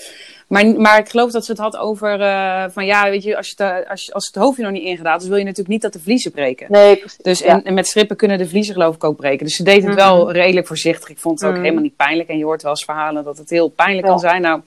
Maar, 0.48 0.66
maar 0.66 0.98
ik 0.98 1.08
geloof 1.08 1.30
dat 1.30 1.44
ze 1.44 1.50
het 1.50 1.60
had 1.60 1.76
over 1.76 2.20
eh, 2.20 2.64
van 2.70 2.84
ja, 2.86 3.10
weet 3.10 3.22
je, 3.22 3.36
als, 3.36 3.48
je 3.56 3.64
het, 3.64 3.88
als, 3.88 4.04
je- 4.04 4.12
als 4.12 4.26
het 4.26 4.34
hoofdje 4.34 4.62
nog 4.62 4.72
niet 4.72 4.82
ingedaald 4.82 5.22
is, 5.22 5.28
wil 5.28 5.36
je 5.36 5.42
natuurlijk 5.42 5.68
niet 5.70 5.82
dat 5.82 5.92
de 5.92 6.00
vliezen 6.00 6.30
breken. 6.32 6.66
Nee, 6.70 6.96
precies. 6.96 7.18
Dus 7.18 7.38
ja. 7.38 7.46
en, 7.46 7.64
en 7.64 7.74
met 7.74 7.86
strippen 7.86 8.16
kunnen 8.16 8.38
de 8.38 8.48
vliezen 8.48 8.74
geloof 8.74 8.94
ik 8.94 9.04
ook 9.04 9.16
breken. 9.16 9.46
Dus 9.46 9.56
ze 9.56 9.62
deed 9.62 9.84
het 9.84 9.94
wel 9.94 10.32
redelijk 10.32 10.66
voorzichtig. 10.66 11.08
Ik 11.08 11.18
vond 11.18 11.38
het 11.40 11.48
ook 11.48 11.54
Mhm. 11.54 11.62
helemaal 11.62 11.82
niet 11.84 11.96
pijnlijk. 11.96 12.28
En 12.28 12.38
je 12.38 12.44
hoort 12.44 12.62
wel 12.62 12.70
eens 12.70 12.84
verhalen 12.84 13.24
dat 13.24 13.38
het 13.38 13.50
heel 13.50 13.68
pijnlijk 13.68 14.02
Ja. 14.06 14.10
kan 14.10 14.20
zijn. 14.20 14.42
Nou, 14.42 14.60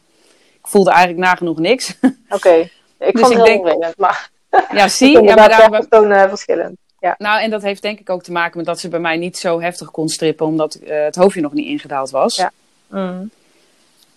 ik 0.60 0.68
voelde 0.68 0.90
eigenlijk 0.92 1.20
nagenoeg 1.28 1.58
niks. 1.60 1.98
Oké. 2.30 2.50
Ik 2.54 2.70
Dus 3.14 3.22
vond 3.22 3.34
het 3.34 3.48
heel 3.48 3.64
denk- 3.64 3.98
maar 3.98 4.30
ja, 4.74 4.88
zie. 5.00 5.22
Ja, 5.24 5.36
maar 5.36 5.50
daar, 5.50 5.70
per 5.70 5.88
persoon 5.88 6.12
eh, 6.12 6.30
verschillend. 6.30 6.78
Ja. 7.00 7.16
nou, 7.18 7.42
en 7.42 7.50
dat 7.50 7.62
heeft 7.62 7.82
denk 7.82 8.00
ik 8.00 8.10
ook 8.10 8.24
te 8.24 8.32
maken 8.32 8.58
met 8.58 8.66
dat 8.66 8.80
ze 8.80 8.90
bij 8.90 9.00
mij 9.00 9.18
niet 9.18 9.38
zo 9.38 9.62
heftig 9.62 9.92
kon 9.92 10.10
strippen. 10.10 10.46
Omdat 10.46 10.76
eh, 10.76 11.04
het 11.04 11.16
hoofdje 11.16 11.42
nog 11.42 11.54
niet 11.54 11.68
ingedaald 11.68 12.10
was. 12.10 12.36
Ja. 12.36 12.52
Mm. 12.88 13.30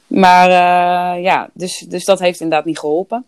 Maar 0.07 0.49
eh, 0.49 1.23
ja, 1.23 1.51
dus, 1.53 1.79
dus 1.88 2.05
dat 2.05 2.19
heeft 2.19 2.40
inderdaad 2.40 2.66
niet 2.66 2.79
geholpen. 2.79 3.25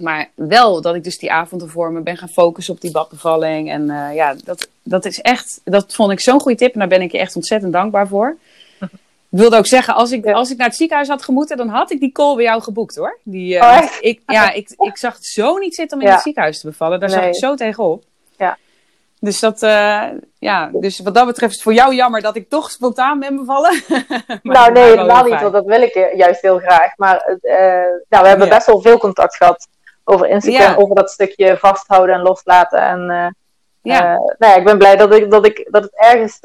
Maar 0.00 0.30
wel 0.34 0.80
dat 0.80 0.94
ik 0.94 1.04
dus 1.04 1.18
die 1.18 1.32
avond 1.32 1.62
ervoor 1.62 1.92
me 1.92 2.00
ben 2.00 2.16
gaan 2.16 2.28
focussen 2.28 2.74
op 2.74 2.80
die 2.80 2.90
badbevalling. 2.90 3.70
En 3.70 3.90
eh, 3.90 4.14
ja, 4.14 4.34
dat, 4.44 4.68
dat 4.82 5.04
is 5.04 5.20
echt, 5.20 5.60
dat 5.64 5.94
vond 5.94 6.12
ik 6.12 6.20
zo'n 6.20 6.40
goede 6.40 6.56
tip. 6.56 6.72
En 6.72 6.78
daar 6.78 6.88
ben 6.88 7.02
ik 7.02 7.12
je 7.12 7.18
echt 7.18 7.36
ontzettend 7.36 7.72
dankbaar 7.72 8.08
voor. 8.08 8.36
Ik 9.32 9.38
wilde 9.38 9.56
ook 9.56 9.66
zeggen, 9.66 9.94
als 9.94 10.10
ik, 10.12 10.24
Ja. 10.24 10.32
als 10.32 10.50
ik 10.50 10.56
naar 10.56 10.66
het 10.66 10.76
ziekenhuis 10.76 11.08
had 11.08 11.22
gemoeten, 11.22 11.56
dan 11.56 11.68
had 11.68 11.90
ik 11.90 12.00
die 12.00 12.12
call 12.12 12.34
bij 12.34 12.44
jou 12.44 12.62
geboekt 12.62 12.96
hoor. 12.96 13.18
Die, 13.22 13.58
eh, 13.58 13.82
Oh, 13.82 13.90
ik, 14.00 14.20
ja, 14.26 14.52
ik, 14.52 14.70
ik 14.78 14.96
zag 14.96 15.14
het 15.14 15.24
zo 15.26 15.58
niet 15.58 15.74
zitten 15.74 15.96
om 15.96 16.02
in 16.02 16.08
Ja. 16.08 16.14
het 16.14 16.22
ziekenhuis 16.24 16.60
te 16.60 16.66
bevallen. 16.66 17.00
Daar 17.00 17.10
zag 17.10 17.24
ik 17.24 17.34
zo 17.36 17.54
tegenop. 17.54 18.04
Dus 19.20 19.40
dat, 19.40 19.62
eh, 19.62 20.02
ja, 20.38 20.70
dus 20.72 21.00
wat 21.00 21.14
dat 21.14 21.26
betreft 21.26 21.50
is 21.50 21.56
het 21.56 21.62
voor 21.64 21.74
jou 21.74 21.94
jammer 21.94 22.20
dat 22.20 22.36
ik 22.36 22.48
toch 22.48 22.70
spontaan 22.70 23.18
ben 23.18 23.36
bevallen. 23.36 23.82
Nou, 24.42 24.72
nee, 24.72 24.84
helemaal 24.84 25.24
niet, 25.24 25.40
want 25.40 25.52
dat 25.52 25.64
wil 25.64 25.82
ik 25.82 26.10
juist 26.14 26.40
heel 26.40 26.58
graag. 26.58 26.96
Maar 26.96 27.16
eh, 27.42 27.56
nou, 28.08 28.22
we 28.22 28.28
hebben 28.28 28.46
Ja. 28.46 28.54
best 28.54 28.66
wel 28.66 28.80
veel 28.80 28.98
contact 28.98 29.36
gehad 29.36 29.68
over 30.04 30.26
Instagram, 30.28 30.70
Ja. 30.70 30.76
over 30.76 30.94
dat 30.94 31.10
stukje 31.10 31.56
vasthouden 31.58 32.14
en 32.14 32.22
loslaten. 32.22 32.78
En 32.78 33.10
eh, 33.10 33.26
Ja. 33.82 34.02
nou 34.14 34.52
ja, 34.52 34.54
ik 34.54 34.64
ben 34.64 34.78
blij 34.78 34.96
dat, 34.96 35.14
ik, 35.14 35.30
dat, 35.30 35.46
ik, 35.46 35.68
dat 35.70 35.82
het 35.82 35.96
ergens 35.96 36.38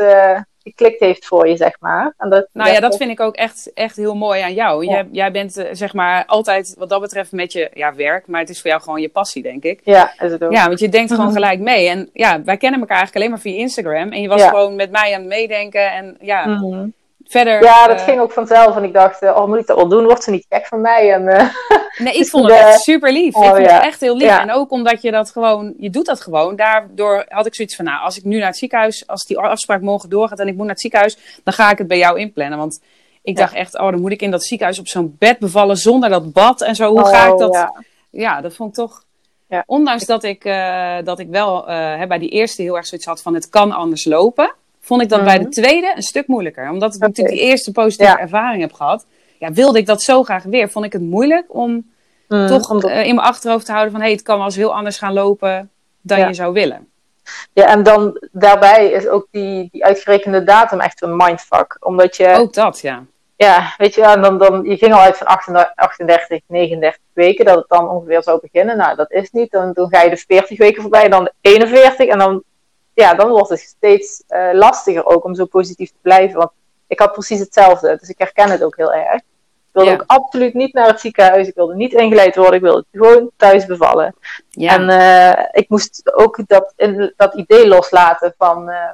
geklikt 0.69 0.99
heeft 0.99 1.25
voor 1.25 1.47
je, 1.47 1.55
zeg 1.57 1.75
maar. 1.79 2.13
En 2.17 2.29
dat, 2.29 2.47
Nou 2.53 2.71
ja, 2.71 2.79
dat 2.79 2.97
vind 2.97 3.11
ik 3.11 3.19
ook 3.19 3.35
echt, 3.35 3.73
echt 3.73 3.95
heel 3.95 4.15
mooi 4.15 4.41
aan 4.41 4.53
jou. 4.53 4.85
Ja. 4.85 4.91
Jij, 4.91 5.07
jij 5.11 5.31
bent 5.31 5.57
eh, 5.57 5.69
zeg 5.71 5.93
maar 5.93 6.25
altijd 6.25 6.75
wat 6.77 6.89
dat 6.89 7.01
betreft 7.01 7.31
met 7.31 7.51
je 7.53 7.69
ja, 7.73 7.95
werk, 7.95 8.27
maar 8.27 8.39
het 8.39 8.49
is 8.49 8.61
voor 8.61 8.69
jou 8.69 8.81
gewoon 8.81 9.01
je 9.01 9.09
passie, 9.09 9.43
denk 9.43 9.63
ik. 9.63 9.79
Ja, 9.83 10.13
is 10.19 10.31
het 10.31 10.43
ook. 10.43 10.51
Ja, 10.51 10.67
want 10.67 10.79
je 10.79 10.89
denkt 10.89 11.09
gewoon 11.11 11.25
Mhm. 11.25 11.33
gelijk 11.35 11.59
mee. 11.59 11.87
En 11.89 12.09
ja, 12.13 12.41
wij 12.43 12.57
kennen 12.57 12.79
elkaar 12.79 12.97
eigenlijk 12.97 13.15
alleen 13.15 13.29
maar 13.29 13.51
via 13.51 13.59
Instagram. 13.61 14.11
En 14.11 14.21
je 14.21 14.27
was 14.27 14.41
Ja. 14.41 14.49
gewoon 14.49 14.75
met 14.75 14.91
mij 14.91 15.13
aan 15.13 15.19
het 15.19 15.29
meedenken. 15.29 15.91
En 15.91 16.17
ja, 16.21 16.45
Mhm. 16.47 16.87
Verder. 17.27 17.63
Ja, 17.63 17.87
dat 17.87 17.97
eh, 17.99 18.03
ging 18.03 18.19
ook 18.19 18.31
vanzelf. 18.31 18.75
En 18.75 18.83
ik 18.83 18.93
dacht, 18.93 19.21
eh, 19.21 19.35
oh, 19.35 19.47
moet 19.47 19.59
ik 19.59 19.67
dat 19.67 19.77
wel 19.77 19.87
doen? 19.87 20.03
Wordt 20.03 20.23
ze 20.23 20.31
niet 20.31 20.45
gek 20.49 20.65
van 20.67 20.81
mij? 20.81 21.13
En, 21.13 21.27
eh, 21.27 21.49
Nee, 21.97 22.13
ik 22.13 22.19
Dus 22.19 22.29
vond 22.29 22.45
het 22.45 22.53
de- 22.57 22.63
echt 22.63 22.79
super 22.81 23.11
lief. 23.11 23.35
Oh, 23.35 23.43
ik 23.43 23.49
vond 23.49 23.65
ja. 23.65 23.73
het 23.73 23.83
echt 23.83 23.99
heel 23.99 24.17
lief. 24.17 24.27
Ja. 24.27 24.41
En 24.41 24.51
ook 24.51 24.71
omdat 24.71 25.01
je 25.01 25.11
dat 25.11 25.31
gewoon, 25.31 25.73
je 25.77 25.89
doet 25.89 26.05
dat 26.05 26.21
gewoon. 26.21 26.55
Daardoor 26.55 27.25
had 27.27 27.45
ik 27.45 27.55
zoiets 27.55 27.75
van, 27.75 27.85
nou, 27.85 28.01
als 28.03 28.17
ik 28.17 28.23
nu 28.23 28.37
naar 28.37 28.47
het 28.47 28.57
ziekenhuis, 28.57 29.07
als 29.07 29.25
die 29.25 29.37
afspraak 29.39 29.81
morgen 29.81 30.09
doorgaat 30.09 30.39
en 30.39 30.47
ik 30.47 30.53
moet 30.53 30.61
naar 30.63 30.71
het 30.73 30.81
ziekenhuis, 30.81 31.17
dan 31.43 31.53
ga 31.53 31.71
ik 31.71 31.77
het 31.77 31.87
bij 31.87 31.97
jou 31.97 32.19
inplannen. 32.19 32.57
Want 32.57 32.81
ik 33.23 33.37
Ja. 33.37 33.43
dacht 33.43 33.53
echt, 33.55 33.73
oh, 33.79 33.91
dan 33.91 34.01
moet 34.01 34.11
ik 34.11 34.21
in 34.21 34.31
dat 34.31 34.43
ziekenhuis 34.43 34.79
op 34.79 34.87
zo'n 34.87 35.15
bed 35.19 35.39
bevallen 35.39 35.77
zonder 35.77 36.09
dat 36.09 36.33
bad 36.33 36.61
en 36.61 36.75
zo. 36.75 36.89
Hoe 36.89 37.05
ga 37.05 37.27
oh, 37.27 37.33
ik 37.33 37.39
dat? 37.39 37.71
Ja. 38.09 38.41
Dat 38.41 38.53
vond 38.55 38.69
ik 38.69 38.75
toch. 38.75 39.03
Ja. 39.49 39.63
Ondanks 39.65 40.05
dat 40.05 40.23
ik, 40.23 40.43
dat 41.03 41.19
ik 41.19 41.27
wel 41.29 41.63
bij 42.07 42.17
die 42.19 42.29
eerste 42.29 42.61
heel 42.61 42.75
erg 42.75 42.85
zoiets 42.85 43.07
had 43.07 43.21
van 43.21 43.33
het 43.33 43.49
kan 43.49 43.71
anders 43.71 44.05
lopen, 44.05 44.53
vond 44.85 45.01
ik 45.01 45.09
dat 45.09 45.23
bij 45.23 45.37
de 45.37 45.43
Mhm. 45.43 45.51
tweede 45.51 45.91
een 45.95 46.01
stuk 46.01 46.27
moeilijker. 46.27 46.69
Omdat 46.69 46.95
ik 46.95 47.01
natuurlijk 47.01 47.35
die 47.37 47.45
eerste 47.45 47.71
positieve 47.71 48.11
Ja. 48.11 48.19
ervaring 48.19 48.61
heb 48.61 48.73
gehad, 48.73 49.05
ja, 49.39 49.51
wilde 49.51 49.77
ik 49.79 49.85
dat 49.85 50.01
zo 50.01 50.23
graag 50.23 50.43
weer. 50.43 50.69
Vond 50.69 50.85
ik 50.85 50.93
het 50.93 51.01
moeilijk 51.01 51.45
om 51.47 51.93
Mhm, 52.27 52.47
toch 52.47 52.69
omdat- 52.69 52.89
eh, 52.91 53.05
in 53.05 53.15
mijn 53.15 53.27
achterhoofd 53.27 53.65
te 53.65 53.71
houden 53.71 53.91
van 53.93 54.01
hey, 54.01 54.11
het 54.11 54.21
kan 54.21 54.35
wel 54.37 54.45
eens 54.45 54.55
heel 54.55 54.75
anders 54.75 54.97
gaan 54.97 55.13
lopen 55.13 55.69
dan 56.01 56.19
Ja. 56.19 56.27
je 56.27 56.33
zou 56.33 56.53
willen. 56.53 56.87
Ja, 57.53 57.65
en 57.67 57.83
dan 57.83 58.21
daarbij 58.31 58.91
is 58.91 59.07
ook 59.07 59.27
die, 59.31 59.69
die 59.71 59.85
uitgerekende 59.85 60.43
datum 60.43 60.79
echt 60.79 61.01
een 61.01 61.15
mindfuck. 61.15 61.77
Omdat 61.79 62.17
je, 62.17 62.35
Ook 62.37 62.53
dat, 62.53 62.79
ja. 62.79 63.03
ja, 63.35 63.73
weet 63.77 63.93
je, 63.95 64.01
en 64.05 64.21
dan, 64.21 64.37
dan, 64.37 64.63
je 64.63 64.77
ging 64.77 64.93
al 64.93 64.99
uit 64.99 65.17
van 65.17 65.27
38, 65.27 65.75
38, 65.75 66.39
39 66.47 67.01
weken, 67.13 67.45
dat 67.45 67.55
het 67.55 67.65
dan 67.67 67.89
ongeveer 67.89 68.23
zou 68.23 68.39
beginnen. 68.41 68.77
Nou, 68.77 68.95
dat 68.95 69.11
is 69.11 69.31
niet. 69.31 69.51
Dan, 69.51 69.73
dan 69.73 69.87
ga 69.89 70.01
je 70.01 70.09
de 70.09 70.17
40 70.27 70.57
weken 70.57 70.81
voorbij, 70.81 71.09
dan 71.09 71.23
de 71.23 71.33
41. 71.41 72.07
En 72.07 72.19
dan, 72.19 72.43
ja, 72.95 73.13
dan 73.13 73.29
wordt 73.29 73.49
het 73.49 73.59
steeds 73.59 74.23
eh, 74.27 74.49
lastiger 74.53 75.05
ook 75.05 75.23
om 75.23 75.35
zo 75.35 75.45
positief 75.45 75.89
te 75.89 75.97
blijven. 76.01 76.37
Want 76.37 76.51
ik 76.87 76.99
had 76.99 77.11
precies 77.11 77.39
hetzelfde, 77.39 77.97
dus 77.99 78.09
ik 78.09 78.17
herken 78.17 78.49
het 78.49 78.63
ook 78.63 78.75
heel 78.75 78.93
erg. 78.93 79.15
Ik 79.15 79.81
wilde 79.81 79.89
Ja. 79.89 79.95
ook 79.95 80.03
absoluut 80.07 80.53
niet 80.53 80.73
naar 80.73 80.87
het 80.87 80.99
ziekenhuis. 80.99 81.47
Ik 81.47 81.55
wilde 81.55 81.75
niet 81.75 81.93
ingeleid 81.93 82.35
worden. 82.35 82.53
Ik 82.55 82.61
wilde 82.61 82.85
gewoon 82.91 83.29
thuis 83.37 83.65
bevallen. 83.65 84.15
Ja, 84.49 84.73
En 84.73 84.89
eh, 84.89 85.45
ik 85.51 85.69
moest 85.69 86.13
ook 86.13 86.39
dat, 86.47 86.73
in, 86.75 87.13
dat 87.17 87.33
idee 87.33 87.67
loslaten 87.67 88.33
van, 88.37 88.69
eh, 88.69 88.89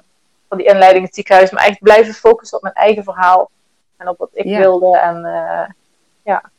van 0.50 0.58
die 0.58 0.68
inleiding 0.68 0.98
in 1.00 1.06
het 1.06 1.16
ziekenhuis. 1.16 1.52
Maar 1.52 1.66
echt 1.66 1.80
blijven 1.80 2.14
focussen 2.14 2.58
op 2.58 2.64
mijn 2.64 2.76
eigen 2.76 3.04
verhaal. 3.04 3.50
En 3.98 4.08
op 4.08 4.18
wat 4.18 4.30
ik 4.34 4.46
Ja. 4.46 4.58
wilde. 4.58 4.98
En 4.98 5.22
ja. 6.24 6.50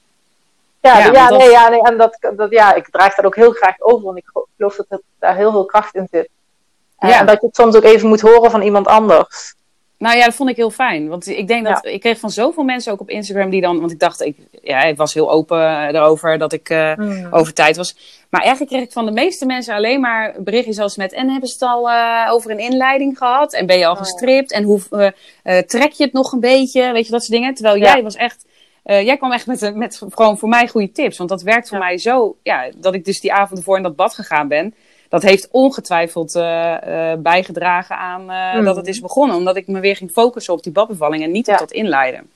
Ja, 0.81 0.99
Ja, 0.99 0.99
ja, 0.99 1.13
want 1.13 1.29
dat- 1.29 1.39
nee, 1.39 1.51
ja, 1.51 1.69
nee, 1.69 1.83
en 1.83 1.97
dat, 1.97 2.19
dat, 2.37 2.51
ja, 2.51 2.75
ik 2.75 2.89
draag 2.91 3.15
dat 3.15 3.25
ook 3.25 3.37
heel 3.37 3.51
graag 3.53 3.81
over. 3.81 4.05
Want 4.05 4.17
ik 4.19 4.27
gelo- 4.27 4.47
geloof 4.57 4.77
dat 4.77 4.87
het, 4.89 5.03
daar 5.19 5.37
heel 5.37 5.51
veel 5.51 5.65
kracht 5.65 5.95
in 5.95 6.09
zit. 6.11 6.29
Ja. 7.09 7.21
en 7.21 7.27
dat 7.27 7.41
je 7.41 7.47
het 7.47 7.57
soms 7.57 7.77
ook 7.77 7.85
even 7.85 8.09
moet 8.09 8.21
horen 8.21 8.51
van 8.51 8.63
iemand 8.63 8.87
anders. 8.87 9.55
Nou 10.03 10.17
ja, 10.17 10.25
dat 10.25 10.35
vond 10.35 10.51
ik 10.51 10.57
heel 10.57 10.71
fijn. 10.71 11.09
Want 11.09 11.27
ik 11.27 11.49
denk 11.49 11.65
dat 11.65 11.87
ik 11.87 12.01
kreeg 12.01 12.19
van 12.19 12.31
zoveel 12.31 12.63
mensen 12.63 12.93
ook 12.93 13.01
op 13.01 13.11
Instagram 13.11 13.51
die 13.51 13.61
dan. 13.61 13.81
Want 13.81 13.93
ik 13.93 13.99
dacht, 13.99 14.21
ik, 14.21 14.37
ja, 14.63 14.83
ik 14.83 14.97
was 14.97 15.15
heel 15.15 15.31
open 15.31 15.59
erover 15.95 16.39
dat 16.39 16.53
ik 16.53 16.71
uh, 16.71 16.93
over 17.31 17.55
tijd 17.55 17.77
was. 17.77 17.97
Maar 18.31 18.41
eigenlijk 18.41 18.71
kreeg 18.73 18.85
ik 18.85 18.93
van 18.93 19.05
de 19.07 19.13
meeste 19.13 19.47
mensen 19.47 19.75
alleen 19.75 20.01
maar 20.01 20.35
berichtjes 20.39 20.79
als 20.79 20.97
met. 20.97 21.13
En 21.13 21.31
hebben 21.31 21.49
ze 21.49 21.55
het 21.55 21.63
al 21.63 21.89
uh, 21.89 22.29
over 22.31 22.51
een 22.51 22.59
inleiding 22.59 23.19
gehad? 23.19 23.53
En 23.53 23.67
ben 23.67 23.79
je 23.79 23.87
al 23.87 23.93
oh, 23.93 23.99
gestript? 23.99 24.53
En 24.53 24.63
hoe 24.63 24.81
uh, 24.91 25.59
trek 25.59 25.93
je 25.93 26.05
het 26.05 26.13
nog 26.13 26.33
een 26.33 26.41
beetje? 26.41 26.93
Weet 26.93 27.05
je, 27.07 27.13
dat 27.13 27.25
soort 27.25 27.33
dingen. 27.33 27.55
Terwijl 27.55 27.79
jij 27.79 28.03
was 28.03 28.17
echt. 28.17 28.45
jij 28.83 29.17
kwam 29.17 29.33
echt 29.33 29.47
met, 29.47 29.75
met 29.75 30.03
gewoon 30.09 30.39
voor 30.39 30.49
mij 30.49 30.69
goede 30.69 30.93
tips. 30.93 31.17
Want 31.19 31.31
dat 31.31 31.43
werkt 31.43 31.69
voor 31.69 31.79
mij 31.79 31.99
zo. 31.99 32.37
Ja, 32.43 32.71
dat 32.77 32.95
ik 32.95 33.05
dus 33.05 33.21
die 33.21 33.33
avond 33.33 33.59
ervoor 33.59 33.77
in 33.77 33.83
dat 33.83 33.97
bad 33.97 34.15
gegaan 34.15 34.49
ben 34.49 34.75
dat 35.13 35.23
heeft 35.23 35.49
ongetwijfeld 35.51 36.35
uh, 36.35 36.43
uh, 36.43 37.13
bijgedragen 37.19 37.97
aan 37.97 38.31
uh, 38.31 38.55
mm. 38.55 38.65
dat 38.65 38.77
het 38.77 38.87
is 38.87 39.01
begonnen. 39.01 39.37
Omdat 39.37 39.57
ik 39.57 39.67
me 39.67 39.81
weer 39.81 39.97
ging 39.97 40.11
focussen 40.11 40.55
op 40.55 40.63
die 40.63 40.73
badbevalling 40.73 41.23
en 41.23 41.31
niet 41.31 41.47
ja. 41.47 41.53
op 41.53 41.59
dat 41.59 41.71
inleiden. 41.71 42.31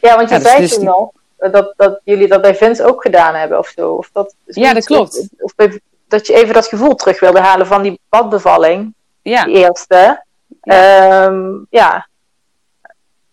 Ja, 0.00 0.16
want 0.16 0.28
je 0.28 0.34
ja, 0.34 0.40
zei 0.40 0.60
dus 0.60 0.74
toen 0.74 0.84
nog 0.84 1.10
dat, 1.36 1.74
dat 1.76 2.00
jullie 2.04 2.28
dat 2.28 2.40
bij 2.40 2.54
Vince 2.54 2.84
ook 2.84 3.02
gedaan 3.02 3.34
hebben 3.34 3.58
of 3.58 3.72
zo. 3.76 3.92
Of 3.92 4.10
dat, 4.12 4.34
ja, 4.44 4.74
dat 4.74 4.84
klopt. 4.84 5.28
Of, 5.38 5.54
of 5.56 5.68
dat 6.08 6.26
je 6.26 6.34
even 6.34 6.54
dat 6.54 6.66
gevoel 6.66 6.94
terug 6.94 7.20
wilde 7.20 7.40
halen 7.40 7.66
van 7.66 7.82
die 7.82 8.00
badbevalling. 8.08 8.94
Ja. 9.22 9.44
Die 9.44 9.54
eerste. 9.54 10.24
Ja. 10.62 11.24
Um, 11.24 11.66
ja. 11.70 12.06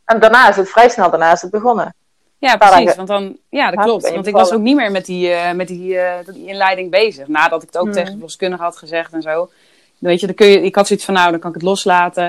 En 0.05 0.19
daarna 0.19 0.49
is 0.49 0.55
het 0.55 0.69
vrij 0.69 0.89
snel 0.89 1.09
daarna 1.09 1.31
is 1.31 1.41
het 1.41 1.51
begonnen. 1.51 1.95
Ja, 2.39 2.57
precies. 2.57 2.95
Want 2.95 3.07
dan, 3.07 3.37
ja, 3.49 3.71
dat 3.71 3.83
klopt. 3.83 4.09
Want 4.09 4.27
ik 4.27 4.33
was 4.33 4.51
ook 4.51 4.61
niet 4.61 4.75
meer 4.75 4.91
met 4.91 5.05
die, 5.05 5.29
uh, 5.29 5.51
met 5.51 5.67
die, 5.67 5.93
uh, 5.93 6.13
die 6.25 6.47
inleiding 6.47 6.91
bezig. 6.91 7.27
Nadat 7.27 7.61
ik 7.61 7.67
het 7.67 7.77
ook 7.77 7.85
mm. 7.85 7.91
tegen 7.91 8.05
de 8.05 8.11
verloskundige 8.11 8.63
had 8.63 8.77
gezegd 8.77 9.13
en 9.13 9.21
zo. 9.21 9.49
Weet 9.97 10.19
je, 10.19 10.25
dan 10.25 10.35
kun 10.35 10.47
je, 10.47 10.61
ik 10.61 10.75
had 10.75 10.87
zoiets 10.87 11.05
van, 11.05 11.13
nou, 11.13 11.31
dan 11.31 11.39
kan 11.39 11.49
ik 11.49 11.55
het 11.55 11.65
loslaten. 11.65 12.25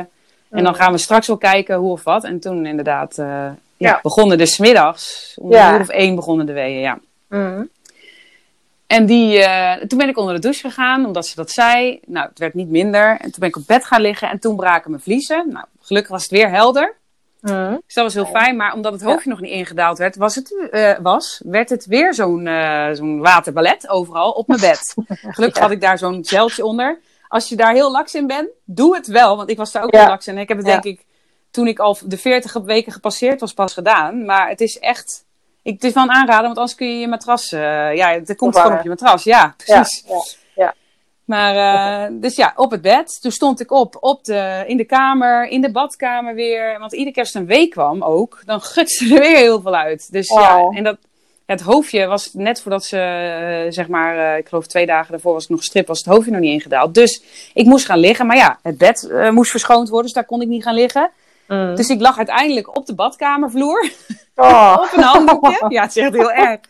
En 0.51 0.65
dan 0.65 0.73
mm. 0.73 0.79
gaan 0.79 0.93
we 0.93 0.99
straks 0.99 1.27
wel 1.27 1.37
kijken 1.37 1.77
hoe 1.77 1.93
of 1.93 2.05
wat. 2.05 2.25
En 2.25 2.41
toen 2.41 2.67
inderdaad, 2.67 3.19
uh, 3.19 3.27
ja, 3.27 3.57
ja. 3.77 3.99
begonnen 4.03 4.39
de 4.39 4.47
smiddags. 4.47 5.35
Om 5.41 5.53
ja. 5.53 5.75
uur 5.75 5.81
of 5.81 5.89
één 5.89 6.15
begonnen 6.15 6.47
de 6.47 6.53
weeën, 6.53 6.81
ja. 6.81 6.99
Mm. 7.29 7.69
En 8.87 9.07
die, 9.07 9.47
toen 9.87 9.99
ben 9.99 10.09
ik 10.09 10.19
onder 10.19 10.35
de 10.35 10.41
douche 10.41 10.61
gegaan, 10.61 11.07
omdat 11.07 11.27
ze 11.27 11.35
dat 11.35 11.51
zei. 11.51 12.01
Nou, 12.07 12.29
het 12.29 12.39
werd 12.39 12.55
niet 12.55 12.69
minder. 12.69 13.11
En 13.11 13.31
toen 13.31 13.39
ben 13.39 13.49
ik 13.49 13.57
op 13.57 13.67
bed 13.67 13.85
gaan 13.85 14.01
liggen 14.01 14.31
en 14.31 14.39
toen 14.39 14.57
braken 14.57 14.91
mijn 14.91 15.03
vliezen. 15.03 15.49
Nou, 15.53 15.65
gelukkig 15.81 16.11
was 16.11 16.23
het 16.23 16.31
weer 16.31 16.51
helder. 16.51 16.99
Mm. 17.41 17.81
Dus 17.87 17.95
dat 17.95 18.05
was 18.05 18.15
heel 18.15 18.27
fijn. 18.27 18.57
Maar 18.57 18.75
omdat 18.75 18.93
het 18.93 19.03
hoofdje 19.03 19.31
nog 19.31 19.41
niet 19.41 19.51
ingedaald 19.51 19.99
werd, 19.99 20.17
was 20.17 20.35
het, 20.35 20.69
uh, 20.71 20.99
was, 21.03 21.41
werd 21.45 21.69
het 21.69 21.87
weer 21.87 22.15
zo'n 22.15 22.47
uh, 22.47 22.91
zo'n 22.93 23.21
waterballet 23.21 23.89
overal 23.89 24.31
op 24.31 24.47
mijn 24.47 24.61
bed. 24.61 24.95
Gelukkig 25.37 25.63
had 25.63 25.71
ik 25.71 25.81
daar 25.81 25.99
zo'n 25.99 26.25
zeiltje 26.25 26.65
onder. 26.65 26.99
Als 27.29 27.49
je 27.49 27.57
daar 27.57 27.73
heel 27.73 27.91
laks 27.91 28.15
in 28.15 28.27
bent, 28.27 28.49
doe 28.65 28.95
het 28.95 29.07
wel. 29.07 29.37
Want 29.37 29.51
ik 29.51 29.57
was 29.57 29.73
daar 29.73 29.83
ook 29.83 29.95
heel 29.95 30.07
laks 30.07 30.27
in. 30.27 30.35
En 30.35 30.41
ik 30.41 30.49
heb 30.49 30.57
het 30.57 30.67
denk 30.67 30.85
ik, 30.85 31.05
toen 31.51 31.67
ik 31.67 31.79
al 31.79 31.99
de 32.05 32.19
40 32.19 32.53
weken 32.53 32.93
gepasseerd 32.93 33.41
was, 33.41 33.53
pas 33.53 33.73
gedaan. 33.73 34.25
Maar 34.25 34.49
het 34.49 34.61
is 34.61 34.79
echt... 34.79 35.25
Ik, 35.63 35.73
het 35.73 35.85
is 35.85 35.93
wel 35.93 36.03
een 36.03 36.11
aanrader, 36.11 36.45
want 36.45 36.57
anders 36.57 36.77
kun 36.77 36.89
je 36.89 37.01
je 37.01 37.09
matras... 37.09 37.53
Uh, 37.53 37.61
ja, 37.95 38.13
het 38.13 38.37
komt 38.37 38.57
gewoon 38.57 38.77
op 38.77 38.83
je 38.83 38.89
matras. 38.89 39.25
Ja, 39.25 39.55
precies. 39.57 40.05
Maar, 41.31 41.55
uh, 42.11 42.21
dus 42.21 42.37
ja, 42.37 42.53
op 42.57 42.71
het 42.71 42.83
bed. 42.83 43.19
Toen 43.21 43.31
stond 43.31 43.61
ik 43.61 43.73
op, 43.73 43.97
op 44.01 44.25
de, 44.25 44.65
in 44.67 44.77
de 44.77 44.85
kamer, 44.85 45.49
in 45.49 45.61
de 45.61 45.71
badkamer 45.71 46.35
weer. 46.35 46.79
Want 46.79 46.93
iedere 46.93 47.13
keer 47.13 47.23
als 47.23 47.35
een 47.35 47.47
week 47.47 47.71
kwam 47.71 48.03
ook, 48.03 48.43
dan 48.45 48.61
gutste 48.61 49.15
er 49.15 49.21
weer 49.21 49.37
heel 49.37 49.61
veel 49.61 49.75
uit. 49.75 50.13
Dus 50.13 50.29
ja, 50.29 50.69
en 50.71 50.85
dat, 50.85 50.97
het 51.47 51.61
hoofdje 51.61 52.07
was 52.07 52.31
net 52.33 52.61
voordat 52.63 52.85
ze, 52.85 52.97
uh, 53.67 53.73
zeg 53.73 53.89
maar, 53.89 54.17
uh, 54.17 54.37
ik 54.37 54.49
geloof 54.49 54.67
twee 54.67 54.87
dagen 54.87 55.11
daarvoor 55.11 55.33
was 55.33 55.43
ik 55.43 55.49
nog 55.49 55.59
gestript, 55.59 55.89
was 55.89 55.99
het 55.99 56.07
hoofdje 56.07 56.31
nog 56.31 56.41
niet 56.41 56.53
ingedaald. 56.53 56.95
Dus 56.95 57.23
ik 57.55 57.67
moest 57.67 57.87
gaan 57.87 57.99
liggen. 57.99 58.27
Maar 58.27 58.37
ja, 58.37 58.59
het 58.63 58.79
bed 58.79 59.11
moest 59.31 59.51
verschoond 59.51 59.89
worden, 59.89 60.07
dus 60.07 60.15
daar 60.15 60.25
kon 60.27 60.43
ik 60.43 60.49
niet 60.49 60.63
gaan 60.63 60.75
liggen. 60.75 61.11
Mm. 61.49 61.75
Dus 61.75 61.89
ik 61.89 62.01
lag 62.01 62.17
uiteindelijk 62.17 62.77
op 62.77 62.87
de 62.87 62.95
badkamervloer. 62.95 63.91
Oh. 64.35 64.77
op 64.83 64.97
een 64.97 65.03
handdoekje. 65.03 65.67
Ja, 65.69 65.83
het 65.83 65.97
is 65.97 66.03
echt 66.03 66.13
heel 66.13 66.33
erg. 66.47 66.61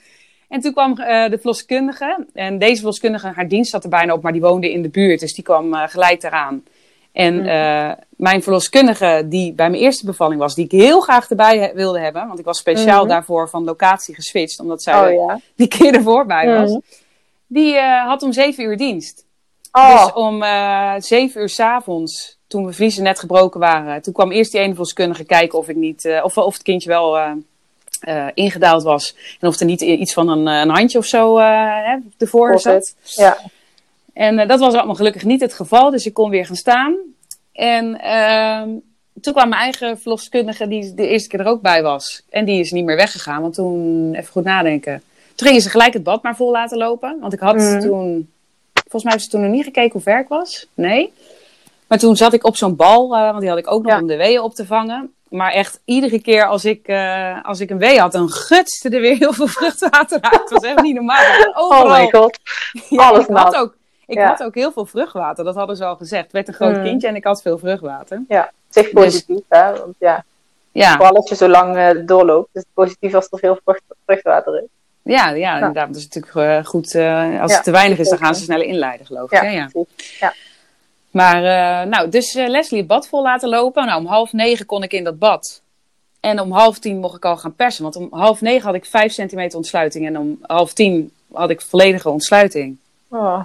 En 0.50 0.60
toen 0.60 0.72
kwam 0.72 0.90
uh, 0.90 1.28
de 1.28 1.36
verloskundige. 1.36 2.26
En 2.34 2.58
deze 2.58 2.76
verloskundige, 2.76 3.32
haar 3.34 3.48
dienst 3.48 3.70
zat 3.70 3.84
er 3.84 3.90
bijna 3.90 4.12
op, 4.12 4.22
maar 4.22 4.32
die 4.32 4.40
woonde 4.40 4.72
in 4.72 4.82
de 4.82 4.88
buurt. 4.88 5.20
Dus 5.20 5.34
die 5.34 5.44
kwam 5.44 5.74
uh, 5.74 5.82
gelijk 5.86 6.22
eraan. 6.22 6.64
En 7.12 7.46
uh, 7.46 7.92
mijn 8.16 8.42
verloskundige, 8.42 9.22
die 9.26 9.52
bij 9.52 9.70
mijn 9.70 9.82
eerste 9.82 10.06
bevalling 10.06 10.40
was, 10.40 10.54
die 10.54 10.64
ik 10.64 10.70
heel 10.70 11.00
graag 11.00 11.30
erbij 11.30 11.72
wilde 11.74 12.00
hebben. 12.00 12.26
Want 12.26 12.38
ik 12.38 12.44
was 12.44 12.58
speciaal 12.58 13.02
mm 13.02 13.08
daarvoor 13.08 13.48
van 13.48 13.64
locatie 13.64 14.14
geswitcht, 14.14 14.60
omdat 14.60 14.82
zij 14.82 15.16
oh, 15.16 15.28
ja. 15.28 15.40
die 15.54 15.68
keer 15.68 15.94
ervoor 15.94 16.26
bij 16.26 16.46
was. 16.46 16.70
Mm 16.70 16.82
Die 17.46 17.78
had 17.80 18.22
om 18.22 18.32
zeven 18.32 18.64
uur 18.64 18.76
dienst. 18.76 19.26
Oh. 19.72 20.04
Dus 20.04 20.12
om 20.12 20.44
zeven 21.02 21.40
uur 21.40 21.48
s'avonds, 21.48 22.38
toen 22.46 22.66
we 22.66 22.72
vliezen 22.72 23.02
net 23.02 23.18
gebroken 23.18 23.60
waren, 23.60 24.02
toen 24.02 24.12
kwam 24.12 24.30
eerst 24.30 24.52
die 24.52 24.60
ene 24.60 24.70
verloskundige 24.70 25.24
kijken 25.24 25.58
of 25.58 25.68
ik 25.68 25.76
niet, 25.76 26.20
of, 26.22 26.36
of 26.36 26.52
het 26.52 26.62
kindje 26.62 26.88
wel 26.88 27.18
uh, 28.08 28.26
ingedaald 28.34 28.82
was. 28.82 29.16
En 29.40 29.48
of 29.48 29.60
er 29.60 29.66
niet 29.66 29.80
iets 29.80 30.12
van 30.12 30.28
een, 30.28 30.46
een 30.46 30.68
handje 30.68 30.98
of 30.98 31.04
zo 31.04 31.38
uh, 31.38 31.94
ervoor 32.18 32.60
zat. 32.60 32.94
Ja. 33.02 33.38
En 34.12 34.48
dat 34.48 34.60
was 34.60 34.74
allemaal 34.74 34.94
gelukkig 34.94 35.24
niet 35.24 35.40
het 35.40 35.54
geval. 35.54 35.90
Dus 35.90 36.06
ik 36.06 36.14
kon 36.14 36.30
weer 36.30 36.46
gaan 36.46 36.56
staan. 36.56 36.96
En 37.52 38.00
ehm, 38.00 38.68
toen 39.20 39.32
kwam 39.32 39.48
mijn 39.48 39.62
eigen 39.62 39.98
verloskundige, 39.98 40.68
die 40.68 40.94
de 40.94 41.06
eerste 41.06 41.28
keer 41.28 41.40
er 41.40 41.46
ook 41.46 41.62
bij 41.62 41.82
was. 41.82 42.22
En 42.28 42.44
die 42.44 42.60
is 42.60 42.70
niet 42.70 42.84
meer 42.84 42.96
weggegaan. 42.96 43.42
Want 43.42 43.54
toen, 43.54 44.14
even 44.14 44.32
goed 44.32 44.44
nadenken. 44.44 45.02
Toen 45.34 45.46
gingen 45.46 45.62
ze 45.62 45.70
gelijk 45.70 45.92
het 45.92 46.02
bad 46.02 46.22
maar 46.22 46.36
vol 46.36 46.50
laten 46.50 46.78
lopen. 46.78 47.16
Want 47.20 47.32
ik 47.32 47.40
had 47.40 47.56
mm. 47.56 47.80
toen, 47.80 48.30
volgens 48.72 49.02
mij 49.02 49.12
hebben 49.12 49.20
ze 49.20 49.28
toen 49.28 49.40
nog 49.40 49.50
niet 49.50 49.64
gekeken 49.64 49.92
hoe 49.92 50.00
ver 50.00 50.20
ik 50.20 50.28
was. 50.28 50.66
Nee. 50.74 51.12
Maar 51.86 51.98
toen 51.98 52.16
zat 52.16 52.32
ik 52.32 52.44
op 52.44 52.56
zo'n 52.56 52.76
bal, 52.76 53.08
want 53.08 53.40
die 53.40 53.48
had 53.48 53.58
ik 53.58 53.70
ook 53.70 53.84
nog 53.84 54.00
om 54.00 54.06
de 54.06 54.16
weeën 54.16 54.40
op 54.40 54.54
te 54.54 54.66
vangen. 54.66 55.14
Maar 55.30 55.52
echt 55.52 55.80
iedere 55.84 56.20
keer 56.20 56.46
als 56.46 56.64
ik, 56.64 56.88
uh, 56.88 57.44
als 57.44 57.60
ik 57.60 57.70
een 57.70 57.78
wee 57.78 58.00
had, 58.00 58.12
dan 58.12 58.28
gutste 58.28 58.88
er 58.88 59.00
weer 59.00 59.16
heel 59.16 59.32
veel 59.32 59.46
vruchtwater 59.46 60.20
uit. 60.20 60.40
Het 60.40 60.50
was 60.50 60.62
echt 60.62 60.82
niet 60.82 60.94
normaal. 60.94 61.24
Overal. 61.54 61.84
Oh 61.84 61.92
my 61.92 62.10
god. 62.10 62.38
Ja, 62.88 63.08
Alles 63.08 63.26
ik 63.26 63.36
had 63.36 63.56
ook, 63.56 63.76
ik 64.06 64.18
had 64.18 64.42
ook 64.42 64.54
heel 64.54 64.72
veel 64.72 64.86
vruchtwater, 64.86 65.44
dat 65.44 65.54
hadden 65.54 65.76
ze 65.76 65.84
al 65.84 65.96
gezegd. 65.96 66.22
Het 66.22 66.32
werd 66.32 66.48
een 66.48 66.54
groot 66.54 66.76
mm. 66.76 66.82
kindje 66.82 67.08
en 67.08 67.16
ik 67.16 67.24
had 67.24 67.42
veel 67.42 67.58
vruchtwater. 67.58 68.22
Ja, 68.28 68.50
het 68.72 68.84
is 68.84 68.92
positief 68.92 69.36
dus, 69.36 69.58
hè. 69.58 69.72
Want 69.72 69.94
ja, 69.98 70.24
ja. 70.72 70.96
Vooral 70.96 71.16
als 71.16 71.28
je 71.28 71.34
zo 71.34 71.48
lang 71.48 71.76
uh, 71.76 72.06
doorloopt. 72.06 72.48
Dus 72.52 72.62
het 72.62 72.72
positief 72.74 73.14
als 73.14 73.26
er 73.30 73.38
veel 73.38 73.58
vrucht, 73.64 73.82
vruchtwater 74.04 74.56
is. 74.56 74.68
Ja, 75.02 75.28
ja, 75.28 75.34
ja. 75.34 75.54
inderdaad. 75.54 75.86
Dat 75.86 75.96
is 75.96 76.08
natuurlijk 76.08 76.34
uh, 76.34 76.64
goed. 76.64 76.94
Als 77.40 77.54
het 77.54 77.64
te 77.64 77.70
weinig 77.70 77.98
is, 77.98 78.08
dan 78.08 78.18
gaan 78.18 78.34
ze 78.34 78.42
sneller 78.42 78.66
inleiden, 78.66 79.06
geloof 79.06 79.32
ik. 79.32 79.42
Ja. 79.42 80.32
Maar, 81.10 81.42
uh, 81.42 81.90
nou, 81.90 82.08
dus 82.08 82.34
uh, 82.34 82.48
Leslie 82.48 82.78
het 82.78 82.88
bad 82.88 83.08
vol 83.08 83.22
laten 83.22 83.48
lopen. 83.48 83.86
Nou, 83.86 84.00
om 84.00 84.06
half 84.06 84.32
negen 84.32 84.66
kon 84.66 84.82
ik 84.82 84.92
in 84.92 85.04
dat 85.04 85.18
bad. 85.18 85.62
En 86.20 86.40
om 86.40 86.52
half 86.52 86.78
tien 86.78 86.98
mocht 86.98 87.16
ik 87.16 87.24
al 87.24 87.36
gaan 87.36 87.54
persen. 87.54 87.82
Want 87.82 87.96
om 87.96 88.06
half 88.10 88.40
negen 88.40 88.66
had 88.66 88.74
ik 88.74 88.84
vijf 88.84 89.12
centimeter 89.12 89.56
ontsluiting. 89.56 90.06
En 90.06 90.18
om 90.18 90.38
half 90.42 90.72
tien 90.72 91.12
had 91.32 91.50
ik 91.50 91.60
volledige 91.60 92.10
ontsluiting. 92.10 92.78
Oh. 93.08 93.40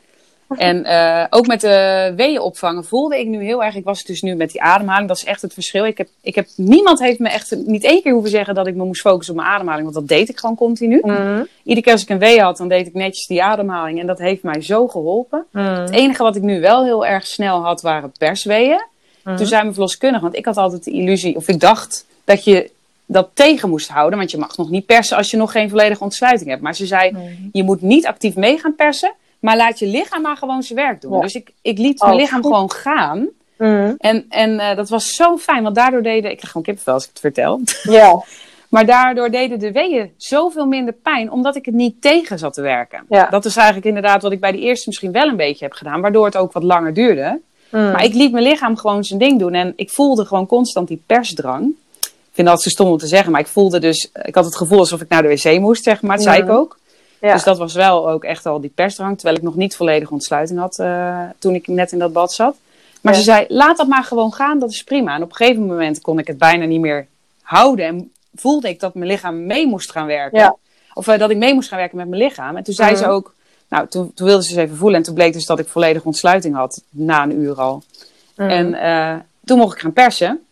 En 0.50 0.86
uh, 0.86 1.26
ook 1.30 1.48
met 1.48 1.62
de 1.62 2.14
weeën 2.16 2.40
opvangen 2.40 2.86
voelde 2.86 3.20
ik 3.20 3.28
nu 3.28 3.44
heel 3.44 3.64
erg. 3.64 3.76
Ik 3.76 3.84
was 3.84 4.04
dus 4.04 4.22
nu 4.22 4.36
met 4.36 4.52
die 4.52 4.62
ademhaling. 4.62 5.08
Dat 5.08 5.18
is 5.18 5.26
echt 5.26 5.42
het 5.42 5.54
verschil. 5.54 5.86
Ik 5.86 5.98
heb, 5.98 6.08
ik 6.22 6.36
heb, 6.36 6.48
niemand 6.56 7.00
heeft 7.00 7.20
me 7.20 7.30
echt 7.30 7.56
niet 7.66 7.84
één 7.84 8.02
keer 8.02 8.12
hoeven 8.12 8.32
zeggen 8.32 8.56
dat 8.56 8.68
ik 8.68 8.76
me 8.76 8.86
moest 8.86 9.02
focussen 9.02 9.36
op 9.36 9.42
mijn 9.42 9.54
ademhaling. 9.54 9.84
Want 9.84 9.96
dat 9.96 10.18
deed 10.18 10.30
ik 10.30 10.40
gewoon 10.40 10.56
continu. 10.56 11.00
Mm. 11.04 11.48
Iedere 11.64 11.82
keer 11.82 11.94
als 11.94 12.02
ik 12.02 12.10
een 12.10 12.20
wee 12.20 12.42
had, 12.42 12.58
dan 12.58 12.68
deed 12.68 12.88
ik 12.88 12.94
netjes 12.94 13.28
die 13.28 13.44
ademhaling. 13.44 14.00
En 14.00 14.08
dat 14.08 14.20
heeft 14.20 14.44
mij 14.44 14.62
zo 14.62 14.88
geholpen. 14.88 15.46
Mm. 15.52 15.64
Het 15.64 15.92
enige 15.92 16.24
wat 16.24 16.36
ik 16.36 16.42
nu 16.42 16.62
wel 16.62 16.84
heel 16.84 17.06
erg 17.06 17.28
snel 17.28 17.64
had, 17.64 17.82
waren 17.82 18.12
persweeën. 18.18 18.86
Mm. 19.24 19.36
Toen 19.36 19.46
zijn 19.46 19.68
we 19.68 19.72
verloskundig. 19.74 20.22
Want 20.22 20.36
ik 20.36 20.46
had 20.46 20.58
altijd 20.58 20.84
de 20.84 20.92
illusie, 20.92 21.36
of 21.36 21.48
ik 21.48 21.60
dacht 21.60 22.06
dat 22.24 22.44
je 22.44 22.72
dat 23.06 23.30
tegen 23.34 23.70
moest 23.70 23.90
houden. 23.90 24.18
Want 24.18 24.32
je 24.32 24.38
mag 24.38 24.58
nog 24.58 24.70
niet 24.70 24.86
persen 24.86 25.18
als 25.18 25.32
je 25.32 25.38
nog 25.38 25.52
geen 25.52 25.70
volledige 25.70 26.04
ontsluiting 26.04 26.50
hebt. 26.50 26.62
Maar 26.62 26.76
ze 26.76 26.86
zei, 26.86 27.16
je 27.52 27.64
moet 27.64 27.82
niet 27.82 28.06
actief 28.06 28.36
mee 28.36 28.58
gaan 28.58 28.76
persen. 28.76 29.14
Maar 29.46 29.58
laat 29.58 29.80
je 29.80 29.88
lichaam 29.88 30.22
maar 30.22 30.38
gewoon 30.38 30.64
zijn 30.64 30.80
werk 30.80 31.02
doen. 31.02 31.22
Dus 31.22 31.34
ik, 31.34 31.52
ik 31.62 31.78
liet 31.78 32.02
mijn 32.02 32.14
oh, 32.14 32.20
lichaam 32.20 32.42
gewoon 32.42 32.72
gaan. 32.72 33.28
Mm. 33.58 33.96
En, 33.98 34.26
en 34.30 34.52
uh, 34.52 34.76
dat 34.76 34.90
was 34.90 35.10
zo 35.10 35.38
fijn, 35.38 35.64
want 35.64 35.76
daardoor 35.76 36.04
deden... 36.04 36.32
Ik 36.32 36.38
krijg 36.38 36.52
gewoon 36.52 36.64
kippenvel 36.64 36.94
als 36.94 37.04
ik 37.04 37.10
het 37.10 37.20
vertel. 37.20 37.62
Ja. 37.98 38.24
maar 38.70 38.86
daardoor 38.86 39.30
deden 39.30 39.60
de 39.60 39.72
weeën 39.72 40.12
zoveel 40.18 40.66
minder 40.66 40.94
pijn, 40.94 41.32
omdat 41.32 41.56
ik 41.56 41.66
het 41.66 41.74
niet 41.74 42.02
tegen 42.02 42.40
zat 42.40 42.54
te 42.54 42.62
werken. 42.62 43.06
Ja. 43.10 43.30
Dat 43.30 43.46
is 43.46 43.56
eigenlijk 43.56 43.88
inderdaad 43.88 44.22
wat 44.22 44.32
ik 44.32 44.40
bij 44.40 44.52
de 44.52 44.60
eerste 44.60 44.84
misschien 44.88 45.12
wel 45.12 45.28
een 45.28 45.36
beetje 45.36 45.66
heb 45.66 45.74
gedaan, 45.74 46.02
waardoor 46.02 46.26
het 46.26 46.38
ook 46.38 46.52
wat 46.52 46.64
langer 46.64 46.94
duurde. 46.94 47.42
Mm. 47.70 47.92
Maar 47.92 48.04
ik 48.04 48.14
liet 48.14 48.32
mijn 48.32 48.44
lichaam 48.44 48.78
gewoon 48.78 49.04
zijn 49.04 49.20
ding 49.20 49.40
doen 49.40 49.54
en 49.54 49.74
ik 49.76 49.90
voelde 49.90 50.26
gewoon 50.26 50.46
constant 50.46 50.88
die 50.88 51.04
persdrang. 51.06 51.74
Ik 52.02 52.32
vind 52.42 52.48
dat 52.48 52.62
zo 52.62 52.70
stom 52.70 52.88
om 52.88 52.98
te 52.98 53.08
zeggen, 53.08 53.32
maar 53.32 53.42
ik 53.42 53.48
voelde 53.48 53.80
dus... 53.80 54.10
Ik 54.24 54.36
had 54.36 54.46
het 54.46 54.56
gevoel 54.56 54.80
alsof 54.80 55.02
ik 55.02 55.10
naar 55.10 55.22
de 55.22 55.28
wc 55.28 55.60
moest, 55.60 55.84
zeg 55.84 56.02
maar. 56.02 56.16
Dat 56.16 56.26
zei 56.26 56.42
ik 56.42 56.50
ook. 56.50 56.78
Dus 57.34 57.44
dat 57.44 57.58
was 57.58 57.74
wel 57.74 58.10
ook 58.10 58.24
echt 58.24 58.46
al 58.46 58.62
die 58.62 58.72
persdrang. 58.76 59.16
Terwijl 59.16 59.38
ik 59.38 59.44
nog 59.44 59.56
niet 59.56 59.76
volledige 59.76 60.14
ontsluiting 60.14 60.60
had 60.60 60.80
uh, 60.80 61.22
toen 61.40 61.56
ik 61.56 61.68
net 61.68 61.92
in 61.92 62.00
dat 62.00 62.14
bad 62.14 62.34
zat. 62.34 62.56
Maar 63.02 63.16
ze 63.16 63.22
zei, 63.22 63.46
laat 63.48 63.78
dat 63.78 63.88
maar 63.88 64.04
gewoon 64.04 64.34
gaan, 64.34 64.60
dat 64.60 64.70
is 64.70 64.84
prima. 64.84 65.16
En 65.16 65.22
op 65.22 65.30
een 65.30 65.36
gegeven 65.36 65.66
moment 65.66 66.02
kon 66.02 66.20
ik 66.20 66.28
het 66.28 66.38
bijna 66.38 66.66
niet 66.66 66.80
meer 66.80 67.08
houden. 67.42 67.86
En 67.86 68.12
voelde 68.36 68.70
ik 68.70 68.80
dat 68.80 68.94
mijn 68.94 69.10
lichaam 69.10 69.46
mee 69.46 69.68
moest 69.68 69.92
gaan 69.92 70.06
werken. 70.06 70.40
Ja. 70.40 70.56
Of 70.94 71.08
uh, 71.08 71.18
dat 71.18 71.30
ik 71.30 71.38
mee 71.38 71.54
moest 71.54 71.70
gaan 71.70 71.78
werken 71.78 71.98
met 71.98 72.08
mijn 72.08 72.22
lichaam. 72.22 72.58
En 72.58 72.64
toen 72.64 72.74
zei 72.74 72.96
ze 72.96 73.04
mhm. 73.04 73.12
ook, 73.12 73.34
nou, 73.70 73.88
toen, 73.88 74.14
toen 74.14 74.28
wilde 74.28 74.44
ze 74.44 74.50
eens 74.50 74.60
even 74.60 74.78
voelen. 74.78 74.98
En 74.98 75.06
toen 75.06 75.14
bleek 75.14 75.34
dus 75.34 75.46
dat 75.46 75.60
ik 75.60 75.68
volledige 75.68 76.06
ontsluiting 76.06 76.56
had, 76.56 76.82
na 76.90 77.24
een 77.24 77.40
uur 77.40 77.56
al. 77.56 77.84
Mhm. 78.36 78.50
En 78.50 78.74
uh, 78.74 79.16
toen 79.46 79.58
mocht 79.58 79.74
ik 79.74 79.82
gaan 79.82 79.94
persen. 79.94 80.46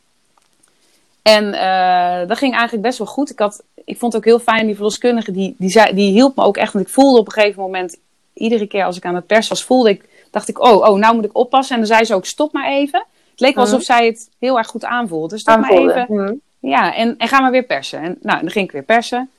En 1.24 1.54
eh, 1.54 2.28
dat 2.28 2.38
ging 2.38 2.54
eigenlijk 2.54 2.84
best 2.84 2.98
wel 2.98 3.08
goed. 3.08 3.30
Ik, 3.30 3.40
had, 3.40 3.64
ik 3.86 3.98
vond 3.98 4.14
het 4.14 4.22
ook 4.22 4.28
heel 4.28 4.40
fijn, 4.40 4.66
die 4.66 4.76
verloskundige, 4.76 5.32
die, 5.32 5.56
die, 5.58 5.70
zei, 5.70 5.94
die 5.94 6.12
hielp 6.12 6.36
me 6.36 6.44
ook 6.44 6.58
echt. 6.58 6.74
Want 6.74 6.86
ik 6.86 6.92
voelde 6.92 7.20
op 7.20 7.26
een 7.26 7.32
gegeven 7.32 7.62
moment, 7.62 7.98
iedere 8.34 8.68
keer 8.68 8.84
als 8.86 8.98
ik 8.98 9.06
aan 9.06 9.16
het 9.16 9.28
pers 9.28 9.48
was, 9.48 9.64
voelde 9.64 9.90
ik, 9.90 10.06
dacht 10.32 10.48
ik, 10.48 10.64
oh, 10.64 10.90
oh, 10.90 10.98
nou 10.98 11.16
moet 11.16 11.26
ik 11.26 11.38
oppassen. 11.38 11.76
En 11.76 11.82
dan 11.82 11.96
zei 11.96 12.06
ze 12.06 12.14
ook, 12.14 12.26
stop 12.26 12.54
maar 12.54 12.68
even. 12.68 13.06
Het 13.32 13.40
leek 13.40 13.58
alsof 13.58 13.76
Mhm. 13.76 13.84
zij 13.84 14.06
het 14.06 14.30
heel 14.40 14.58
erg 14.58 14.68
goed 14.68 14.86
aanvoelde. 14.86 15.28
Dus 15.28 15.42
stop 15.42 15.60
maar 15.60 15.72
even. 15.72 16.06
Mhm. 16.10 16.34
Ja, 16.60 16.96
en, 16.96 17.18
en 17.18 17.28
ga 17.28 17.42
maar 17.42 17.52
weer 17.52 17.64
persen. 17.64 18.00
En 18.00 18.18
nou, 18.22 18.40
dan 18.40 18.50
ging 18.50 18.66
ik 18.66 18.72
weer 18.72 18.84
persen. 18.84 19.30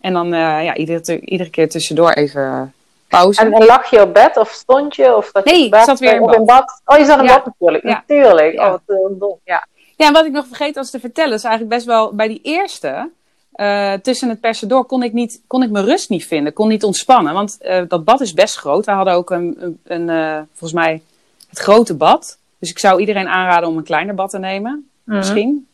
En 0.00 0.12
dan 0.12 0.26
uh, 0.26 0.64
ja, 0.64 0.74
iedere, 0.74 1.20
iedere 1.20 1.50
keer 1.50 1.68
tussendoor 1.68 2.12
even 2.12 2.74
pauze. 3.08 3.40
En, 3.40 3.52
en, 3.52 3.64
lag 3.64 3.90
je 3.90 4.02
op 4.02 4.14
bed 4.14 4.36
of 4.36 4.50
stond 4.50 4.96
je? 4.96 5.16
Of 5.16 5.32
dat 5.32 5.44
nee, 5.44 5.58
je 5.58 5.66
ik 5.66 5.74
zat 5.74 5.98
weer 5.98 6.14
in 6.14 6.20
bad. 6.20 6.34
in 6.34 6.44
bad. 6.44 6.80
Oh, 6.84 6.98
je 6.98 7.04
zat 7.04 7.18
in 7.18 7.24
ja. 7.24 7.34
bad 7.34 7.44
natuurlijk. 7.44 7.84
Ja. 7.84 7.90
Natuurlijk. 7.90 8.52
Ja. 8.52 8.64
Oh, 8.64 8.70
wat 8.70 8.80
uh, 8.86 9.18
dom. 9.18 9.38
Ja. 9.44 9.66
ja, 9.96 10.06
en 10.06 10.12
wat 10.12 10.24
ik 10.24 10.32
nog 10.32 10.46
vergeten 10.46 10.74
was 10.74 10.90
te 10.90 11.00
vertellen, 11.00 11.34
is 11.34 11.44
eigenlijk 11.44 11.74
best 11.74 11.86
wel 11.86 12.14
bij 12.14 12.28
die 12.28 12.40
eerste. 12.42 13.10
Uh, 13.54 13.92
tussen 13.92 14.28
het 14.28 14.40
persen 14.40 14.68
door 14.68 14.84
kon 14.84 15.02
ik, 15.02 15.12
niet, 15.12 15.40
kon 15.46 15.62
ik 15.62 15.70
mijn 15.70 15.84
rust 15.84 16.08
niet 16.08 16.26
vinden, 16.26 16.52
kon 16.52 16.68
niet 16.68 16.84
ontspannen. 16.84 17.34
Want 17.34 17.58
uh, 17.60 17.82
dat 17.88 18.04
bad 18.04 18.20
is 18.20 18.32
best 18.32 18.56
groot. 18.56 18.84
We 18.84 18.90
hadden 18.90 19.14
ook 19.14 19.30
een, 19.30 19.56
een, 19.58 19.80
een 19.84 20.08
uh, 20.08 20.40
volgens 20.48 20.72
mij 20.72 21.02
het 21.48 21.58
grote 21.58 21.94
bad. 21.94 22.38
Dus 22.58 22.70
ik 22.70 22.78
zou 22.78 23.00
iedereen 23.00 23.28
aanraden 23.28 23.68
om 23.68 23.76
een 23.76 23.84
kleiner 23.84 24.14
bad 24.14 24.30
te 24.30 24.38
nemen. 24.38 24.72
Mm 24.72 24.84
-hmm. 25.04 25.16
Misschien. 25.16 25.68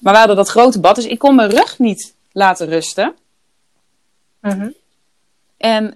Maar 0.00 0.12
we 0.12 0.18
hadden 0.18 0.36
dat 0.36 0.48
grote 0.48 0.80
bad, 0.80 0.94
dus 0.94 1.06
ik 1.06 1.18
kon 1.18 1.34
mijn 1.34 1.50
rug 1.50 1.78
niet 1.78 2.14
laten 2.32 2.66
rusten. 2.66 3.14
Mm 4.40 4.50
-hmm. 4.50 4.74
En, 5.56 5.92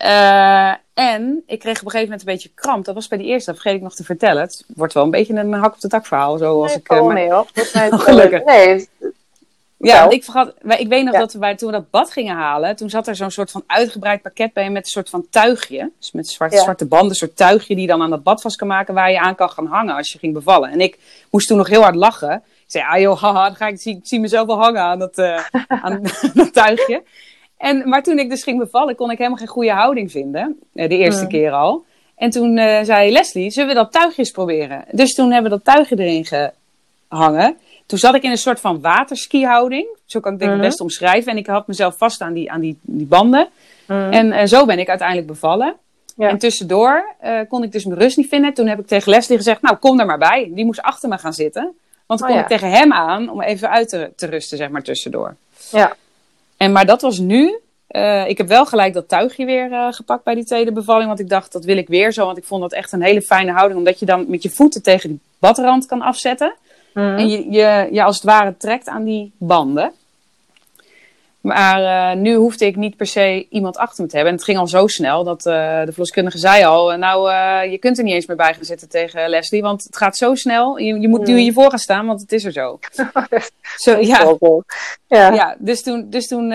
en 0.95 1.43
ik 1.47 1.59
kreeg 1.59 1.79
op 1.79 1.85
een 1.85 1.91
gegeven 1.91 2.01
moment 2.01 2.21
een 2.21 2.35
beetje 2.35 2.51
kramp. 2.55 2.85
Dat 2.85 2.95
was 2.95 3.09
bij 3.09 3.19
die 3.19 3.27
eerste, 3.27 3.51
dat 3.51 3.61
vergeet 3.61 3.79
ik 3.79 3.85
nog 3.85 3.95
te 3.95 4.05
vertellen. 4.05 4.43
Het 4.43 4.65
wordt 4.67 4.93
wel 4.93 5.05
een 5.05 5.11
beetje 5.11 5.35
een 5.35 5.53
hak 5.53 5.75
op 5.75 5.81
de 5.81 5.89
tak 5.89 6.07
verhaal. 6.07 6.39
Zo 6.39 6.63
als 6.63 6.79
nee, 6.89 7.01
ik, 7.01 7.13
nee 7.13 7.33
hoor. 7.33 7.47
Gelukkig. 8.01 8.45
Nee, 8.45 8.89
ja, 9.79 10.11
ik, 10.11 10.25
vergat, 10.25 10.55
ik 10.79 10.89
weet 10.89 11.05
nog 11.05 11.15
ja. 11.15 11.21
dat 11.21 11.33
we 11.33 11.39
bij, 11.39 11.57
toen 11.57 11.71
we 11.71 11.77
dat 11.77 11.91
bad 11.91 12.11
gingen 12.11 12.37
halen, 12.37 12.77
toen 12.77 12.91
zat 12.91 13.07
er 13.07 13.17
zo'n 13.17 13.31
soort 13.31 13.51
van 13.51 13.63
uitgebreid 13.67 14.23
pakket 14.23 14.53
bij 14.53 14.71
met 14.71 14.85
een 14.85 14.91
soort 14.91 15.11
van 15.11 15.27
tuigje. 15.31 15.91
Dus 15.99 16.13
met 16.13 16.29
zwarte, 16.29 16.57
ja. 16.57 16.63
zwarte 16.63 16.87
banden, 16.87 17.09
een 17.09 17.15
soort 17.15 17.37
tuigje 17.37 17.77
die 17.77 17.87
dan 17.87 18.03
aan 18.03 18.11
dat 18.11 18.23
bad 18.23 18.41
vast 18.41 18.57
kan 18.57 18.69
maken 18.69 18.95
waar 18.95 19.11
je 19.11 19.21
aan 19.21 19.35
kan 19.35 19.51
gaan 19.51 19.67
hangen 19.67 19.97
als 19.97 20.13
je 20.13 20.19
ging 20.19 20.33
bevallen. 20.33 20.71
En 20.71 20.81
ik 20.81 20.99
moest 21.31 21.49
toen 21.49 21.57
nog 21.57 21.69
heel 21.69 21.83
hard 21.83 21.95
lachen. 21.95 22.35
Ik 22.35 22.73
zei, 22.73 22.85
ah 22.85 23.01
joh, 23.01 23.23
haha, 23.23 23.47
dan 23.47 23.57
ga 23.57 23.67
ik, 23.67 23.81
zie, 23.81 23.97
ik 23.97 24.07
zie 24.07 24.21
mezelf 24.21 24.47
wel 24.47 24.63
hangen 24.63 24.83
aan 24.83 24.99
dat, 24.99 25.19
uh, 25.19 25.41
aan 25.85 26.03
dat 26.35 26.53
tuigje. 26.53 27.03
En, 27.57 27.89
maar 27.89 28.03
toen 28.03 28.19
ik 28.19 28.31
dus 28.31 28.43
ging 28.43 28.59
bevallen, 28.59 28.97
kon 28.97 29.11
ik 29.11 29.19
helemaal 29.19 29.39
geen 29.39 29.49
goede 29.49 29.73
houding 29.73 30.11
vinden. 30.11 30.59
De 30.73 30.89
eerste 30.89 31.27
keer 31.27 31.51
al. 31.51 31.85
En 32.17 32.31
toen 32.31 32.57
uh, 32.57 32.83
zei 32.83 33.13
Leslie, 33.13 33.51
zullen 33.51 33.69
we 33.69 33.75
dat 33.75 33.93
tuigje 33.93 34.19
eens 34.19 34.31
proberen? 34.31 34.85
Dus 34.91 35.15
toen 35.15 35.33
hebben 35.33 35.51
we 35.51 35.57
dat 35.57 35.75
tuigje 35.75 35.99
erin 35.99 36.53
gehangen. 37.09 37.57
Toen 37.87 37.99
zat 37.99 38.15
ik 38.15 38.23
in 38.23 38.31
een 38.31 38.39
soort 38.39 38.61
van 38.61 38.81
waterski-houding. 38.81 39.87
Zo 40.05 40.21
kan 40.21 40.33
ik 40.33 40.39
denk 40.39 40.51
ik 40.51 40.57
Mhm. 40.57 40.67
het 40.67 40.77
best 40.77 40.81
omschrijven. 40.81 41.33
En 41.33 41.39
ik 41.39 41.47
had 41.47 41.67
mezelf 41.67 41.97
vast 41.97 42.21
aan 42.21 42.33
die, 42.33 42.51
aan 42.51 42.61
die, 42.61 42.79
die 42.83 43.07
banden. 43.07 43.49
Mm. 43.87 44.11
En, 44.11 44.49
zo 44.49 44.65
ben 44.65 44.79
ik 44.79 44.89
uiteindelijk 44.89 45.29
bevallen. 45.29 45.75
Ja. 46.17 46.29
En 46.29 46.39
tussendoor 46.39 47.15
uh, 47.25 47.41
kon 47.49 47.63
ik 47.63 47.73
dus 47.73 47.85
mijn 47.85 48.01
rust 48.01 48.17
niet 48.17 48.29
vinden. 48.29 48.55
Toen 48.55 48.67
heb 48.67 48.79
ik 48.79 48.87
tegen 48.87 49.11
Leslie 49.11 49.37
gezegd, 49.37 49.63
nou 49.63 49.77
kom 49.77 50.01
er 50.01 50.07
maar 50.07 50.19
bij. 50.19 50.51
Die 50.55 50.65
moest 50.65 50.83
achter 50.83 51.09
me 51.09 51.19
gaan 51.19 51.33
zitten. 51.33 51.63
Want 52.07 52.21
toen 52.21 52.29
Oh, 52.29 52.35
kon 52.35 52.35
ja. 52.35 52.41
ik 52.43 52.59
tegen 52.59 52.71
hem 52.71 52.93
aan 52.93 53.29
om 53.31 53.43
even 53.43 53.71
uit 53.71 53.89
te, 53.89 54.13
te 54.17 54.27
rusten, 54.27 54.57
zeg 54.59 54.69
maar, 54.69 54.83
tussendoor. 54.83 55.37
Ja. 55.71 55.97
En, 56.57 56.73
maar 56.73 56.87
dat 56.87 57.03
was 57.03 57.19
nu. 57.19 57.59
Uh, 57.91 58.29
ik 58.29 58.39
heb 58.39 58.49
wel 58.49 58.67
gelijk 58.67 58.95
dat 58.95 59.09
tuigje 59.09 59.45
weer 59.45 59.71
uh, 59.71 59.87
gepakt 59.93 60.25
bij 60.25 60.35
die 60.35 60.45
tweede 60.45 60.73
bevalling. 60.73 61.07
Want 61.07 61.21
ik 61.21 61.29
dacht, 61.29 61.53
dat 61.53 61.65
wil 61.65 61.77
ik 61.77 61.89
weer 61.89 62.13
zo. 62.13 62.25
Want 62.27 62.39
ik 62.39 62.45
vond 62.45 62.61
dat 62.63 62.73
echt 62.73 62.93
een 62.93 63.03
hele 63.03 63.23
fijne 63.23 63.53
houding. 63.53 63.79
Omdat 63.79 63.99
je 63.99 64.07
dan 64.07 64.25
met 64.29 64.43
je 64.43 64.51
voeten 64.51 64.83
tegen 64.83 65.09
die 65.09 65.21
badrand 65.39 65.87
kan 65.87 66.03
afzetten. 66.03 66.55
Mhm. 66.97 67.17
En 67.17 67.29
je, 67.29 67.51
je, 67.51 67.89
je 67.93 68.03
als 68.03 68.15
het 68.15 68.25
ware 68.25 68.57
trekt 68.57 68.89
aan 68.89 69.05
die 69.05 69.33
banden. 69.39 69.93
Maar 71.41 72.15
uh, 72.15 72.21
nu 72.23 72.35
hoefde 72.35 72.67
ik 72.67 72.77
niet 72.77 72.97
per 72.97 73.07
se 73.07 73.47
iemand 73.51 73.77
achter 73.77 74.03
me 74.03 74.09
te 74.09 74.15
hebben. 74.15 74.33
En 74.33 74.39
het 74.39 74.49
ging 74.49 74.59
al 74.59 74.69
zo 74.69 74.87
snel 74.87 75.25
dat 75.25 75.47
uh, 75.47 75.81
de 75.81 75.91
verloskundige 75.91 76.39
zei 76.39 76.65
al... 76.65 76.97
Nou, 76.97 77.31
uh, 77.31 77.71
je 77.71 77.79
kunt 77.79 77.99
er 77.99 78.05
niet 78.05 78.15
eens 78.15 78.27
meer 78.27 78.37
bij 78.37 78.55
gaan 78.55 78.65
zitten 78.65 78.89
tegen 78.89 79.29
Leslie. 79.29 79.63
Want 79.63 79.85
het 79.85 79.97
gaat 79.97 80.17
zo 80.17 80.35
snel. 80.35 80.79
Je, 80.79 81.01
je 81.01 81.09
moet 81.09 81.27
nu 81.27 81.39
hiervoor 81.39 81.71
gaan 81.71 81.79
staan, 81.79 82.07
want 82.07 82.21
het 82.21 82.33
is 82.33 82.45
er 82.45 82.53
zo. 82.53 82.79
zo 83.85 83.99
ja. 84.01 84.37
ja. 85.07 85.33
ja, 85.33 85.57
dus 85.59 85.83
toen, 85.83 86.11
dus 86.11 86.27
toen 86.29 86.49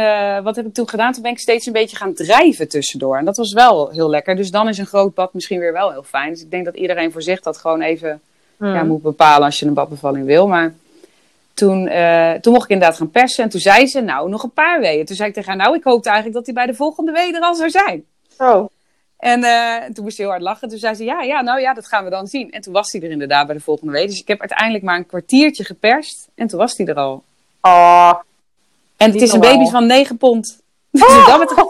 wat 0.44 0.56
heb 0.56 0.66
ik 0.66 0.74
toen 0.74 0.90
gedaan? 0.90 1.14
Toen 1.14 1.24
ben 1.24 1.32
ik 1.32 1.40
steeds 1.40 1.66
een 1.66 1.74
beetje 1.74 1.98
gaan 1.98 2.14
drijven 2.14 2.70
tussendoor. 2.70 3.18
En 3.18 3.26
dat 3.26 3.38
was 3.38 3.54
wel 3.54 3.90
heel 3.90 4.10
lekker. 4.10 4.36
Dus 4.36 4.52
dan 4.52 4.68
is 4.68 4.78
een 4.78 4.86
groot 4.86 5.14
bad 5.14 5.34
misschien 5.34 5.60
weer 5.60 5.74
wel 5.74 5.92
heel 5.92 6.04
fijn. 6.04 6.30
Dus 6.30 6.42
ik 6.42 6.52
denk 6.52 6.66
dat 6.66 6.76
iedereen 6.76 7.12
voor 7.12 7.22
zich 7.22 7.42
dat 7.42 7.58
gewoon 7.58 7.82
even 7.82 8.22
Mm. 8.62 8.74
ja, 8.74 8.84
moet 8.84 9.02
bepalen 9.02 9.46
als 9.46 9.60
je 9.60 9.66
een 9.66 9.74
badbevalling 9.74 10.26
wil. 10.26 10.48
Maar 10.48 10.74
toen, 11.54 11.88
uh, 11.88 12.32
toen 12.32 12.54
mocht 12.54 12.66
ik 12.66 12.70
inderdaad 12.70 12.98
gaan 12.98 13.12
persen. 13.12 13.44
En 13.44 13.50
toen 13.50 13.60
zei 13.60 13.88
ze, 13.88 14.02
nou, 14.02 14.30
nog 14.30 14.44
een 14.44 14.52
paar 14.52 14.80
weeën. 14.80 15.06
Toen 15.06 15.16
zei 15.16 15.30
ik 15.30 15.34
tegen 15.34 15.50
haar, 15.50 15.58
nou, 15.58 15.76
ik 15.76 15.84
hoopte 15.84 16.10
eigenlijk 16.10 16.38
dat 16.38 16.46
hij 16.46 16.56
bij 16.56 16.66
de 16.66 16.78
volgende 16.78 17.12
wee 17.12 17.36
er 17.36 17.42
al 17.42 17.56
zou 17.56 17.70
zijn. 17.70 18.06
Oh. 18.38 18.70
En 19.18 19.44
uh, 19.44 19.76
toen 19.94 20.04
moest 20.04 20.18
hij 20.18 20.26
heel 20.26 20.30
hard 20.30 20.42
lachen. 20.42 20.70
Toen 20.70 20.78
zei 20.78 20.96
ze, 20.96 21.04
ja, 21.04 21.22
ja, 21.22 21.42
nou 21.42 21.60
ja, 21.60 21.74
dat 21.74 21.88
gaan 21.88 22.04
we 22.04 22.10
dan 22.10 22.28
zien. 22.28 22.52
En 22.52 22.62
toen 22.62 22.74
was 22.74 22.92
hij 22.92 23.02
er 23.02 23.12
inderdaad 23.12 23.46
bij 23.46 23.56
de 23.56 23.62
volgende 23.62 23.94
wee. 23.94 24.08
Dus 24.08 24.20
ik 24.20 24.28
heb 24.28 24.40
uiteindelijk 24.40 24.84
maar 24.84 24.98
een 24.98 25.06
kwartiertje 25.06 25.64
geperst. 25.64 26.28
En 26.36 26.48
toen 26.48 26.60
was 26.60 26.78
hij 26.78 26.86
er 26.86 26.96
al. 26.96 27.24
Oh. 27.62 28.14
En 28.98 29.12
het 29.12 29.22
is 29.22 29.32
een 29.34 29.40
baby 29.40 29.66
van 29.70 29.86
9 29.86 30.18
pond. 30.18 30.60
Dus 30.92 31.02
Oh. 31.02 31.28
dat 31.28 31.40
betreft, 31.40 31.70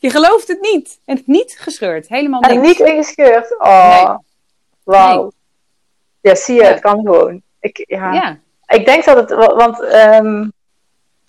je 0.00 0.10
gelooft 0.10 0.48
het 0.48 0.60
niet. 0.60 0.98
En 1.04 1.16
het 1.16 1.26
niet 1.26 1.56
gescheurd. 1.58 2.08
Helemaal 2.08 2.40
niks. 2.40 2.54
En 2.54 2.60
niet 2.60 2.80
ingescheurd. 2.80 3.58
Oh. 3.58 4.08
Nee. 4.08 4.16
Wauw. 4.84 5.22
Nee. 5.22 5.30
Ja, 6.20 6.34
zie 6.34 6.54
je, 6.54 6.62
Ja. 6.62 6.68
het 6.68 6.80
kan 6.80 7.00
gewoon. 7.04 7.42
Ik, 7.60 7.84
ja. 7.86 8.12
Ja, 8.12 8.38
ik 8.66 8.86
denk 8.86 9.04
dat 9.04 9.16
het, 9.16 9.30
wa- 9.30 9.54
want 9.54 9.80
ehm, 9.80 10.48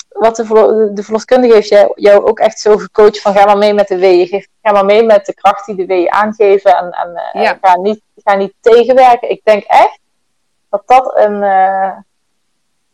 wat 0.09 0.35
de, 0.35 0.45
verlo- 0.45 0.93
de 0.93 1.03
verloskundige 1.03 1.53
heeft 1.53 1.69
jou, 1.69 1.91
jou 1.95 2.25
ook 2.25 2.39
echt 2.39 2.59
zo 2.59 2.77
gecoacht 2.77 3.21
van 3.21 3.33
ga 3.33 3.45
maar 3.45 3.57
mee 3.57 3.73
met 3.73 3.87
de 3.87 3.97
weeën. 3.97 4.45
Ga 4.61 4.71
maar 4.71 4.85
mee 4.85 5.03
met 5.03 5.25
de 5.25 5.33
kracht 5.33 5.65
die 5.65 5.75
de 5.75 5.85
weeën 5.85 6.11
aangeven 6.11 6.75
en, 6.77 6.91
en 6.91 7.15
eh, 7.15 7.41
Ja. 7.43 7.57
ga, 7.61 7.77
niet, 7.77 8.01
ga 8.15 8.35
niet 8.35 8.53
tegenwerken. 8.61 9.29
Ik 9.29 9.41
denk 9.43 9.63
echt 9.63 9.99
dat 10.69 10.81
dat 10.85 11.17
een, 11.17 11.43
eh, 11.43 11.91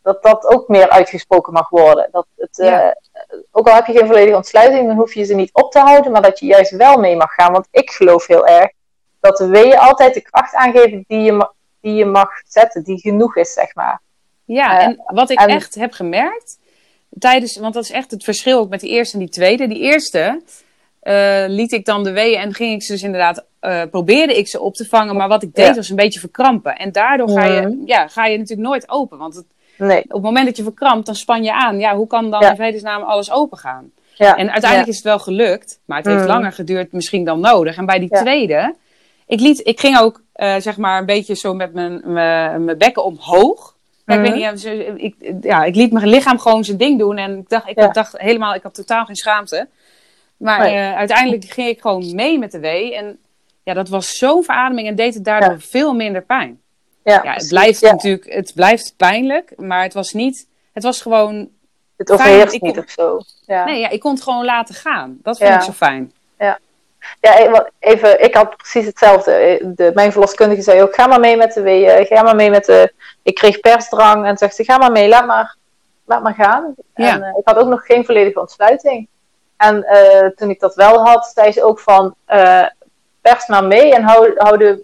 dat 0.04 0.24
dat 0.24 0.46
ook 0.46 0.68
meer 0.68 0.90
uitgesproken 0.90 1.54
mag 1.54 1.70
worden. 1.70 2.08
Dat 2.12 2.26
het, 2.38 2.60
eh, 2.60 2.88
ook 3.52 3.68
al 3.68 3.74
heb 3.76 3.86
je 3.86 3.98
geen 3.98 4.08
volledige 4.08 4.36
ontsluiting, 4.36 4.88
dan 4.88 4.96
hoef 4.98 5.14
je 5.14 5.24
ze 5.24 5.34
niet 5.36 5.54
op 5.54 5.72
te 5.72 5.80
houden, 5.80 6.12
maar 6.12 6.22
dat 6.22 6.40
je 6.40 6.46
juist 6.46 6.72
wel 6.72 6.98
mee 6.98 7.16
mag 7.16 7.34
gaan. 7.34 7.52
Want 7.52 7.68
ik 7.72 7.90
geloof 7.92 8.28
heel 8.28 8.46
erg 8.48 8.72
dat 9.20 9.38
de 9.38 9.48
weeën 9.48 9.78
altijd 9.78 10.14
de 10.14 10.22
kracht 10.22 10.54
aangeven 10.54 11.04
die 11.08 11.22
je, 11.22 11.50
die 11.82 11.94
je 11.94 12.06
mag 12.06 12.30
zetten, 12.48 12.84
die 12.84 13.00
genoeg 13.00 13.36
is, 13.38 13.54
zeg 13.54 13.76
maar. 13.76 14.02
Ja, 14.46 14.80
Eh, 14.80 14.86
en 14.86 15.02
wat 15.06 15.30
ik 15.30 15.40
en- 15.40 15.48
echt 15.48 15.76
heb 15.76 15.92
gemerkt 15.92 16.60
tijdens, 17.20 17.58
want 17.58 17.74
dat 17.74 17.84
is 17.84 17.92
echt 17.92 18.12
het 18.12 18.24
verschil 18.24 18.60
ook 18.60 18.70
met 18.70 18.80
die 18.80 18.90
eerste 18.90 19.14
en 19.14 19.20
die 19.20 19.30
tweede. 19.34 19.68
Die 19.68 19.80
eerste 19.80 20.42
eh, 21.00 21.44
liet 21.48 21.72
ik 21.72 21.86
dan 21.86 22.04
de 22.04 22.12
weeën 22.12 22.40
en 22.40 22.54
ging 22.54 22.74
ik 22.74 22.84
ze 22.84 22.92
dus 22.92 23.04
inderdaad, 23.04 23.46
eh, 23.60 23.82
probeerde 23.92 24.38
ik 24.38 24.48
ze 24.48 24.60
op 24.60 24.74
te 24.74 24.86
vangen, 24.86 25.16
maar 25.16 25.28
wat 25.28 25.44
ik 25.44 25.54
deed 25.56 25.66
Ja. 25.68 25.74
was 25.74 25.90
een 25.90 25.96
beetje 25.96 26.20
verkrampen. 26.20 26.76
En 26.76 26.92
daardoor 26.92 27.30
ga 27.30 27.46
je, 27.46 27.62
Mhm. 27.62 27.86
ja, 27.86 28.08
ga 28.08 28.26
je 28.26 28.38
natuurlijk 28.38 28.68
nooit 28.68 28.90
open, 28.90 29.18
want 29.18 29.36
het, 29.36 29.46
Nee. 29.78 30.02
op 30.04 30.12
het 30.12 30.22
moment 30.22 30.46
dat 30.46 30.58
je 30.58 30.64
verkrampt, 30.64 31.06
dan 31.06 31.16
span 31.16 31.44
je 31.44 31.54
aan. 31.54 31.80
Ja, 31.80 31.96
hoe 31.96 32.08
kan 32.08 32.32
dan 32.32 32.42
Ja. 32.42 32.50
in 32.50 32.56
vredesnaam 32.56 33.02
alles 33.04 33.32
open 33.32 33.58
gaan? 33.58 33.92
Ja. 34.14 34.36
En 34.36 34.52
uiteindelijk 34.52 34.90
is 34.90 34.96
het 34.96 35.06
wel 35.06 35.20
gelukt, 35.20 35.80
maar 35.86 35.98
het 35.98 36.06
heeft 36.08 36.20
Mhm. 36.20 36.28
langer 36.28 36.52
geduurd 36.52 36.92
misschien 36.92 37.24
dan 37.24 37.40
nodig. 37.40 37.78
En 37.78 37.86
bij 37.86 38.00
die 38.00 38.10
tweede, 38.10 38.76
ik, 39.28 39.40
liet, 39.40 39.68
ik 39.68 39.80
ging 39.80 40.00
ook 40.00 40.22
eh, 40.34 40.56
zeg 40.58 40.78
maar 40.78 41.00
een 41.00 41.06
beetje 41.06 41.36
zo 41.36 41.54
met 41.54 41.74
mijn, 41.74 42.02
mijn, 42.06 42.64
mijn 42.66 42.78
bekken 42.78 43.04
omhoog. 43.04 43.76
Ja, 44.06 44.14
ik 44.14 44.20
Mhm. 44.20 44.22
weet 44.22 44.34
niet, 44.34 44.44
ja, 44.44 44.56
zo- 44.56 44.94
ik, 44.96 45.16
ja, 45.42 45.64
ik 45.64 45.76
liet 45.76 45.92
mijn 45.92 46.08
lichaam 46.08 46.40
gewoon 46.40 46.64
zijn 46.64 46.78
ding 46.78 47.00
doen. 47.00 47.18
En 47.18 47.38
ik 47.38 47.50
dacht, 47.50 47.68
ik 47.68 47.80
Ja. 47.80 47.88
dacht 47.88 48.18
helemaal, 48.18 48.54
ik 48.54 48.64
had 48.64 48.74
totaal 48.74 49.06
geen 49.06 49.16
schaamte. 49.16 49.68
Maar 50.38 50.60
Nee. 50.60 50.76
eh, 50.76 50.96
uiteindelijk 50.96 51.46
ging 51.46 51.68
ik 51.68 51.82
gewoon 51.82 52.16
mee 52.16 52.40
met 52.40 52.52
de 52.52 52.60
wee. 52.60 52.96
En 52.96 53.18
ja, 53.64 53.74
dat 53.74 53.90
was 53.90 54.18
zo'n 54.18 54.44
verademing 54.44 54.88
en 54.88 54.96
deed 54.96 55.14
het 55.14 55.24
daardoor 55.26 55.52
Ja. 55.52 55.60
veel 55.60 55.94
minder 55.94 56.22
pijn. 56.24 56.60
Ja, 57.04 57.22
het 57.24 57.48
blijft 57.50 57.82
natuurlijk, 57.82 58.34
het 58.34 58.52
blijft 58.56 58.94
pijnlijk, 58.98 59.54
maar 59.58 59.84
het 59.84 59.94
was 59.94 60.14
niet, 60.14 60.48
het 60.74 60.84
was 60.84 61.02
gewoon, 61.02 61.50
Het 61.98 62.12
overheerst 62.12 62.62
niet 62.62 62.78
of 62.78 62.90
zo. 62.90 63.20
Ja. 63.46 63.66
nee, 63.66 63.80
ja, 63.80 63.90
ik 63.90 64.00
kon 64.00 64.12
het 64.14 64.24
gewoon 64.24 64.46
laten 64.46 64.76
gaan. 64.76 65.18
Dat 65.24 65.38
vond 65.38 65.50
ik 65.54 65.62
zo 65.62 65.72
fijn. 65.72 66.12
Ja, 67.20 67.40
e- 67.40 67.64
even, 67.80 68.24
ik 68.24 68.36
had 68.36 68.58
precies 68.58 68.86
hetzelfde. 68.86 69.32
Eh, 69.32 69.66
De, 69.76 69.92
mijn 69.94 70.12
verloskundige 70.12 70.62
zei 70.62 70.82
ook, 70.82 70.96
ga 70.96 71.08
maar 71.08 71.20
mee 71.20 71.38
met 71.38 71.54
de 71.54 71.62
weeën, 71.62 72.06
ga 72.06 72.22
maar 72.24 72.36
mee 72.36 72.50
met 72.50 72.66
de... 72.66 72.94
Ik 73.24 73.36
kreeg 73.36 73.60
persdrang 73.60 74.26
en 74.26 74.38
zegt 74.38 74.56
ze, 74.56 74.64
ga 74.64 74.78
maar 74.78 74.92
mee, 74.92 75.08
laat 75.10 75.26
maar, 75.26 75.56
laat 76.06 76.24
maar 76.24 76.34
gaan. 76.34 76.76
Ja. 76.96 77.14
En 77.14 77.24
eh, 77.24 77.30
ik 77.38 77.48
had 77.48 77.58
ook 77.58 77.68
nog 77.68 77.86
geen 77.86 78.06
volledige 78.06 78.40
ontsluiting. 78.40 79.08
En 79.58 79.84
eh, 79.84 80.28
toen 80.36 80.50
ik 80.50 80.60
dat 80.60 80.76
wel 80.76 81.06
had, 81.06 81.32
zei 81.36 81.52
ze 81.52 81.64
ook 81.64 81.80
van, 81.80 82.16
eh, 82.26 82.66
pers 83.22 83.48
maar 83.48 83.64
mee 83.64 83.94
en 83.96 84.04
hou, 84.04 84.32
hou, 84.36 84.58
de, 84.58 84.84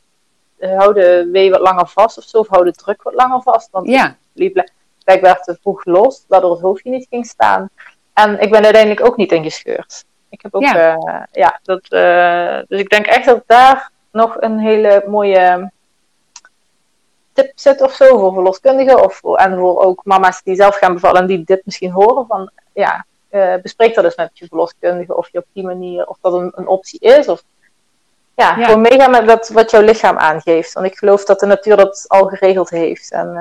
eh, 0.57 0.77
hou 0.77 0.93
de 0.93 1.29
wee 1.31 1.51
wat 1.51 1.59
langer 1.59 1.87
vast 1.87 2.17
of 2.17 2.23
zo, 2.23 2.37
of 2.37 2.47
hou 2.47 2.63
de 2.65 2.71
druk 2.73 3.03
wat 3.03 3.13
langer 3.13 3.41
vast. 3.41 3.67
Want 3.71 3.87
Ja, 3.87 4.15
liep 4.33 4.53
bl- 4.53 4.69
blijkbaar 5.03 5.41
te 5.41 5.57
vroeg 5.61 5.85
los, 5.85 6.25
waardoor 6.27 6.51
het 6.51 6.61
hoofdje 6.61 6.89
niet 6.89 7.07
ging 7.09 7.25
staan. 7.25 7.69
En 8.13 8.39
ik 8.39 8.51
ben 8.51 8.63
uiteindelijk 8.63 9.05
ook 9.05 9.17
niet 9.17 9.31
ingescheurd. 9.31 10.03
Ik 10.33 10.41
heb 10.41 10.55
ook, 10.55 10.61
Ja. 10.61 10.75
ja, 10.75 11.27
ja 11.31 11.59
dat, 11.63 11.87
eh, 11.89 12.59
dus 12.67 12.79
ik 12.79 12.89
denk 12.89 13.05
echt 13.05 13.25
dat 13.25 13.43
daar 13.45 13.91
nog 14.11 14.41
een 14.41 14.59
hele 14.59 15.03
mooie 15.07 15.71
tip 17.33 17.51
zit 17.55 17.81
of 17.81 17.93
zo 17.93 18.17
voor 18.19 18.33
verloskundigen 18.33 19.03
of 19.03 19.23
en 19.23 19.57
voor 19.57 19.81
ook 19.81 20.01
mama's 20.05 20.43
die 20.43 20.55
zelf 20.55 20.75
gaan 20.75 20.93
bevallen 20.93 21.21
en 21.21 21.27
die 21.27 21.43
dit 21.43 21.61
misschien 21.65 21.91
horen 21.91 22.25
van 22.27 22.51
ja, 22.73 23.05
uh, 23.31 23.55
bespreek 23.61 23.95
dat 23.95 24.03
dus 24.03 24.15
met 24.15 24.29
je 24.33 24.47
verloskundige 24.47 25.15
of 25.17 25.29
je 25.31 25.37
op 25.37 25.45
die 25.53 25.63
manier 25.63 26.07
of 26.07 26.17
dat 26.21 26.33
een, 26.33 26.51
een 26.55 26.67
optie 26.67 26.99
is 26.99 27.27
of 27.27 27.43
ja, 28.35 28.53
gewoon 28.53 28.81
meegaan 28.81 29.11
met 29.11 29.27
dat, 29.27 29.49
wat 29.49 29.71
jouw 29.71 29.81
lichaam 29.81 30.17
aangeeft. 30.17 30.73
Want 30.73 30.85
ik 30.85 30.97
geloof 30.97 31.25
dat 31.25 31.39
de 31.39 31.45
natuur 31.45 31.77
dat 31.77 32.05
al 32.07 32.25
geregeld 32.27 32.69
heeft. 32.69 33.11
En, 33.11 33.35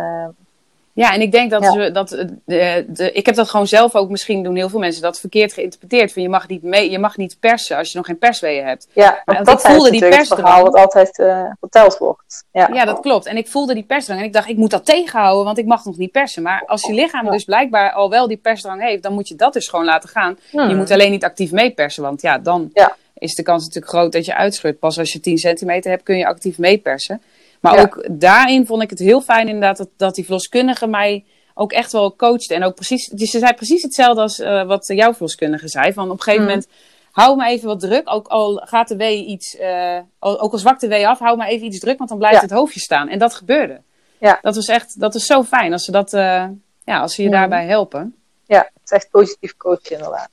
ja, 0.94 1.14
en 1.14 1.20
ik 1.20 1.32
denk 1.32 1.50
dat, 1.50 1.62
ja. 1.62 1.90
dat 1.90 2.08
de, 2.08 2.84
de, 2.88 3.12
ik 3.12 3.26
heb 3.26 3.34
dat 3.34 3.50
gewoon 3.50 3.66
zelf 3.66 3.94
ook, 3.94 4.10
misschien 4.10 4.42
doen 4.42 4.56
heel 4.56 4.68
veel 4.68 4.78
mensen 4.78 5.02
dat 5.02 5.20
verkeerd 5.20 5.52
geïnterpreteerd. 5.52 6.12
Van 6.12 6.22
je 6.22 6.28
mag 6.28 6.48
niet 6.48 6.62
mee, 6.62 6.90
je 6.90 6.98
mag 6.98 7.16
niet 7.16 7.36
persen 7.40 7.76
als 7.76 7.92
je 7.92 7.96
nog 7.96 8.06
geen 8.06 8.18
persweeën 8.18 8.66
hebt. 8.66 8.88
Ja, 8.92 9.22
maar 9.24 9.44
dat 9.44 9.64
ik 9.64 9.70
voelde 9.70 9.90
die 9.90 10.08
persdrang. 10.08 10.62
wat 10.62 10.74
altijd 10.74 11.18
uh, 11.18 11.44
verteld 11.60 11.98
wordt. 11.98 12.44
Ja. 12.52 12.68
ja, 12.72 12.84
dat 12.84 13.00
klopt. 13.00 13.26
En 13.26 13.36
ik 13.36 13.48
voelde 13.48 13.74
die 13.74 13.82
persdrang 13.82 14.20
en 14.20 14.26
ik 14.26 14.32
dacht, 14.32 14.48
ik 14.48 14.56
moet 14.56 14.70
dat 14.70 14.84
tegenhouden, 14.84 15.44
want 15.44 15.58
ik 15.58 15.66
mag 15.66 15.84
nog 15.84 15.96
niet 15.96 16.12
persen. 16.12 16.42
Maar 16.42 16.62
als 16.66 16.82
je 16.82 16.92
lichaam 16.92 17.30
dus 17.30 17.44
blijkbaar 17.44 17.92
al 17.92 18.10
wel 18.10 18.28
die 18.28 18.36
persdrang 18.36 18.82
heeft, 18.82 19.02
dan 19.02 19.12
moet 19.12 19.28
je 19.28 19.34
dat 19.34 19.52
dus 19.52 19.68
gewoon 19.68 19.84
laten 19.84 20.08
gaan. 20.08 20.38
Hmm. 20.50 20.68
Je 20.68 20.74
moet 20.74 20.90
alleen 20.90 21.10
niet 21.10 21.24
actief 21.24 21.50
meepersen, 21.50 22.02
want 22.02 22.22
ja, 22.22 22.38
dan 22.38 22.70
is 23.14 23.34
de 23.34 23.42
kans 23.42 23.64
natuurlijk 23.64 23.92
groot 23.92 24.12
dat 24.12 24.24
je 24.24 24.34
uitscheurt. 24.34 24.78
Pas 24.78 24.98
als 24.98 25.12
je 25.12 25.20
10 25.20 25.38
centimeter 25.38 25.90
hebt, 25.90 26.02
kun 26.02 26.16
je 26.16 26.26
actief 26.26 26.58
meepersen. 26.58 27.22
Maar 27.62 27.74
ja. 27.74 27.82
ook 27.82 28.06
daarin 28.10 28.66
vond 28.66 28.82
ik 28.82 28.90
het 28.90 28.98
heel 28.98 29.20
fijn 29.20 29.46
inderdaad 29.46 29.76
dat, 29.76 29.88
dat 29.96 30.14
die 30.14 30.24
verloskundige 30.24 30.86
mij 30.86 31.24
ook 31.54 31.72
echt 31.72 31.92
wel 31.92 32.16
coachte. 32.16 32.54
En 32.54 32.64
ook 32.64 32.74
precies, 32.74 33.06
dus 33.06 33.30
ze 33.30 33.38
zei 33.38 33.52
precies 33.52 33.82
hetzelfde 33.82 34.20
als 34.20 34.38
uh, 34.38 34.66
wat 34.66 34.86
jouw 34.86 35.12
verloskundige 35.12 35.68
zei. 35.68 35.92
Van 35.92 36.04
op 36.04 36.16
een 36.16 36.22
gegeven 36.22 36.42
mm. 36.42 36.48
moment, 36.48 36.68
hou 37.12 37.36
me 37.36 37.46
even 37.46 37.68
wat 37.68 37.80
druk. 37.80 38.10
Ook 38.10 38.26
al 38.26 38.62
gaat 38.64 38.88
de 38.88 38.96
wee 38.96 39.24
iets, 39.24 39.56
uh, 39.60 39.98
ook 40.18 40.52
al 40.52 40.58
zwakt 40.58 40.80
de 40.80 40.88
wee 40.88 41.08
af, 41.08 41.18
hou 41.18 41.36
me 41.36 41.46
even 41.46 41.66
iets 41.66 41.78
druk, 41.78 41.98
want 41.98 42.10
dan 42.10 42.18
blijft 42.18 42.36
ja. 42.36 42.42
het 42.42 42.50
hoofdje 42.50 42.80
staan. 42.80 43.08
En 43.08 43.18
dat 43.18 43.34
gebeurde. 43.34 43.80
Ja. 44.18 44.38
Dat 44.42 44.54
was 44.54 44.66
echt, 44.66 45.00
dat 45.00 45.14
is 45.14 45.26
zo 45.26 45.42
fijn 45.42 45.72
als 45.72 45.84
ze 45.84 45.90
dat, 45.90 46.12
uh, 46.12 46.44
ja, 46.84 47.00
als 47.00 47.14
ze 47.14 47.22
je 47.22 47.28
mm. 47.28 47.34
daarbij 47.34 47.66
helpen. 47.66 48.14
Ja, 48.46 48.58
het 48.58 48.82
is 48.84 48.90
echt 48.90 49.10
positief 49.10 49.56
coachen 49.56 49.96
inderdaad. 49.96 50.28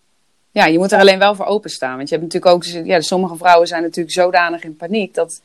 Ja, 0.52 0.66
je 0.66 0.78
moet 0.78 0.92
er 0.92 1.00
alleen 1.00 1.20
wel 1.20 1.36
voor 1.36 1.46
openstaan. 1.46 1.98
Want 1.98 2.10
je 2.10 2.16
hebt 2.16 2.34
natuurlijk 2.34 2.56
ook, 2.56 2.86
ja, 2.86 3.02
sommige 3.02 3.36
vrouwen 3.36 3.68
zijn 3.68 3.82
natuurlijk 3.82 4.16
zodanig 4.16 4.64
in 4.64 4.76
paniek 4.76 5.14
dat 5.14 5.42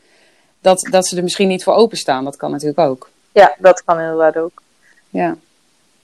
dat, 0.65 0.87
dat 0.91 1.07
ze 1.07 1.17
er 1.17 1.23
misschien 1.23 1.49
niet 1.49 1.65
voor 1.65 1.75
openstaan. 1.75 2.25
Dat 2.25 2.37
kan 2.37 2.51
natuurlijk 2.51 2.79
ook. 2.79 3.11
Ja, 3.33 3.55
dat 3.59 3.85
kan 3.85 4.01
inderdaad 4.01 4.37
ook. 4.37 4.63
Ja. 5.11 5.37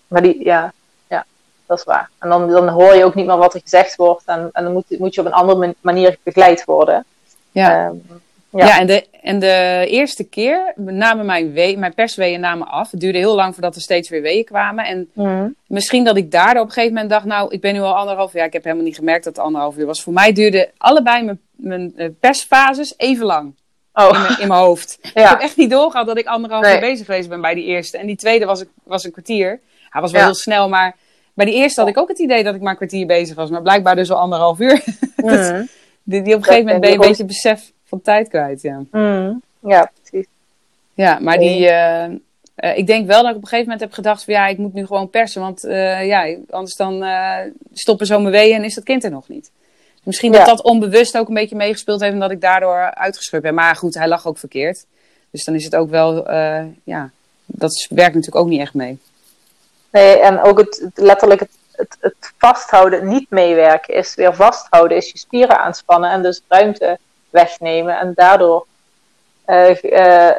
Maar 0.08 0.22
die, 0.22 0.44
ja, 0.44 0.72
ja 1.08 1.24
dat 1.66 1.78
is 1.78 1.84
waar. 1.84 2.10
En 2.18 2.28
dan, 2.28 2.50
dan 2.50 2.68
hoor 2.68 2.94
je 2.94 3.04
ook 3.04 3.14
niet 3.14 3.26
meer 3.26 3.36
wat 3.36 3.54
er 3.54 3.60
gezegd 3.60 3.96
wordt. 3.96 4.22
En, 4.26 4.48
en 4.52 4.64
dan 4.64 4.72
moet, 4.72 4.98
moet 4.98 5.14
je 5.14 5.20
op 5.20 5.26
een 5.26 5.32
andere 5.32 5.74
manier 5.80 6.18
begeleid 6.22 6.64
worden. 6.64 7.04
Ja. 7.52 7.86
Um, 7.86 8.02
ja. 8.50 8.66
ja, 8.66 8.78
en, 8.78 8.86
de, 8.86 9.06
en 9.22 9.38
de 9.38 9.86
eerste 9.88 10.24
keer 10.24 10.72
namen 10.76 11.26
mijn, 11.26 11.52
wee, 11.52 11.78
mijn 11.78 11.94
persweeën 11.94 12.40
namen 12.40 12.68
af. 12.68 12.90
Het 12.90 13.00
duurde 13.00 13.18
heel 13.18 13.34
lang 13.34 13.52
voordat 13.52 13.74
er 13.74 13.80
steeds 13.80 14.08
weer 14.08 14.22
weeën 14.22 14.44
kwamen. 14.44 14.84
En 14.84 15.10
mm. 15.12 15.54
misschien 15.66 16.04
dat 16.04 16.16
ik 16.16 16.30
daardoor 16.30 16.62
op 16.62 16.68
een 16.68 16.72
gegeven 16.72 16.94
moment 16.94 17.10
dacht... 17.10 17.24
nou, 17.24 17.52
ik 17.52 17.60
ben 17.60 17.72
nu 17.74 17.80
al 17.80 17.96
anderhalf 17.96 18.32
jaar. 18.32 18.46
Ik 18.46 18.52
heb 18.52 18.64
helemaal 18.64 18.84
niet 18.84 18.96
gemerkt 18.96 19.24
dat 19.24 19.36
het 19.36 19.44
anderhalf 19.44 19.76
uur 19.76 19.86
was. 19.86 20.02
Voor 20.02 20.12
mij 20.12 20.32
duurde 20.32 20.70
allebei 20.76 21.24
mijn, 21.24 21.40
mijn 21.50 21.92
eh, 21.96 22.08
persfases 22.20 22.94
even 22.96 23.26
lang. 23.26 23.54
Oh. 23.94 24.36
In, 24.38 24.48
mijn, 24.48 24.60
hoofd. 24.60 24.98
Ja. 25.14 25.22
Ik 25.22 25.28
heb 25.28 25.40
echt 25.40 25.56
niet 25.56 25.70
doorgehad 25.70 26.06
dat 26.06 26.18
ik 26.18 26.26
anderhalf 26.26 26.64
nee. 26.64 26.74
uur 26.74 26.80
bezig 26.80 27.06
geweest 27.06 27.28
ben 27.28 27.40
bij 27.40 27.54
die 27.54 27.64
eerste. 27.64 27.98
En 27.98 28.06
die 28.06 28.16
tweede 28.16 28.44
was, 28.44 28.64
was 28.82 29.04
een 29.04 29.12
kwartier. 29.12 29.60
Hij 29.88 30.00
was 30.00 30.10
wel 30.10 30.20
ja. 30.20 30.26
heel 30.26 30.36
snel, 30.36 30.68
maar 30.68 30.96
bij 31.34 31.46
die 31.46 31.54
eerste 31.54 31.80
had 31.80 31.88
ik 31.88 31.98
ook 31.98 32.08
het 32.08 32.18
idee 32.18 32.44
dat 32.44 32.54
ik 32.54 32.60
maar 32.60 32.70
een 32.70 32.76
kwartier 32.76 33.06
bezig 33.06 33.36
was. 33.36 33.50
Maar 33.50 33.62
blijkbaar 33.62 33.96
dus 33.96 34.10
al 34.10 34.18
anderhalf 34.18 34.58
uur. 34.58 34.82
Mm. 35.20 35.68
die, 36.02 36.22
die, 36.22 36.34
op 36.34 36.38
een 36.38 36.44
gegeven 36.44 36.64
moment 36.64 36.80
ben 36.80 36.90
je 36.90 36.96
een 36.96 37.08
beetje 37.08 37.24
besef 37.24 37.72
van 37.84 38.00
tijd 38.00 38.28
kwijt. 38.28 38.62
Ja, 38.62 38.82
mm. 38.90 39.42
ja 39.60 39.90
precies. 40.00 40.26
Ja, 40.94 41.18
maar 41.18 41.38
die... 41.38 41.60
Uh, 41.60 42.04
uh, 42.56 42.76
ik 42.76 42.86
denk 42.86 43.06
wel 43.06 43.22
dat 43.22 43.30
ik 43.30 43.36
op 43.36 43.42
een 43.42 43.48
gegeven 43.48 43.70
moment 43.70 43.80
heb 43.80 43.92
gedacht 43.92 44.24
van 44.24 44.34
ja, 44.34 44.46
ik 44.46 44.58
moet 44.58 44.72
nu 44.72 44.86
gewoon 44.86 45.10
persen. 45.10 45.40
Want 45.40 45.64
uh, 45.64 46.06
ja, 46.06 46.36
anders 46.50 46.76
dan 46.76 47.04
stoppen 47.72 48.06
zo 48.06 48.20
mijn 48.20 48.32
weeën 48.32 48.56
en 48.56 48.64
is 48.64 48.74
dat 48.74 48.84
kind 48.84 49.04
er 49.04 49.10
nog 49.10 49.28
niet. 49.28 49.50
Misschien 50.02 50.32
dat 50.32 50.40
ja. 50.40 50.46
dat 50.46 50.62
onbewust 50.62 51.18
ook 51.18 51.28
een 51.28 51.34
beetje 51.34 51.56
meegespeeld 51.56 52.00
heeft 52.00 52.12
en 52.12 52.20
dat 52.20 52.30
ik 52.30 52.40
daardoor 52.40 52.94
uitgeschud 52.94 53.42
ben. 53.42 53.54
Maar 53.54 53.76
goed, 53.76 53.94
hij 53.94 54.08
lag 54.08 54.26
ook 54.26 54.38
verkeerd. 54.38 54.84
Dus 55.30 55.44
dan 55.44 55.54
is 55.54 55.64
het 55.64 55.76
ook 55.76 55.90
wel, 55.90 56.30
uh, 56.30 56.62
ja, 56.84 57.10
dat 57.46 57.86
werkt 57.90 58.14
natuurlijk 58.14 58.44
ook 58.44 58.50
niet 58.50 58.60
echt 58.60 58.74
mee. 58.74 58.98
Nee, 59.90 60.18
en 60.18 60.40
ook 60.40 60.58
het, 60.58 60.80
het 60.84 60.98
letterlijk 61.04 61.40
het, 61.40 61.50
het, 61.72 61.96
het, 62.00 62.32
vasthouden, 62.38 63.08
niet 63.08 63.30
meewerken, 63.30 63.94
is 63.94 64.14
weer 64.14 64.34
vasthouden, 64.34 64.96
is 64.96 65.10
je 65.10 65.18
spieren 65.18 65.58
aanspannen 65.58 66.10
en 66.10 66.22
dus 66.22 66.42
ruimte 66.48 66.98
wegnemen. 67.30 67.98
En 67.98 68.12
daardoor 68.14 68.66
uh, 69.46 69.82
uh, 69.82 70.30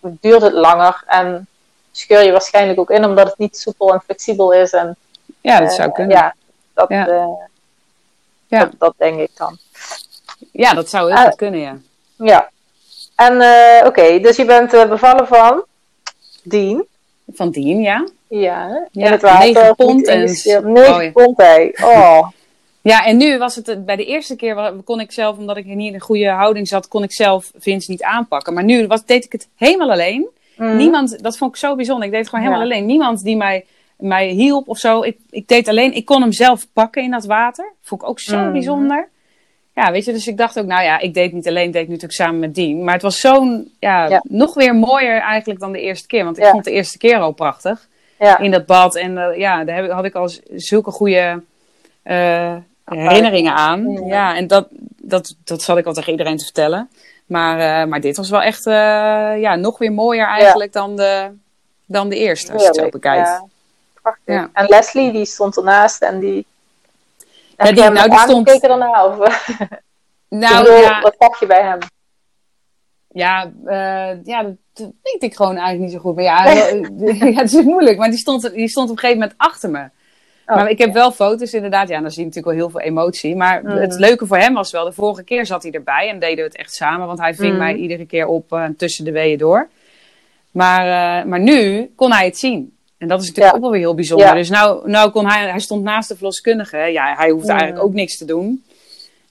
duurt 0.00 0.42
het 0.42 0.52
langer 0.52 1.02
en 1.06 1.46
scheur 1.92 2.22
je 2.22 2.32
waarschijnlijk 2.32 2.78
ook 2.78 2.90
in, 2.90 3.04
omdat 3.04 3.26
het 3.26 3.38
niet 3.38 3.56
soepel 3.56 3.92
en 3.92 4.00
flexibel 4.00 4.52
is. 4.52 4.72
En, 4.72 4.96
ja, 5.40 5.60
dat 5.60 5.74
zou 5.74 5.92
kunnen. 5.92 6.16
Ja, 6.16 6.34
dat, 6.74 6.88
ja. 6.88 7.26
Ja. 8.46 8.58
Dat, 8.58 8.72
dat, 8.78 8.94
denk 8.96 9.20
ik 9.20 9.30
dan. 9.36 9.58
Ja, 10.52 10.74
dat 10.74 10.88
zou 10.88 11.08
heel 11.08 11.18
uh, 11.18 11.24
goed 11.24 11.36
kunnen, 11.36 11.60
ja. 11.60 11.78
Ja. 12.16 12.50
En 13.14 13.32
uh, 13.34 13.78
oké, 13.78 13.86
okay, 13.86 14.20
dus 14.20 14.36
je 14.36 14.44
bent 14.44 14.74
uh, 14.74 14.88
bevallen 14.88 15.26
van 15.26 15.64
Dien. 16.42 16.86
Van 17.32 17.50
Dien, 17.50 17.80
ja. 17.80 18.08
Ja, 18.28 18.88
ja 18.92 19.06
in 19.06 19.12
het 19.12 19.22
water. 19.22 19.52
9 19.52 19.74
pond 19.74 20.06
en... 20.06 20.20
9 20.24 20.94
oh, 20.94 21.02
ja. 21.02 21.10
pond, 21.10 21.36
hé. 21.36 21.70
Oh. 21.82 22.28
Ja, 22.86 23.04
en 23.04 23.16
nu 23.16 23.38
was 23.38 23.54
het 23.54 23.84
bij 23.84 23.96
de 23.96 24.04
eerste 24.04 24.36
keer, 24.36 24.72
kon 24.84 25.00
ik 25.00 25.12
zelf, 25.12 25.36
omdat 25.36 25.56
ik 25.56 25.64
niet 25.64 25.88
in 25.88 25.94
een 25.94 26.00
goede 26.00 26.28
houding 26.28 26.68
zat, 26.68 26.88
kon 26.88 27.02
ik 27.02 27.12
zelf 27.12 27.52
Vince 27.58 27.90
niet 27.90 28.02
aanpakken. 28.02 28.54
Maar 28.54 28.64
nu 28.64 28.86
was, 28.86 29.04
deed 29.04 29.24
ik 29.24 29.32
het 29.32 29.48
helemaal 29.56 29.90
alleen. 29.90 30.28
Mm. 30.56 30.76
Niemand, 30.76 31.22
dat 31.22 31.36
vond 31.36 31.50
ik 31.50 31.56
zo 31.56 31.74
bijzonder. 31.74 32.04
Ik 32.04 32.10
deed 32.10 32.20
het 32.20 32.28
gewoon 32.28 32.44
helemaal 32.44 32.66
ja. 32.66 32.72
alleen. 32.72 32.86
Niemand 32.86 33.24
die 33.24 33.36
mij 33.36 33.64
mij 33.98 34.28
hielp 34.28 34.68
of 34.68 34.78
zo. 34.78 35.02
Ik, 35.02 35.16
ik 35.30 35.48
deed 35.48 35.68
alleen, 35.68 35.92
ik 35.94 36.04
kon 36.04 36.20
hem 36.22 36.32
zelf 36.32 36.66
pakken 36.72 37.02
in 37.02 37.10
dat 37.10 37.24
water. 37.24 37.72
Vond 37.82 38.02
ik 38.02 38.08
ook 38.08 38.20
zo 38.20 38.36
Mhm. 38.36 38.46
mm. 38.46 38.52
bijzonder. 38.52 39.08
Ja, 39.74 39.90
weet 39.92 40.04
je, 40.04 40.12
dus 40.12 40.26
ik 40.26 40.36
dacht 40.36 40.58
ook, 40.58 40.66
nou 40.66 40.82
ja, 40.82 40.98
ik 40.98 41.14
deed 41.14 41.32
niet 41.32 41.48
alleen, 41.48 41.66
ik 41.66 41.72
deed 41.72 41.86
natuurlijk 41.86 42.12
samen 42.12 42.38
met 42.38 42.54
Dien. 42.54 42.84
Maar 42.84 42.92
het 42.94 43.02
was 43.02 43.20
zo'n, 43.20 43.72
ja, 43.80 44.06
Ja. 44.08 44.20
nog 44.28 44.54
weer 44.54 44.74
mooier 44.74 45.20
eigenlijk 45.20 45.60
dan 45.60 45.72
de 45.72 45.80
eerste 45.80 46.06
keer. 46.06 46.24
Want 46.24 46.36
ik 46.38 46.44
Ja. 46.44 46.50
vond 46.50 46.64
de 46.64 46.70
eerste 46.70 46.98
keer 46.98 47.18
al 47.18 47.32
prachtig 47.32 47.88
Ja. 48.18 48.38
in 48.38 48.50
dat 48.50 48.66
bad. 48.66 48.96
En 48.96 49.18
eh, 49.18 49.38
ja, 49.38 49.64
daar 49.64 49.76
heb 49.76 49.90
had 49.90 50.04
ik 50.04 50.14
al 50.14 50.30
zulke 50.54 50.90
goede 50.90 51.42
eh, 52.02 52.54
herinneringen 52.84 53.54
aan. 53.54 53.92
Ja. 54.06 54.36
En 54.36 54.46
dat, 54.46 54.66
dat, 55.02 55.36
dat 55.44 55.62
zat 55.62 55.78
ik 55.78 55.86
al 55.86 55.92
tegen 55.92 56.10
iedereen 56.12 56.36
te 56.36 56.44
vertellen. 56.44 56.88
Maar, 57.26 57.82
eh, 57.82 57.88
maar 57.88 58.00
dit 58.00 58.16
was 58.16 58.30
wel 58.30 58.42
echt, 58.42 58.64
ja, 58.64 59.54
nog 59.56 59.78
weer 59.78 59.92
mooier 59.92 60.26
eigenlijk 60.26 60.72
dan, 60.72 60.96
de, 60.96 61.30
dan 61.86 62.08
de 62.08 62.16
eerste, 62.16 62.52
als 62.52 62.62
je 62.62 62.68
het 62.68 62.76
zo 62.76 62.88
bekijkt. 62.88 63.42
Ja. 64.06 64.12
Prachtig. 64.24 64.34
Ja. 64.34 64.50
En 64.52 64.66
Leslie, 64.68 65.12
die 65.12 65.24
stond 65.24 65.56
ernaast 65.56 66.02
en 66.02 66.18
die... 66.20 66.46
Heb 67.56 67.74
die- 67.74 67.90
nou, 67.90 68.08
die 68.10 68.18
stond- 68.18 68.60
daarna? 68.60 69.06
Of, 69.06 69.16
Nou, 70.28 70.64
bedoel, 70.64 70.80
ja, 70.80 71.00
Wat 71.00 71.14
zag 71.18 71.40
je 71.40 71.46
bij 71.46 71.62
hem? 71.62 71.78
Ja, 73.08 73.52
eh, 73.64 74.24
ja, 74.24 74.42
dat 74.42 74.56
weet 75.02 75.22
ik 75.22 75.34
gewoon 75.36 75.56
eigenlijk 75.56 75.80
niet 75.80 75.92
zo 75.92 75.98
goed. 75.98 76.14
Maar 76.14 76.24
ja, 76.24 76.44
ja, 77.30 77.40
het 77.40 77.52
is 77.52 77.62
moeilijk. 77.62 77.98
Maar 77.98 78.08
die 78.10 78.18
stond, 78.18 78.52
die 78.54 78.68
stond 78.68 78.90
op 78.90 78.94
een 78.96 79.00
gegeven 79.00 79.20
moment 79.22 79.38
achter 79.40 79.70
me. 79.70 79.88
Oh, 80.46 80.56
maar 80.56 80.70
ik 80.70 80.78
heb 80.78 80.92
wel 80.92 81.12
foto's 81.12 81.52
inderdaad. 81.52 81.88
Ja, 81.88 82.00
dan 82.00 82.10
zie 82.10 82.20
je 82.20 82.26
natuurlijk 82.26 82.56
wel 82.56 82.64
heel 82.66 82.70
veel 82.70 82.88
emotie. 82.88 83.36
Maar 83.36 83.62
Mm. 83.62 83.70
het 83.70 83.98
leuke 83.98 84.26
voor 84.26 84.36
hem 84.38 84.54
was 84.54 84.70
wel, 84.70 84.84
de 84.84 84.92
vorige 84.92 85.22
keer 85.24 85.46
zat 85.46 85.62
hij 85.62 85.72
erbij 85.72 86.08
en 86.08 86.18
deden 86.18 86.36
we 86.36 86.42
het 86.42 86.56
echt 86.56 86.74
samen. 86.74 87.06
Want 87.06 87.18
hij 87.18 87.34
ving 87.34 87.52
Mm. 87.52 87.58
mij 87.58 87.74
iedere 87.74 88.06
keer 88.06 88.26
op 88.26 88.52
eh, 88.52 88.64
tussen 88.76 89.04
de 89.04 89.12
weeën 89.12 89.38
door. 89.38 89.68
Maar, 90.50 91.20
eh, 91.20 91.24
maar 91.26 91.40
nu 91.40 91.92
kon 91.96 92.12
hij 92.12 92.24
het 92.24 92.38
zien. 92.38 92.75
En 92.98 93.08
dat 93.08 93.20
is 93.20 93.26
natuurlijk 93.26 93.50
Ja. 93.54 93.56
ook 93.56 93.62
wel 93.62 93.70
weer 93.72 93.80
heel 93.86 93.94
bijzonder. 93.94 94.26
Ja. 94.26 94.34
Dus 94.34 94.48
nou, 94.48 94.90
nou 94.90 95.10
kon 95.10 95.26
hij, 95.26 95.50
hij 95.50 95.60
stond 95.60 95.82
naast 95.82 96.08
de 96.08 96.14
verloskundige. 96.14 96.76
Ja, 96.78 97.14
hij 97.16 97.30
hoefde 97.30 97.52
Mm. 97.52 97.58
eigenlijk 97.58 97.88
ook 97.88 97.94
niks 97.94 98.16
te 98.16 98.24
doen. 98.24 98.64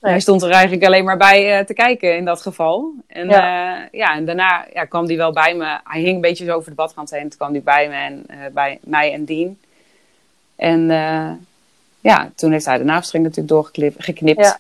Nee. 0.01 0.11
Hij 0.11 0.19
stond 0.19 0.41
er 0.43 0.49
eigenlijk 0.51 0.85
alleen 0.85 1.03
maar 1.05 1.17
bij 1.17 1.57
eh, 1.59 1.65
te 1.65 1.73
kijken 1.73 2.17
in 2.17 2.25
dat 2.25 2.41
geval. 2.41 2.91
En 3.07 3.29
Ja. 3.29 3.37
ja, 3.37 3.87
ja, 3.91 4.15
en 4.15 4.25
daarna 4.25 4.65
ja, 4.73 4.85
kwam 4.85 5.05
hij 5.05 5.17
wel 5.17 5.31
bij 5.33 5.55
me. 5.55 5.79
Hij 5.83 6.01
hing 6.01 6.15
een 6.15 6.21
beetje 6.21 6.45
zo 6.45 6.51
over 6.55 6.69
de 6.69 6.75
badkant 6.75 7.09
heen. 7.09 7.21
Toen 7.21 7.37
kwam 7.37 7.51
hij 7.51 7.61
bij 7.61 7.87
me 7.89 7.95
en 7.95 8.23
eh, 8.27 8.37
bij 8.53 8.79
mij 8.83 9.13
en 9.13 9.25
Dien. 9.25 9.59
En 10.55 10.91
eh, 10.91 11.29
ja, 12.01 12.29
toen 12.35 12.51
heeft 12.51 12.65
hij 12.65 12.77
de 12.77 12.83
navelstreng 12.83 13.23
natuurlijk 13.23 13.49
doorgeknipt. 13.53 14.39
Ja. 14.39 14.57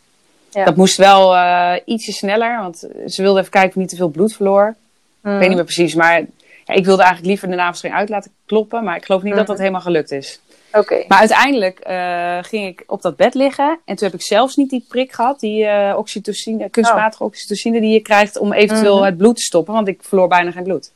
Ja. 0.49 0.65
Dat 0.65 0.75
moest 0.75 0.97
wel 0.97 1.35
eh, 1.35 1.73
ietsje 1.85 2.11
sneller, 2.11 2.57
want 2.59 2.77
ze 3.07 3.21
wilde 3.21 3.39
even 3.39 3.51
kijken 3.51 3.69
of 3.69 3.75
niet 3.75 3.89
te 3.89 3.95
veel 3.95 4.09
bloed 4.09 4.33
verloor. 4.35 4.75
Mm. 5.21 5.33
Ik 5.33 5.37
weet 5.39 5.47
niet 5.47 5.57
meer 5.57 5.65
precies, 5.65 5.95
maar 5.95 6.21
ja, 6.65 6.73
ik 6.73 6.85
wilde 6.85 7.01
eigenlijk 7.01 7.29
liever 7.31 7.49
de 7.49 7.55
navelstreng 7.55 7.95
uit 7.95 8.09
laten 8.09 8.31
kloppen. 8.45 8.83
Maar 8.83 8.95
ik 8.95 9.05
geloof 9.05 9.21
niet 9.21 9.31
dat 9.33 9.41
Mhm. 9.41 9.51
dat 9.51 9.59
helemaal 9.59 9.81
gelukt 9.81 10.11
is. 10.11 10.39
Oké. 10.71 11.03
Maar 11.07 11.19
uiteindelijk 11.19 11.79
eh, 11.79 12.37
ging 12.41 12.67
ik 12.67 12.83
op 12.87 13.01
dat 13.01 13.15
bed 13.15 13.33
liggen. 13.33 13.79
En 13.85 13.95
toen 13.95 14.07
heb 14.07 14.19
ik 14.19 14.25
zelfs 14.25 14.55
niet 14.55 14.69
die 14.69 14.85
prik 14.89 15.11
gehad, 15.13 15.39
die 15.39 15.65
eh, 15.65 15.97
oxytocine, 15.97 16.69
kunstmatige 16.69 17.23
oxytocine 17.23 17.79
die 17.79 17.91
je 17.93 17.99
krijgt 17.99 18.37
om 18.37 18.53
eventueel 18.53 18.91
Oh. 18.93 18.97
Mhm. 18.99 19.05
het 19.09 19.17
bloed 19.17 19.35
te 19.35 19.41
stoppen. 19.41 19.73
Want 19.73 19.87
ik 19.87 19.99
verloor 20.03 20.27
bijna 20.27 20.51
geen 20.51 20.63
bloed. 20.63 20.91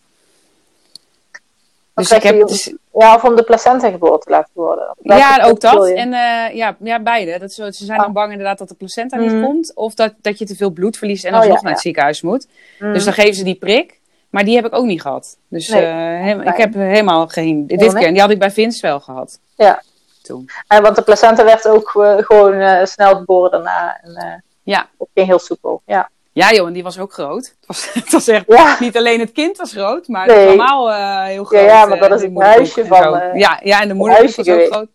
Dus 1.93 2.11
ik 2.11 2.23
heb, 2.23 2.35
je? 2.35 2.45
dus, 2.45 2.73
Ja, 2.93 3.15
of 3.15 3.23
om 3.23 3.35
de 3.35 3.43
placenta 3.43 3.89
geboren 3.89 4.19
te 4.19 4.29
laten 4.29 4.51
worden. 4.53 4.95
Ja, 5.01 5.43
ook 5.43 5.59
dat. 5.61 5.89
En 5.89 6.13
eh, 6.13 6.55
ja, 6.55 6.75
ja, 6.83 6.99
beide. 7.01 7.39
Dat, 7.39 7.51
ze 7.53 7.71
zijn 7.71 7.99
dan 7.99 8.13
bang 8.13 8.31
inderdaad 8.31 8.57
dat 8.57 8.67
de 8.69 8.75
placenta 8.75 9.17
Mhm. 9.17 9.33
niet 9.35 9.43
komt. 9.45 9.75
Of 9.75 9.93
dat, 9.93 10.13
dat 10.21 10.39
je 10.39 10.45
te 10.45 10.55
veel 10.55 10.69
bloed 10.69 10.97
verliest 10.97 11.25
en 11.25 11.31
Oh, 11.33 11.37
alsnog 11.39 11.55
ja, 11.55 11.61
naar 11.61 11.71
het 11.71 11.81
ja. 11.81 11.87
ziekenhuis 11.89 12.21
moet. 12.21 12.47
Mm. 12.79 12.93
Dus 12.93 13.03
dan 13.03 13.13
geven 13.13 13.33
ze 13.35 13.43
die 13.43 13.55
prik. 13.55 13.98
Maar 14.29 14.43
die 14.43 14.55
heb 14.55 14.65
ik 14.65 14.75
ook 14.75 14.85
niet 14.85 15.01
gehad. 15.01 15.37
Dus 15.47 15.67
Nee. 15.67 15.85
eh, 15.85 15.91
he- 16.25 16.43
ik 16.51 16.57
heb 16.57 16.73
helemaal 16.73 17.27
geen. 17.27 17.67
Dit 17.67 17.79
nee. 17.79 17.93
keer. 17.93 18.11
Die 18.11 18.21
had 18.21 18.29
ik 18.29 18.39
bij 18.39 18.51
Vince 18.51 18.87
wel 18.87 18.99
gehad. 18.99 19.39
Ja. 19.55 19.81
Toen. 20.21 20.49
En 20.67 20.81
want 20.81 20.95
de 20.95 21.01
placenta 21.01 21.43
werd 21.43 21.67
ook 21.67 21.95
eh, 22.03 22.17
gewoon 22.17 22.53
eh, 22.53 22.85
snel 22.85 23.15
geboren 23.15 23.51
daarna. 23.51 23.99
En, 24.03 24.15
eh, 24.15 24.33
Ja. 24.63 24.89
Het 24.97 25.07
ging 25.13 25.27
heel 25.27 25.39
soepel. 25.39 25.81
Ja. 25.85 26.09
Ja, 26.31 26.51
joh, 26.51 26.67
en 26.67 26.73
die 26.73 26.83
was 26.83 26.99
ook 26.99 27.13
groot. 27.13 27.45
Het 27.45 27.67
was, 27.67 27.93
het 27.93 28.11
was 28.11 28.27
echt. 28.27 28.43
Ja. 28.47 28.77
Niet 28.79 28.97
alleen 28.97 29.19
het 29.19 29.31
kind 29.31 29.57
was 29.57 29.71
groot, 29.71 30.07
maar 30.07 30.27
Nee. 30.27 30.37
het 30.37 30.47
allemaal 30.47 30.91
eh, 30.91 31.23
heel 31.23 31.43
groot. 31.43 31.61
ja, 31.63 31.85
maar 31.85 31.97
eh, 31.97 32.01
dat 32.09 32.11
is 32.17 32.21
het 32.21 32.31
moederkoek 32.31 32.57
huisje 32.57 32.85
van, 32.85 33.15
eh, 33.19 33.39
ja, 33.39 33.59
ja, 33.63 33.81
en 33.81 33.87
de 33.97 34.09
huisje 34.11 34.43
was 34.43 34.55
ook 34.55 34.65
groot. 34.71 34.87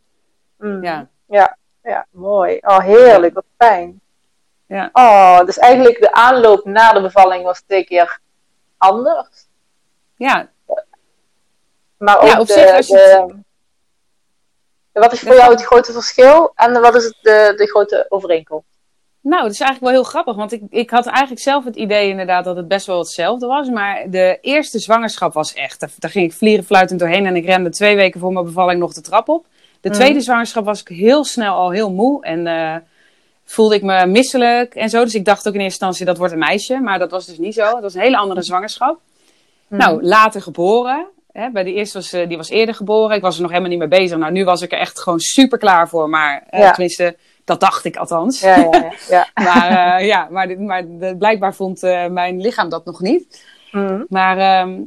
Mm. 0.58 0.82
Ja. 0.84 1.06
Ja. 1.28 1.56
ja, 1.82 2.06
mooi. 2.10 2.58
Oh, 2.60 2.78
heerlijk. 2.78 3.34
Wat 3.34 3.44
fijn. 3.58 4.00
Ja. 4.66 4.88
Oh, 4.92 5.44
dus 5.44 5.58
eigenlijk 5.58 6.00
de 6.00 6.12
aanloop 6.12 6.64
na 6.64 6.92
de 6.92 7.00
bevalling 7.00 7.44
was 7.44 7.60
twee 7.66 7.84
keer 7.84 8.18
anders. 8.90 9.46
ja, 10.16 10.48
Maar 11.98 12.18
ook 12.20 12.28
Ja, 12.28 12.40
op 12.40 12.46
de, 12.46 12.52
zich, 12.52 12.70
als 12.72 12.86
je 12.86 13.24
de- 14.92 15.00
wat 15.00 15.12
is 15.12 15.20
voor 15.20 15.34
jou 15.34 15.50
het 15.50 15.62
grote 15.64 15.92
verschil 15.92 16.52
en 16.54 16.80
wat 16.80 16.94
is 16.94 17.14
de, 17.22 17.52
de 17.56 17.66
grote 17.68 18.06
overeenkomst? 18.08 18.66
Nou, 19.20 19.42
dat 19.42 19.50
is 19.52 19.60
eigenlijk 19.60 19.92
wel 19.92 20.02
heel 20.02 20.10
grappig, 20.10 20.36
want 20.36 20.52
ik, 20.52 20.62
ik 20.70 20.90
had 20.90 21.06
eigenlijk 21.06 21.40
zelf 21.40 21.64
het 21.64 21.76
idee 21.76 22.08
inderdaad 22.08 22.44
dat 22.44 22.56
het 22.56 22.68
best 22.68 22.86
wel 22.86 22.98
hetzelfde 22.98 23.46
was. 23.46 23.68
Maar 23.68 24.10
de 24.10 24.38
eerste 24.40 24.78
zwangerschap 24.78 25.32
was 25.32 25.54
echt, 25.54 25.80
daar, 25.80 25.90
daar 25.98 26.10
ging 26.10 26.24
ik 26.30 26.36
vliegen 26.36 26.64
fluitend 26.64 27.00
doorheen 27.00 27.26
en 27.26 27.36
ik 27.36 27.44
rende 27.44 27.70
twee 27.70 27.96
weken 27.96 28.20
voor 28.20 28.32
mijn 28.32 28.44
bevalling 28.44 28.80
nog 28.80 28.92
de 28.92 29.00
trap 29.00 29.28
op. 29.28 29.46
De 29.80 29.88
Mhm. 29.88 29.98
tweede 29.98 30.20
zwangerschap 30.20 30.64
was 30.64 30.80
ik 30.80 30.88
heel 30.88 31.24
snel 31.24 31.54
al 31.54 31.70
heel 31.70 31.90
moe 31.92 32.24
en 32.24 32.46
eh, 32.46 32.76
voelde 33.44 33.74
ik 33.74 33.82
me 33.82 34.06
misselijk 34.06 34.74
en 34.74 34.88
zo. 34.88 35.04
Dus 35.04 35.14
ik 35.14 35.24
dacht 35.24 35.48
ook 35.48 35.54
in 35.54 35.60
eerste 35.60 35.78
instantie 35.78 36.06
dat 36.06 36.16
wordt 36.18 36.32
een 36.32 36.38
meisje, 36.38 36.80
maar 36.80 36.98
dat 36.98 37.10
was 37.10 37.26
dus 37.26 37.38
niet 37.38 37.54
zo. 37.54 37.64
Het 37.74 37.82
was 37.82 37.94
een 37.94 38.00
hele 38.00 38.16
andere 38.16 38.42
zwangerschap. 38.42 39.00
Nou, 39.68 40.02
later 40.02 40.42
geboren. 40.42 41.06
Hè, 41.32 41.50
bij 41.50 41.62
de 41.62 41.72
eerste 41.72 41.98
was, 41.98 42.12
eh, 42.12 42.28
die 42.28 42.36
was 42.36 42.48
eerder 42.48 42.74
geboren. 42.74 43.16
Ik 43.16 43.22
was 43.22 43.34
er 43.36 43.42
nog 43.42 43.50
helemaal 43.50 43.70
niet 43.72 43.78
mee 43.78 43.88
bezig. 44.00 44.18
Nou, 44.18 44.32
nu 44.32 44.44
was 44.44 44.62
ik 44.62 44.72
er 44.72 44.78
echt 44.78 45.00
gewoon 45.00 45.20
super 45.20 45.58
klaar 45.58 45.88
voor. 45.88 46.08
Maar 46.08 46.46
eh, 46.50 46.60
tenminste, 46.70 47.16
dat 47.44 47.60
dacht 47.60 47.84
ik 47.84 47.96
althans. 47.96 48.40
Ja, 48.40 48.56
ja, 48.56 48.92
ja. 49.08 49.28
Maar, 49.44 49.96
eh, 49.98 50.06
ja, 50.06 50.28
maar, 50.30 50.60
maar 50.60 50.84
de- 50.86 51.14
blijkbaar 51.18 51.54
vond 51.54 51.80
mijn 52.10 52.40
lichaam 52.40 52.68
dat 52.68 52.84
nog 52.84 53.00
niet. 53.00 53.44
Mhm. 53.72 54.02
Maar 54.08 54.38
ehm, 54.38 54.80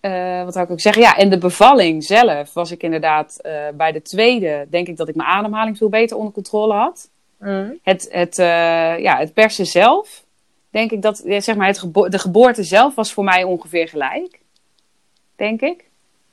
eh, 0.00 0.44
wat 0.44 0.52
zou 0.52 0.64
ik 0.64 0.70
ook 0.70 0.80
zeggen? 0.80 1.02
Ja, 1.02 1.16
en 1.16 1.30
de 1.30 1.38
bevalling 1.38 2.04
zelf 2.04 2.52
was 2.52 2.70
ik 2.70 2.82
inderdaad 2.82 3.36
bij 3.74 3.92
de 3.92 4.02
tweede, 4.02 4.66
denk 4.70 4.88
ik 4.88 4.96
dat 4.96 5.08
ik 5.08 5.14
mijn 5.14 5.28
ademhaling 5.28 5.76
veel 5.76 5.88
beter 5.88 6.16
onder 6.16 6.32
controle 6.32 6.74
had. 6.74 7.08
Mhm. 7.38 7.70
Het, 7.82 8.08
het, 8.10 8.38
eh, 8.38 8.46
ja, 8.98 9.18
het 9.18 9.32
persen 9.34 9.66
zelf, 9.66 10.22
denk 10.70 10.90
ik 10.90 11.02
dat, 11.02 11.22
zeg 11.38 11.56
maar, 11.56 11.66
het 11.66 11.78
gebo- 11.78 12.08
de 12.08 12.18
geboorte 12.18 12.62
zelf 12.62 12.94
was 12.94 13.12
voor 13.12 13.24
mij 13.24 13.42
ongeveer 13.44 13.88
gelijk. 13.88 14.38
Denk 15.36 15.60
ik. 15.60 15.84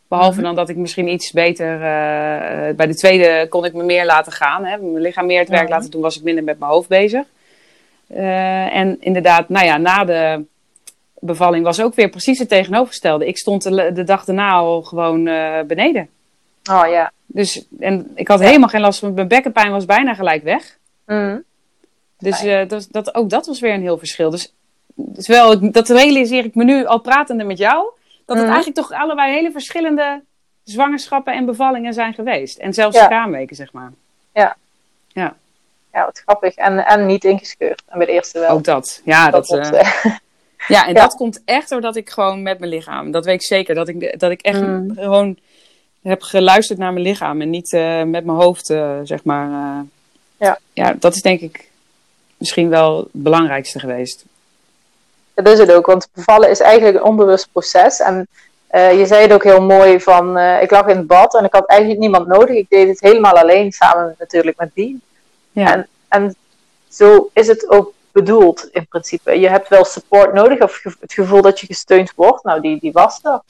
Behalve 0.07 0.35
Mhm. 0.35 0.43
dan 0.43 0.55
dat 0.55 0.69
ik 0.69 0.75
misschien 0.75 1.07
iets 1.07 1.31
beter. 1.31 1.73
eh, 1.73 2.75
bij 2.75 2.87
de 2.87 2.95
tweede 2.95 3.45
kon 3.49 3.65
ik 3.65 3.73
me 3.73 3.83
meer 3.83 4.05
laten 4.05 4.31
gaan. 4.31 4.65
Hè? 4.65 4.77
Mijn 4.77 5.01
lichaam 5.01 5.25
meer 5.25 5.39
het 5.39 5.49
werk 5.49 5.69
laten 5.69 5.91
doen, 5.91 6.01
was 6.01 6.17
ik 6.17 6.23
minder 6.23 6.43
met 6.43 6.59
mijn 6.59 6.71
hoofd 6.71 6.89
bezig. 6.89 7.25
Eh, 8.07 8.75
en 8.75 8.97
inderdaad, 8.99 9.49
nou 9.49 9.65
ja, 9.65 9.77
na 9.77 10.03
de 10.05 10.43
bevalling 11.19 11.63
was 11.63 11.81
ook 11.81 11.95
weer 11.95 12.09
precies 12.09 12.39
het 12.39 12.49
tegenovergestelde. 12.49 13.27
Ik 13.27 13.37
stond 13.37 13.63
de, 13.63 13.91
de 13.93 14.03
dag 14.03 14.25
daarna 14.25 14.51
al 14.51 14.81
gewoon 14.81 15.23
beneden. 15.67 16.09
Oh 16.71 16.83
ja. 16.89 17.11
Dus, 17.25 17.65
en 17.79 18.11
ik 18.15 18.27
had 18.27 18.39
helemaal 18.39 18.69
geen 18.69 18.81
last 18.81 18.99
van 18.99 19.13
mijn 19.13 19.27
bekkenpijn, 19.27 19.71
was 19.71 19.85
bijna 19.85 20.13
gelijk 20.13 20.43
weg. 20.43 20.77
Mhm. 21.15 21.37
Dus 22.19 22.43
eh, 22.43 22.67
dat, 22.67 22.87
dat, 22.91 23.15
ook 23.15 23.29
dat 23.29 23.45
was 23.45 23.59
weer 23.59 23.73
een 23.73 23.81
heel 23.81 23.97
verschil. 23.97 24.29
Dus, 24.29 24.53
dus 24.95 25.27
wel, 25.27 25.71
dat 25.71 25.89
realiseer 25.89 26.45
ik 26.45 26.55
me 26.55 26.63
nu 26.63 26.85
al 26.85 26.99
pratende 26.99 27.43
met 27.43 27.57
jou. 27.57 27.89
Dat 28.25 28.35
het 28.37 28.45
Mhm. 28.45 28.55
eigenlijk 28.55 28.87
toch 28.87 28.99
allebei 28.99 29.33
hele 29.33 29.51
verschillende 29.51 30.21
zwangerschappen 30.63 31.33
en 31.33 31.45
bevallingen 31.45 31.93
zijn 31.93 32.13
geweest. 32.13 32.57
En 32.57 32.73
zelfs 32.73 32.97
Ja. 32.97 33.07
kraamweken, 33.07 33.55
zeg 33.55 33.73
maar. 33.73 33.91
Ja, 35.93 36.05
wat 36.05 36.19
grappig. 36.25 36.55
En, 36.55 36.85
en 36.85 37.05
niet 37.05 37.23
ingescheurd. 37.23 37.83
En 37.87 37.97
bij 37.97 38.07
de 38.07 38.11
eerste 38.13 38.39
wel. 38.39 38.49
Ook 38.49 38.63
dat. 38.63 39.01
Ja, 39.05 39.29
dat, 39.29 39.47
dat, 39.47 39.71
eh, 39.71 40.05
ja 40.67 40.87
en 40.87 40.93
ja. 40.93 41.01
dat 41.01 41.15
komt 41.15 41.41
echt 41.45 41.69
doordat 41.69 41.95
ik 41.95 42.09
gewoon 42.09 42.41
met 42.41 42.59
mijn 42.59 42.71
lichaam. 42.71 43.11
Dat 43.11 43.25
weet 43.25 43.33
ik 43.35 43.41
zeker. 43.47 43.75
Dat 43.75 43.87
ik, 43.87 44.19
dat 44.19 44.31
ik 44.31 44.41
echt 44.41 44.61
Mm. 44.61 44.91
gewoon 44.95 45.37
heb 46.01 46.21
geluisterd 46.21 46.79
naar 46.79 46.93
mijn 46.93 47.05
lichaam. 47.05 47.41
En 47.41 47.49
niet 47.49 47.73
eh, 47.73 48.03
met 48.03 48.25
mijn 48.25 48.37
hoofd, 48.37 48.65
zeg 49.03 49.23
maar. 49.23 49.85
Ja. 50.45 50.59
ja, 50.73 50.93
dat 50.99 51.15
is 51.15 51.21
denk 51.21 51.39
ik 51.41 51.69
misschien 52.37 52.69
wel 52.69 52.97
het 52.97 53.07
belangrijkste 53.11 53.79
geweest. 53.79 54.25
Dat 55.33 55.47
is 55.47 55.59
het 55.59 55.71
ook, 55.71 55.85
want 55.85 56.07
bevallen 56.13 56.49
is 56.49 56.59
eigenlijk 56.59 56.95
een 56.97 57.03
onbewust 57.03 57.47
proces. 57.51 57.99
En 57.99 58.27
eh, 58.67 58.99
je 58.99 59.05
zei 59.05 59.21
het 59.21 59.33
ook 59.33 59.43
heel 59.43 59.61
mooi 59.61 59.99
van, 59.99 60.37
eh, 60.37 60.61
ik 60.61 60.71
lag 60.71 60.87
in 60.87 60.97
het 60.97 61.07
bad 61.07 61.35
en 61.35 61.45
ik 61.45 61.53
had 61.53 61.65
eigenlijk 61.65 61.99
niemand 61.99 62.27
nodig. 62.27 62.55
Ik 62.55 62.69
deed 62.69 62.87
het 62.87 62.99
helemaal 62.99 63.37
alleen, 63.37 63.71
samen 63.71 64.15
natuurlijk 64.19 64.57
met 64.57 64.69
die. 64.73 65.01
Ja. 65.51 65.73
En, 65.73 65.87
en 66.07 66.35
zo 66.89 67.29
is 67.33 67.47
het 67.47 67.69
ook 67.69 67.93
bedoeld 68.11 68.69
in 68.71 68.87
principe. 68.87 69.39
Je 69.39 69.49
hebt 69.49 69.67
wel 69.67 69.85
support 69.85 70.33
nodig 70.33 70.59
of 70.61 70.75
ge- 70.75 70.95
het 70.99 71.13
gevoel 71.13 71.41
dat 71.41 71.59
je 71.59 71.65
gesteund 71.65 72.11
wordt. 72.15 72.43
Nou, 72.43 72.61
die, 72.61 72.79
die 72.79 72.91
was 72.91 73.19
er. 73.23 73.41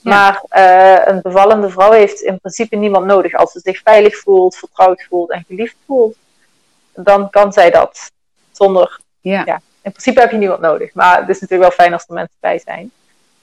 Maar 0.00 0.42
eh, 0.48 1.06
een 1.14 1.20
bevallende 1.22 1.70
vrouw 1.70 1.90
heeft 1.90 2.20
in 2.20 2.38
principe 2.40 2.76
niemand 2.76 3.06
nodig. 3.06 3.34
Als 3.34 3.52
ze 3.52 3.60
zich 3.62 3.80
veilig 3.84 4.16
voelt, 4.16 4.56
vertrouwd 4.56 5.06
voelt 5.08 5.30
en 5.30 5.44
geliefd 5.48 5.76
voelt, 5.86 6.16
dan 6.94 7.30
kan 7.30 7.52
zij 7.52 7.70
dat 7.70 8.10
zonder 8.52 9.00
ja. 9.20 9.42
ja. 9.44 9.60
in 9.82 9.90
principe 9.90 10.20
heb 10.20 10.30
je 10.30 10.36
niemand 10.36 10.60
nodig. 10.60 10.94
Maar 10.94 11.20
het 11.20 11.28
is 11.28 11.40
natuurlijk 11.40 11.68
wel 11.70 11.78
fijn 11.86 11.92
als 11.92 12.04
er 12.08 12.14
mensen 12.14 12.36
bij 12.40 12.60
zijn. 12.64 12.90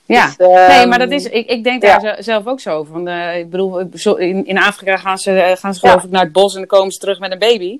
Ja. 0.05 0.25
Dus, 0.25 0.35
ehm, 0.37 0.67
Nee, 0.67 0.85
maar 0.85 0.99
dat 0.99 1.11
is, 1.11 1.25
ik, 1.25 1.47
ik 1.49 1.63
denk 1.63 1.81
daar 1.81 1.99
ze- 1.99 2.15
zelf 2.19 2.47
ook 2.47 2.59
zo 2.59 2.69
over. 2.77 2.93
Want, 2.93 3.07
eh, 3.07 3.37
ik 3.37 3.49
bedoel, 3.49 3.89
zo- 3.93 4.13
in, 4.13 4.45
in 4.45 4.57
Afrika 4.57 4.97
gaan 4.97 5.17
ze, 5.17 5.41
eh, 5.41 5.57
gaan 5.57 5.73
ze 5.73 5.79
geloof 5.79 6.03
ik 6.03 6.09
naar 6.09 6.23
het 6.23 6.31
bos 6.31 6.53
en 6.53 6.59
dan 6.59 6.67
komen 6.67 6.91
ze 6.91 6.99
terug 6.99 7.19
met 7.19 7.31
een 7.31 7.39
baby. 7.39 7.79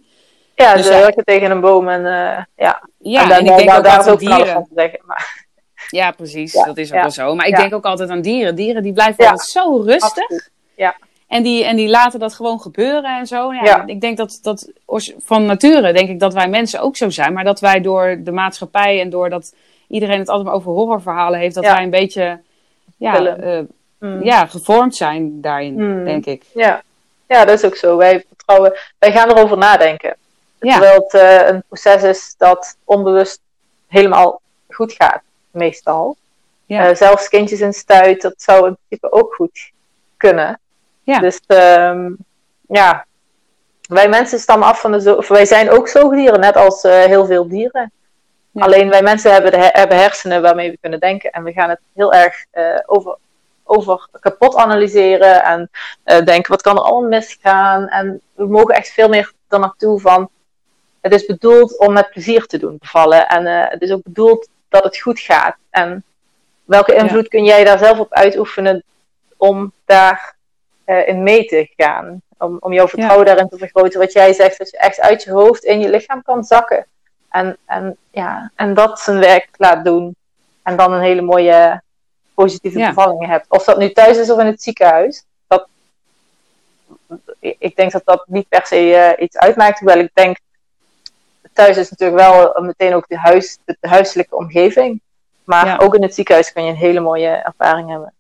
Ja, 0.56 0.74
dus 0.76 0.86
ze 0.86 0.92
werken 0.92 1.24
tegen 1.24 1.52
een 1.52 1.62
boom 1.62 1.90
en 1.90 2.06
eh, 2.06 2.44
ja. 2.56 2.84
Ja, 2.98 3.22
en, 3.22 3.28
dan, 3.30 3.38
en 3.38 3.46
ik 3.46 3.58
denk 3.58 3.78
ook 3.78 3.84
daar 3.84 3.98
altijd 3.98 4.14
ook 4.14 4.20
dieren. 4.20 4.48
van 4.48 4.64
te 4.64 4.74
zeggen. 4.76 5.00
Maar, 5.06 5.46
Ja, 5.90 6.12
precies. 6.12 6.54
Ja, 6.54 6.64
Dat 6.64 6.78
is 6.78 6.88
ook 6.90 6.96
ja. 6.96 7.02
wel 7.02 7.12
zo. 7.12 7.36
Maar 7.36 7.48
ik 7.48 7.56
denk 7.56 7.74
ook 7.74 7.86
altijd 7.86 8.10
aan 8.10 8.22
dieren. 8.22 8.56
Dieren 8.56 8.84
die 8.84 8.94
blijven 8.94 9.24
altijd 9.28 9.50
zo 9.50 9.78
rustig. 9.86 10.04
absoluut. 10.22 10.50
Ja. 10.76 10.96
En 11.32 11.44
die, 11.44 11.64
en 11.66 11.76
die 11.76 11.90
laten 11.90 12.20
dat 12.20 12.34
gewoon 12.34 12.60
gebeuren 12.62 13.18
en 13.20 13.28
zo. 13.28 13.54
Ja, 13.54 13.64
Ja. 13.64 13.84
Ik 13.86 14.02
denk 14.02 14.18
dat, 14.18 14.40
dat 14.42 14.72
van 15.24 15.46
nature 15.46 15.94
denk 15.94 16.10
ik 16.10 16.20
dat 16.20 16.34
wij 16.34 16.48
mensen 16.50 16.80
ook 16.80 16.98
zo 16.98 17.10
zijn. 17.10 17.34
Maar 17.34 17.44
dat 17.44 17.60
wij 17.60 17.82
door 17.82 18.18
de 18.24 18.32
maatschappij 18.32 19.02
en 19.02 19.10
doordat 19.10 19.54
iedereen 19.88 20.20
het 20.20 20.28
altijd 20.28 20.48
maar 20.48 20.56
over 20.56 20.72
horrorverhalen 20.72 21.40
heeft, 21.40 21.56
dat 21.56 21.64
Ja. 21.64 21.74
wij 21.74 21.84
een 21.84 21.90
beetje 21.90 22.40
ja, 22.98 23.26
eh, 23.38 23.60
Mm. 24.00 24.24
ja, 24.24 24.46
gevormd 24.46 24.96
zijn 24.96 25.42
daarin, 25.42 25.74
Mm. 25.74 26.04
denk 26.04 26.26
ik. 26.26 26.44
Ja. 26.54 26.82
ja, 27.28 27.46
dat 27.46 27.58
is 27.58 27.66
ook 27.66 27.76
zo. 27.76 27.98
Wij 27.98 28.26
vertrouwen, 28.28 28.74
wij 28.98 29.12
gaan 29.12 29.30
erover 29.30 29.58
nadenken. 29.58 30.16
Terwijl 30.60 30.94
het 31.02 31.14
eh, 31.14 31.48
een 31.48 31.64
proces 31.68 32.04
is 32.04 32.36
dat 32.38 32.78
onbewust 32.84 33.40
helemaal 33.88 34.42
goed 34.70 34.94
gaat, 34.94 35.22
meestal. 35.52 36.16
Ja. 36.66 36.90
Eh, 36.90 36.96
zelfs 36.96 37.30
kindjes 37.30 37.60
in 37.60 37.74
stuit, 37.74 38.22
dat 38.22 38.34
zou 38.38 38.68
in 38.68 38.78
principe 38.88 39.12
ook 39.12 39.34
goed 39.34 39.72
kunnen. 40.18 40.60
Ja. 41.04 41.20
Dus 41.20 41.39
ehm, 41.47 42.12
ja, 42.68 43.06
wij 43.82 44.10
mensen 44.10 44.39
stammen 44.39 44.68
af 44.68 44.82
van 44.82 44.91
de 44.91 45.02
zo 45.02 45.24
wij 45.28 45.45
zijn 45.45 45.70
ook 45.70 45.88
zoogdieren, 45.88 46.39
net 46.39 46.56
als 46.56 46.84
eh, 46.84 47.04
heel 47.04 47.26
veel 47.26 47.47
dieren. 47.47 47.91
Ja. 48.52 48.64
Alleen 48.64 48.89
wij 48.89 49.02
mensen 49.02 49.32
hebben, 49.32 49.60
he- 49.60 49.70
hebben 49.72 49.97
hersenen 49.97 50.41
waarmee 50.41 50.72
we 50.72 50.78
kunnen 50.82 50.99
denken 50.99 51.32
en 51.32 51.43
we 51.43 51.52
gaan 51.52 51.70
het 51.70 51.80
heel 51.93 52.14
erg 52.14 52.45
eh, 52.52 52.80
over, 52.86 53.18
over 53.64 54.08
kapot 54.20 54.56
analyseren 54.56 55.43
en 55.43 55.70
eh, 56.04 56.26
denken 56.26 56.52
wat 56.52 56.62
kan 56.62 56.76
er 56.78 56.82
allemaal 56.84 57.10
misgaan. 57.10 57.88
En 57.88 58.22
we 58.34 58.47
mogen 58.47 58.76
echt 58.76 58.89
veel 58.89 59.10
meer 59.10 59.32
er 59.47 59.60
naartoe 59.60 59.99
van 59.99 60.30
het 61.02 61.14
is 61.14 61.26
bedoeld 61.26 61.78
om 61.78 61.93
met 61.93 62.10
plezier 62.10 62.45
te 62.45 62.58
doen 62.58 62.78
bevallen 62.80 63.28
en 63.28 63.45
het 63.70 63.82
is 63.82 63.91
ook 63.91 64.04
bedoeld 64.04 64.47
dat 64.70 64.84
het 64.84 64.97
goed 64.97 65.20
gaat. 65.20 65.56
En 65.70 66.04
welke 66.64 66.95
invloed 66.95 67.28
kun 67.28 67.43
jij 67.43 67.64
daar 67.64 67.78
zelf 67.78 67.99
op 67.99 68.14
uitoefenen 68.14 68.84
om 69.38 69.72
daar 69.86 70.36
eh, 70.92 71.08
in 71.08 71.24
mee 71.24 71.46
te 71.46 71.72
gaan? 71.78 72.22
Om, 72.38 72.58
om 72.60 72.74
jouw 72.74 72.88
vertrouwen 72.88 73.26
daarin 73.26 73.50
te 73.50 73.58
vergroten. 73.58 74.00
Wat 74.00 74.12
jij 74.14 74.34
zegt, 74.34 74.58
dat 74.58 74.70
je 74.70 74.78
echt 74.78 75.00
uit 75.00 75.24
je 75.24 75.32
hoofd 75.32 75.64
in 75.64 75.80
je 75.80 75.89
lichaam 75.89 76.22
kan 76.22 76.44
zakken. 76.44 76.86
En, 77.30 77.58
en, 77.66 77.98
ja, 78.12 78.52
en 78.56 78.74
dat 78.74 79.00
zijn 79.00 79.20
werk 79.20 79.48
laat 79.58 79.86
doen. 79.86 80.16
En 80.64 80.76
dan 80.78 80.94
een 80.94 81.02
hele 81.02 81.22
mooie 81.22 81.82
positieve 82.34 82.80
Ja. 82.80 82.88
bevalling 82.88 83.26
hebt. 83.26 83.46
Of 83.50 83.64
dat 83.64 83.78
nu 83.78 83.92
thuis 83.92 84.18
is 84.18 84.32
of 84.32 84.39
in 84.39 84.46
het 84.46 84.62
ziekenhuis. 84.62 85.24
Dat, 85.48 85.68
ik 87.39 87.76
denk 87.76 87.92
dat 87.92 88.02
dat 88.06 88.24
niet 88.28 88.48
per 88.48 88.66
se 88.66 88.96
eh, 88.96 89.24
iets 89.24 89.38
uitmaakt. 89.38 89.80
Hoewel 89.80 90.00
ik 90.00 90.12
denk, 90.14 90.38
thuis 91.54 91.78
is 91.78 91.89
natuurlijk 91.89 92.20
wel 92.22 92.62
meteen 92.62 92.94
ook 92.94 93.08
de, 93.08 93.18
huis, 93.18 93.58
de, 93.66 93.78
de 93.80 93.88
huiselijke 93.88 94.36
omgeving. 94.36 95.02
Maar 95.44 95.66
Ja. 95.66 95.78
ook 95.78 95.96
in 95.96 96.02
het 96.02 96.16
ziekenhuis 96.16 96.54
kan 96.54 96.64
je 96.64 96.70
een 96.70 96.76
hele 96.76 97.00
mooie 97.00 97.28
ervaring 97.30 97.89
hebben. 97.89 98.14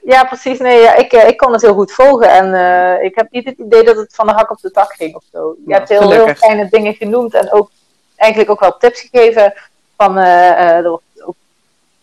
Ja, 0.02 0.24
precies. 0.24 0.60
Nee, 0.60 0.80
ja, 0.80 0.96
ik, 0.96 1.14
ik 1.14 1.38
kon 1.38 1.52
het 1.52 1.62
heel 1.62 1.74
goed 1.74 1.92
volgen. 1.92 2.30
En 2.30 2.48
uh, 2.48 3.04
ik 3.04 3.16
heb 3.16 3.32
niet 3.32 3.46
het 3.46 3.58
idee 3.58 3.84
dat 3.84 3.96
het 3.96 4.16
van 4.16 4.28
de 4.28 4.34
hak 4.34 4.52
op 4.52 4.62
de 4.62 4.72
tak 4.72 4.94
ging 4.94 5.16
of 5.16 5.24
zo. 5.32 5.56
Je 5.66 5.74
hebt 5.74 5.90
heel, 5.90 6.12
heel 6.12 6.36
fijne 6.36 6.70
dingen 6.70 6.94
genoemd. 6.94 7.34
En 7.34 7.52
ook 7.52 7.72
eigenlijk 8.16 8.52
ook 8.52 8.60
wel 8.60 8.78
tips 8.78 9.02
gegeven. 9.02 9.54
Van, 9.98 10.18
er 10.18 10.90
wordt 10.90 11.04
ook 11.26 11.36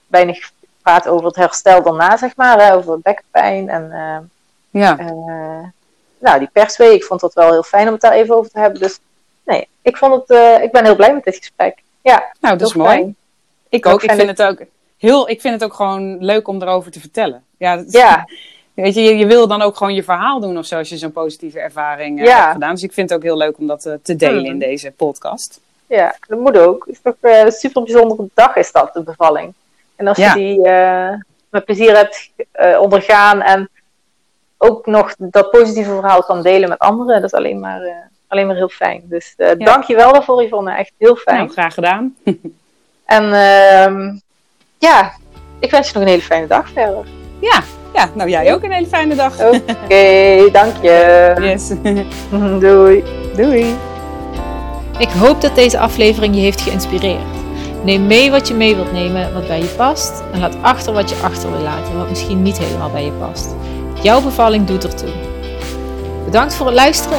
weinig 0.07 0.51
gaat 0.83 1.09
over 1.09 1.27
het 1.27 1.37
herstel 1.37 1.83
daarna, 1.83 2.17
zeg 2.17 2.37
maar, 2.37 2.61
hè, 2.61 2.75
over 2.75 3.01
bekkenpijn 3.01 3.69
en 3.69 3.91
uh, 3.93 4.83
ja. 4.83 4.99
Uh, 5.01 5.67
nou, 6.19 6.39
die 6.39 6.51
perswee. 6.53 6.95
Ik 6.95 7.05
vond 7.05 7.21
dat 7.21 7.35
wel 7.35 7.51
heel 7.51 7.63
fijn 7.63 7.87
om 7.87 7.93
het 7.93 8.01
daar 8.01 8.13
even 8.13 8.35
over 8.35 8.51
te 8.51 8.59
hebben. 8.59 8.81
Dus 8.81 9.01
nee, 9.49 9.69
ik 9.83 9.97
vond 9.97 10.15
het, 10.15 10.31
uh, 10.31 10.63
ik 10.63 10.73
ben 10.73 10.85
heel 10.85 10.97
blij 10.97 11.15
met 11.15 11.25
dit 11.25 11.37
gesprek. 11.37 11.83
Ja, 12.03 12.33
nou, 12.41 12.57
dat 12.57 12.69
is 12.69 12.75
mooi. 12.75 12.91
Fijn. 12.91 13.17
Ik 13.69 13.87
ook. 13.87 14.03
Ik 14.03 14.13
vind 14.13 14.29
het 14.29 14.43
ook 14.43 14.59
heel, 14.97 15.29
ik 15.29 15.41
vind 15.41 15.55
het 15.55 15.65
ook 15.65 15.75
gewoon 15.75 16.25
leuk 16.25 16.49
om 16.49 16.63
erover 16.63 16.91
te 16.91 17.01
vertellen. 17.01 17.45
Ja, 17.57 17.85
ja. 17.89 18.25
Weet 18.75 18.95
je, 18.95 19.01
je, 19.03 19.17
je, 19.17 19.27
wil 19.27 19.49
dan 19.49 19.63
ook 19.63 19.77
gewoon 19.77 19.95
je 19.95 20.03
verhaal 20.03 20.41
doen 20.41 20.59
of 20.59 20.67
zo, 20.67 20.77
als 20.77 20.89
je 20.89 20.97
zo'n 20.97 21.13
positieve 21.13 21.61
ervaring 21.61 22.25
ja. 22.25 22.41
hebt 22.41 22.53
gedaan. 22.53 22.75
Dus 22.75 22.83
ik 22.83 22.93
vind 22.93 23.11
het 23.11 23.19
ook 23.19 23.25
heel 23.25 23.37
leuk 23.37 23.59
om 23.59 23.67
dat 23.67 23.83
te 24.03 24.17
delen 24.17 24.45
in 24.45 24.59
deze 24.59 24.91
podcast. 24.91 25.61
Ja, 25.87 26.17
dat 26.27 26.39
moet 26.39 26.59
ook. 26.59 26.85
Het 26.87 26.95
is 26.95 27.01
toch 27.03 27.15
een 27.21 27.53
super 27.53 27.83
bijzondere 27.83 28.29
dag 28.35 28.57
is 28.57 28.73
dat, 28.73 28.93
de 28.93 29.03
bevalling. 29.03 29.55
En 29.97 30.07
als 30.07 30.17
je 30.17 30.33
die 30.35 30.59
uh, 30.59 31.15
met 31.49 31.65
plezier 31.65 31.97
hebt 31.97 32.31
uh, 32.61 32.81
ondergaan 32.81 33.43
en 33.43 33.69
ook 34.57 34.87
nog 34.87 35.15
dat 35.19 35.51
positieve 35.51 35.91
verhaal 35.91 36.23
kan 36.23 36.43
delen 36.43 36.69
met 36.69 36.79
anderen, 36.79 37.21
dat 37.21 37.33
is 37.33 37.39
alleen 37.39 37.61
maar, 37.61 37.83
uh, 37.83 37.91
alleen 38.29 38.47
maar 38.47 38.57
heel 38.57 38.69
fijn. 38.69 39.03
Dus 39.05 39.35
ja. 39.37 39.55
dank 39.55 39.85
je 39.85 39.97
wel 39.97 40.13
daarvoor, 40.13 40.43
Yvonne. 40.43 40.73
Echt 40.73 40.93
heel 40.99 41.17
fijn. 41.17 41.39
Nou, 41.39 41.51
graag 41.51 41.75
gedaan. 41.75 42.17
en 43.05 43.25
ehm, 43.33 44.17
ja, 44.79 45.13
ik 45.59 45.71
wens 45.71 45.87
je 45.87 45.95
nog 45.95 46.03
een 46.03 46.09
hele 46.09 46.23
fijne 46.23 46.47
dag 46.47 46.71
verder. 46.71 47.05
Ja, 47.41 47.63
ja 47.95 48.11
nou 48.15 48.31
jij 48.31 48.55
ook 48.55 48.63
een 48.63 48.73
hele 48.73 48.87
fijne 48.87 49.15
dag. 49.15 49.41
Oké, 49.41 50.51
dank 50.59 50.83
je. 50.83 51.35
Yes. 51.41 51.69
Doei. 52.61 53.05
Doei. 53.37 53.77
Ik 54.99 55.09
hoop 55.09 55.41
dat 55.41 55.55
deze 55.55 55.79
aflevering 55.79 56.35
je 56.35 56.41
heeft 56.41 56.61
geïnspireerd. 56.61 57.37
Neem 57.85 58.07
mee 58.07 58.31
wat 58.31 58.49
je 58.49 58.55
mee 58.55 58.75
wilt 58.75 58.93
nemen, 58.93 59.35
wat 59.35 59.47
bij 59.47 59.59
je 59.59 59.75
past. 59.77 60.23
En 60.33 60.41
laat 60.41 60.57
achter 60.63 60.93
wat 60.93 61.11
je 61.11 61.17
achter 61.23 61.51
wil 61.51 61.61
laten, 61.61 61.99
wat 61.99 62.09
misschien 62.09 62.43
niet 62.43 62.59
helemaal 62.59 62.91
bij 62.91 63.05
je 63.05 63.13
past. 63.13 63.55
Jouw 64.03 64.23
bevalling 64.23 64.67
doet 64.67 64.85
ertoe. 64.85 65.11
Bedankt 66.25 66.55
voor 66.55 66.67
het 66.67 66.75
luisteren. 66.75 67.19